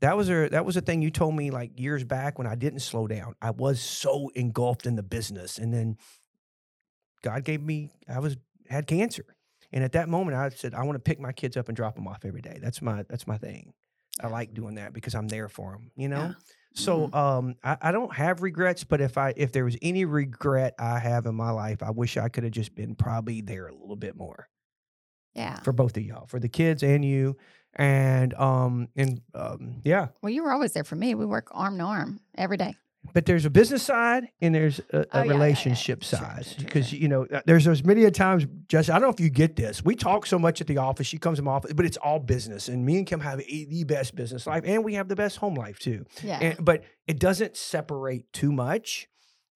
that 0.00 0.16
was 0.16 0.28
a 0.28 0.48
that 0.48 0.64
was 0.64 0.76
a 0.76 0.80
thing 0.80 1.00
you 1.02 1.10
told 1.10 1.36
me 1.36 1.50
like 1.50 1.78
years 1.78 2.02
back 2.02 2.36
when 2.36 2.46
I 2.46 2.56
didn't 2.56 2.80
slow 2.80 3.06
down. 3.06 3.34
I 3.40 3.50
was 3.50 3.80
so 3.80 4.30
engulfed 4.34 4.86
in 4.86 4.96
the 4.96 5.02
business, 5.02 5.58
and 5.58 5.72
then 5.72 5.96
God 7.22 7.44
gave 7.44 7.62
me 7.62 7.90
I 8.08 8.18
was 8.18 8.36
had 8.68 8.88
cancer, 8.88 9.24
and 9.72 9.84
at 9.84 9.92
that 9.92 10.08
moment 10.08 10.36
I 10.36 10.48
said 10.48 10.74
I 10.74 10.82
want 10.82 10.96
to 10.96 11.00
pick 11.00 11.20
my 11.20 11.32
kids 11.32 11.56
up 11.56 11.68
and 11.68 11.76
drop 11.76 11.94
them 11.94 12.08
off 12.08 12.24
every 12.24 12.42
day. 12.42 12.58
That's 12.60 12.82
my 12.82 13.04
that's 13.08 13.28
my 13.28 13.38
thing. 13.38 13.74
I 14.20 14.26
like 14.26 14.54
doing 14.54 14.74
that 14.74 14.92
because 14.92 15.14
I'm 15.14 15.28
there 15.28 15.48
for 15.48 15.72
them. 15.72 15.92
You 15.96 16.08
know. 16.08 16.24
Yeah. 16.24 16.32
So 16.74 17.12
um, 17.12 17.54
I, 17.62 17.76
I 17.82 17.92
don't 17.92 18.14
have 18.14 18.42
regrets, 18.42 18.84
but 18.84 19.00
if 19.00 19.18
I 19.18 19.34
if 19.36 19.52
there 19.52 19.64
was 19.64 19.76
any 19.82 20.04
regret 20.04 20.74
I 20.78 20.98
have 20.98 21.26
in 21.26 21.34
my 21.34 21.50
life, 21.50 21.82
I 21.82 21.90
wish 21.90 22.16
I 22.16 22.28
could 22.28 22.44
have 22.44 22.52
just 22.52 22.74
been 22.74 22.94
probably 22.94 23.40
there 23.42 23.66
a 23.68 23.72
little 23.74 23.96
bit 23.96 24.16
more 24.16 24.48
Yeah. 25.34 25.60
for 25.60 25.72
both 25.72 25.96
of 25.96 26.02
y'all, 26.02 26.26
for 26.26 26.38
the 26.40 26.48
kids 26.48 26.82
and 26.82 27.04
you, 27.04 27.36
and 27.74 28.32
um 28.34 28.88
and 28.96 29.20
um 29.34 29.80
yeah. 29.84 30.08
Well, 30.22 30.30
you 30.30 30.42
were 30.42 30.52
always 30.52 30.72
there 30.72 30.84
for 30.84 30.96
me. 30.96 31.14
We 31.14 31.26
work 31.26 31.48
arm 31.52 31.78
to 31.78 31.84
arm 31.84 32.20
every 32.36 32.56
day. 32.56 32.76
But 33.14 33.26
there's 33.26 33.44
a 33.44 33.50
business 33.50 33.82
side 33.82 34.28
and 34.40 34.54
there's 34.54 34.78
a, 34.78 34.82
Oh, 34.92 34.98
a 34.98 35.00
yeah, 35.00 35.06
yeah, 35.14 35.24
yeah. 35.24 35.32
relationship 35.32 36.02
Sure, 36.04 36.18
side 36.20 36.44
sure, 36.46 36.54
sure, 36.54 36.64
because 36.64 36.88
sure. 36.88 36.98
you 36.98 37.08
know 37.08 37.26
uh, 37.32 37.40
there's 37.46 37.66
as 37.66 37.84
many 37.84 38.04
a 38.04 38.10
times. 38.10 38.46
Just 38.68 38.90
I 38.90 38.94
don't 38.94 39.02
know 39.02 39.08
if 39.08 39.20
you 39.20 39.28
get 39.28 39.56
this. 39.56 39.84
We 39.84 39.96
talk 39.96 40.24
so 40.24 40.38
much 40.38 40.60
at 40.60 40.66
the 40.68 40.78
office. 40.78 41.06
She 41.06 41.18
comes 41.18 41.38
to 41.38 41.42
my 41.42 41.52
office, 41.52 41.72
but 41.72 41.84
it's 41.84 41.96
all 41.96 42.18
business. 42.20 42.68
And 42.68 42.86
me 42.86 42.98
and 42.98 43.06
Kim 43.06 43.20
have 43.20 43.40
a, 43.40 43.64
the 43.64 43.84
best 43.84 44.14
business 44.14 44.46
life, 44.46 44.62
and 44.64 44.84
we 44.84 44.94
have 44.94 45.08
the 45.08 45.16
best 45.16 45.38
home 45.38 45.54
life 45.54 45.78
too. 45.78 46.04
Yeah. 46.22 46.38
And, 46.40 46.64
but 46.64 46.84
it 47.06 47.18
doesn't 47.18 47.56
separate 47.56 48.32
too 48.32 48.52
much. 48.52 49.08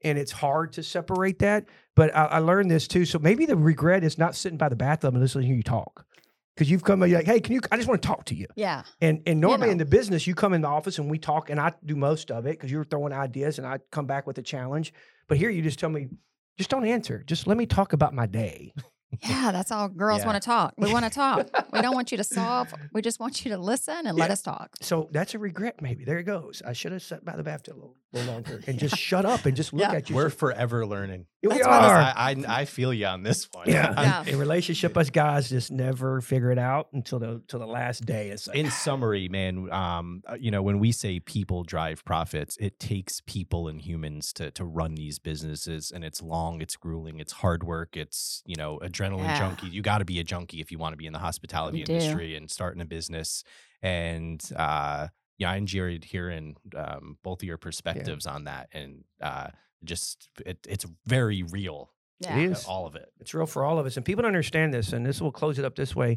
And 0.02 0.18
it's 0.18 0.32
hard 0.32 0.72
to 0.74 0.82
separate 0.82 1.38
that. 1.38 1.64
But 1.94 2.14
I, 2.14 2.24
I 2.26 2.38
learned 2.40 2.70
this 2.70 2.86
too. 2.86 3.04
So 3.06 3.18
maybe 3.18 3.46
the 3.46 3.56
regret 3.56 4.04
is 4.04 4.18
not 4.18 4.34
sitting 4.36 4.58
by 4.58 4.68
the 4.68 4.76
bathtub 4.76 5.14
and 5.14 5.22
listening 5.22 5.48
to 5.48 5.56
you 5.56 5.62
talk. 5.62 6.04
Because 6.56 6.70
you've 6.70 6.84
come 6.84 7.02
you're 7.02 7.18
like, 7.18 7.26
hey, 7.26 7.38
can 7.40 7.52
you? 7.52 7.60
I 7.70 7.76
just 7.76 7.86
want 7.86 8.00
to 8.00 8.08
talk 8.08 8.24
to 8.26 8.34
you. 8.34 8.46
yeah. 8.56 8.82
And 9.00 9.22
and 9.26 9.40
normally 9.40 9.66
know. 9.66 9.72
in 9.72 9.78
the 9.78 9.84
business, 9.84 10.26
you 10.26 10.34
come 10.34 10.54
in 10.54 10.62
the 10.62 10.68
office 10.68 10.98
and 10.98 11.10
we 11.10 11.18
talk, 11.18 11.50
and 11.50 11.60
I 11.60 11.74
do 11.84 11.94
most 11.96 12.30
of 12.30 12.46
it 12.46 12.52
because 12.52 12.70
you're 12.70 12.84
throwing 12.84 13.12
ideas, 13.12 13.58
and 13.58 13.66
I 13.66 13.78
come 13.90 14.06
back 14.06 14.26
with 14.26 14.38
a 14.38 14.42
challenge. 14.42 14.92
But 15.28 15.36
here, 15.36 15.50
you 15.50 15.60
just 15.60 15.78
tell 15.78 15.90
me, 15.90 16.08
just 16.56 16.70
don't 16.70 16.86
answer. 16.86 17.22
Just 17.26 17.46
let 17.46 17.58
me 17.58 17.66
talk 17.66 17.92
about 17.92 18.14
my 18.14 18.26
day. 18.26 18.72
Yeah. 19.22 19.50
That's 19.52 19.70
all 19.70 19.88
girls 20.04 20.20
Yeah. 20.20 20.26
want 20.26 20.42
to 20.42 20.46
talk. 20.46 20.74
We 20.76 20.92
want 20.92 21.04
to 21.04 21.10
talk. 21.10 21.48
we 21.72 21.80
don't 21.80 21.94
want 21.94 22.10
you 22.10 22.18
to 22.18 22.24
solve. 22.38 22.72
We 22.92 23.02
just 23.02 23.20
want 23.20 23.44
you 23.44 23.50
to 23.52 23.58
listen 23.58 24.06
and 24.06 24.16
let 24.18 24.30
us 24.30 24.42
talk. 24.42 24.76
So 24.82 25.08
that's 25.12 25.34
a 25.34 25.38
regret, 25.38 25.80
maybe. 25.80 26.04
There 26.04 26.18
it 26.18 26.24
goes. 26.24 26.62
I 26.66 26.72
should 26.72 26.92
have 26.92 27.02
sat 27.02 27.24
by 27.24 27.36
the 27.36 27.42
bathtub 27.42 27.74
a 27.74 27.78
little, 27.78 27.96
little 28.12 28.32
longer 28.32 28.62
and 28.66 28.78
just 28.78 28.96
shut 29.08 29.24
up 29.24 29.46
and 29.46 29.56
just 29.56 29.72
look 29.72 29.82
Yeah. 29.82 29.92
at 29.96 30.10
you. 30.10 30.16
We're 30.16 30.30
So- 30.30 30.36
forever 30.36 30.86
learning. 30.86 31.26
Here 31.42 31.50
we 31.50 31.62
are. 31.62 31.96
I, 31.98 32.34
I 32.48 32.60
I 32.62 32.64
feel 32.64 32.92
you 32.92 33.06
on 33.06 33.22
this 33.22 33.48
one. 33.52 33.68
Yeah. 33.68 33.92
I'm- 33.96 34.26
Yeah. 34.26 34.32
In 34.32 34.38
relationship, 34.38 34.96
us 34.96 35.10
guys 35.10 35.48
just 35.48 35.70
never 35.70 36.20
figure 36.20 36.50
it 36.50 36.58
out 36.58 36.88
until 36.92 37.18
the 37.20 37.40
till 37.46 37.60
the 37.60 37.66
last 37.66 38.04
day. 38.04 38.30
It's 38.30 38.48
like, 38.48 38.56
in 38.56 38.70
summary, 38.70 39.28
man, 39.28 39.70
um, 39.70 40.22
uh, 40.26 40.34
you 40.40 40.50
know, 40.50 40.62
when 40.62 40.80
we 40.80 40.90
say 40.92 41.20
people 41.20 41.62
drive 41.62 42.04
profits, 42.04 42.56
it 42.58 42.80
takes 42.80 43.20
people 43.26 43.68
and 43.68 43.80
humans 43.80 44.32
to 44.34 44.50
to 44.52 44.64
run 44.64 44.96
these 44.96 45.20
businesses, 45.20 45.92
and 45.92 46.02
it's 46.04 46.20
long, 46.20 46.60
it's 46.60 46.74
grueling, 46.76 47.20
it's 47.20 47.32
hard 47.34 47.62
work, 47.62 47.96
it's 47.96 48.42
you 48.46 48.56
know, 48.56 48.78
adrenaline 48.96 49.24
Yeah. 49.24 49.38
junkie. 49.38 49.68
You 49.68 49.82
got 49.82 49.98
to 49.98 50.04
be 50.04 50.18
a 50.20 50.24
junkie 50.24 50.60
if 50.60 50.70
you 50.72 50.78
want 50.78 50.92
to 50.92 50.96
be 50.96 51.06
in 51.06 51.12
the 51.12 51.18
hospitality 51.18 51.78
You 51.78 51.84
do. 51.84 51.92
industry 51.94 52.34
and 52.36 52.50
starting 52.50 52.80
a 52.80 52.86
business. 52.86 53.44
And 53.82 54.42
uh, 54.56 55.08
yeah, 55.38 55.50
I 55.50 55.56
enjoyed 55.56 56.04
hearing 56.04 56.56
um, 56.74 57.18
both 57.22 57.42
of 57.42 57.46
your 57.46 57.58
perspectives 57.58 58.26
on 58.26 58.44
that, 58.44 58.68
and 58.72 59.04
uh, 59.20 59.48
just 59.84 60.28
it, 60.46 60.58
it's 60.68 60.86
very 61.06 61.42
real, 61.42 61.90
Yeah. 62.20 62.38
It 62.38 62.52
uh, 62.52 62.70
all 62.70 62.86
of 62.86 62.94
it. 62.96 63.12
It's 63.20 63.34
real 63.34 63.46
for 63.46 63.62
all 63.64 63.78
of 63.78 63.84
us, 63.86 63.96
and 63.96 64.04
people 64.06 64.22
don't 64.22 64.30
understand 64.30 64.72
this. 64.72 64.92
And 64.94 65.04
this 65.04 65.20
will 65.20 65.32
close 65.32 65.58
it 65.58 65.64
up 65.66 65.76
this 65.76 65.94
way: 65.94 66.16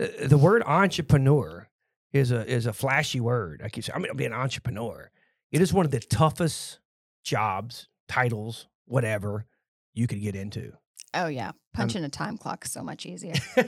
Uh, 0.00 0.06
the 0.26 0.38
word 0.38 0.62
entrepreneur 0.64 1.68
is 2.12 2.30
a 2.32 2.46
is 2.50 2.64
a 2.66 2.72
flashy 2.72 3.20
word. 3.20 3.60
I 3.62 3.68
keep 3.68 3.84
saying, 3.84 3.94
I'm 3.94 4.00
going 4.00 4.12
to 4.12 4.16
be 4.16 4.24
an 4.24 4.32
entrepreneur. 4.32 5.10
It 5.52 5.60
is 5.60 5.72
one 5.72 5.84
of 5.84 5.90
the 5.92 6.00
toughest 6.00 6.78
jobs, 7.22 7.88
titles, 8.08 8.66
whatever 8.86 9.44
you 9.92 10.06
could 10.06 10.20
get 10.22 10.34
into. 10.34 10.72
Oh 11.14 11.26
yeah. 11.28 11.52
Punching 11.72 12.04
a 12.04 12.08
time 12.08 12.36
clock 12.36 12.64
is 12.64 12.72
so 12.72 12.82
much 12.82 13.06
easier. 13.06 13.34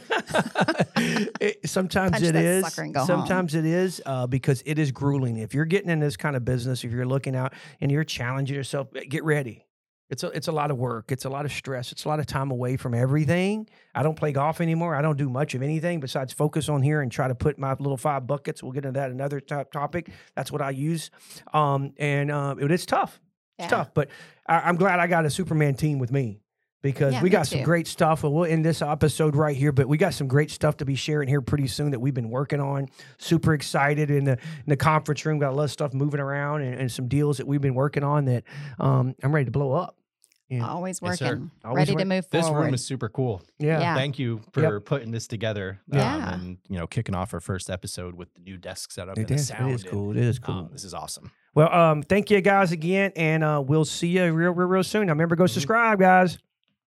It- 1.41 1.69
sometimes 1.69 2.23
it 2.23 2.35
is. 2.35 2.75
go 2.75 2.93
home. 3.01 3.07
sometimes 3.07 3.55
it 3.55 3.65
is 3.67 4.01
uh, 4.07 4.27
because 4.27 4.63
it 4.67 4.79
is 4.79 4.91
grueling. 4.93 5.37
If 5.37 5.55
you're 5.55 5.65
getting 5.67 5.91
in 5.91 6.01
this 6.01 6.17
kind 6.17 6.35
of 6.37 6.45
business, 6.45 6.85
if 6.85 6.91
you're 6.93 7.05
looking 7.07 7.37
out 7.37 7.53
and 7.81 7.91
you're 7.93 8.05
challenging 8.05 8.57
yourself, 8.57 8.89
eh, 8.97 9.05
get 9.09 9.23
ready. 9.25 9.65
It's 10.09 10.23
a, 10.23 10.29
it's 10.29 10.49
a 10.49 10.53
lot 10.53 10.71
of 10.71 10.79
work. 10.79 11.11
It's 11.13 11.25
a 11.25 11.29
lot 11.29 11.45
of 11.45 11.53
stress. 11.53 11.93
It's 11.93 12.05
a 12.05 12.09
lot 12.09 12.21
of 12.21 12.27
time 12.27 12.51
away 12.51 12.77
from 12.77 12.95
everything. 12.95 13.69
I 13.95 14.03
don't 14.03 14.15
play 14.17 14.33
golf 14.33 14.61
anymore. 14.61 14.95
I 14.95 15.03
don't 15.03 15.19
do 15.19 15.29
much 15.29 15.55
of 15.55 15.63
anything 15.63 16.01
besides 16.01 16.33
focus 16.33 16.69
on 16.69 16.81
here 16.83 17.01
and 17.03 17.11
try 17.13 17.27
to 17.29 17.35
put 17.35 17.59
my 17.59 17.73
little 17.73 17.97
five 17.97 18.27
buckets. 18.27 18.63
We'll 18.63 18.73
get 18.73 18.85
into 18.85 18.99
that 19.01 19.11
another 19.11 19.41
top 19.41 19.73
topic. 19.73 20.11
That's 20.35 20.51
what 20.53 20.63
I 20.63 20.71
use. 20.71 21.11
Um, 21.53 21.93
and 21.99 22.31
uh, 22.31 22.55
it 22.61 22.71
is 22.71 22.87
tough. 22.87 23.21
It's 23.59 23.65
Yeah. 23.71 23.77
tough, 23.79 23.95
but 23.95 24.09
I, 24.49 24.61
I'm 24.61 24.77
glad 24.77 25.01
I 25.01 25.07
got 25.09 25.27
a 25.27 25.31
Superman 25.31 25.75
team 25.75 25.99
with 25.99 26.13
me 26.13 26.41
because 26.83 27.13
Yeah, 27.15 27.21
we 27.23 27.25
me 27.25 27.31
got 27.31 27.47
some 27.47 27.61
too. 27.61 27.65
great 27.65 27.87
stuff. 27.87 28.23
We'll 28.23 28.45
end 28.45 28.65
this 28.65 28.83
episode 28.83 29.35
right 29.35 29.57
here, 29.57 29.73
but 29.73 29.89
we 29.89 29.97
got 29.97 30.15
some 30.15 30.29
great 30.29 30.51
stuff 30.51 30.77
to 30.79 30.85
be 30.85 30.95
sharing 30.95 31.29
here 31.29 31.41
pretty 31.41 31.67
soon 31.67 31.91
that 31.91 32.01
we've 32.01 32.15
been 32.15 32.31
working 32.31 32.61
on. 32.61 32.89
Super 33.19 33.55
excited 33.55 34.11
in 34.11 34.25
the 34.25 34.33
in 34.33 34.39
the 34.67 34.77
conference 34.77 35.25
room. 35.27 35.39
Got 35.39 35.53
a 35.53 35.57
lot 35.57 35.65
of 35.65 35.71
stuff 35.71 35.93
moving 35.95 36.21
around 36.21 36.63
and, 36.63 36.81
and 36.81 36.93
some 36.93 37.09
deals 37.09 37.39
that 37.39 37.47
we've 37.47 37.61
been 37.61 37.75
working 37.75 38.05
on 38.05 38.25
that 38.27 38.45
um, 38.79 39.15
I'm 39.23 39.35
ready 39.35 39.47
to 39.47 39.51
blow 39.51 39.73
up. 39.73 39.97
Yeah. 40.49 40.69
Always 40.69 41.01
Yes, 41.03 41.19
sir. 41.19 41.25
working. 41.31 41.51
Always 41.65 41.77
ready 41.81 41.91
to 41.91 41.97
work- 41.97 42.07
move 42.07 42.31
This 42.31 42.47
forward. 42.47 42.65
room 42.67 42.75
is 42.75 42.87
super 42.87 43.09
cool. 43.09 43.43
Yeah. 43.59 43.81
Yeah. 43.81 43.95
Thank 43.97 44.21
you 44.21 44.43
for 44.53 44.79
putting 44.81 45.11
this 45.11 45.27
together. 45.27 45.81
um, 45.93 45.99
Yeah. 45.99 46.35
and 46.35 46.59
you 46.69 46.79
know, 46.79 46.87
kicking 46.87 47.17
off 47.17 47.35
our 47.35 47.41
first 47.41 47.69
episode 47.69 48.15
with 48.15 48.33
the 48.35 48.43
new 48.43 48.57
desk 48.57 48.93
setup 48.93 49.17
It 49.19 49.23
and 49.23 49.29
the 49.29 49.35
is, 49.35 49.49
sound. 49.49 49.73
it 49.73 49.75
is 49.75 49.83
and, 49.83 49.91
cool. 49.91 50.11
It 50.13 50.19
is 50.19 50.39
cool. 50.39 50.55
um, 50.55 50.69
this 50.71 50.85
is 50.85 50.95
awesome. 50.95 51.33
well, 51.57 51.73
um, 51.73 52.03
thank 52.05 52.31
you 52.31 52.41
guys 52.43 52.71
again, 52.71 53.11
and 53.17 53.43
uh, 53.43 53.61
we'll 53.67 53.85
see 53.85 54.07
you 54.09 54.33
real, 54.33 54.53
real, 54.53 54.69
real 54.69 54.85
soon. 54.85 55.07
Now, 55.07 55.15
remember, 55.15 55.35
go 55.35 55.45
Mhm. 55.45 55.51
subscribe, 55.51 55.99
guys. 55.99 56.39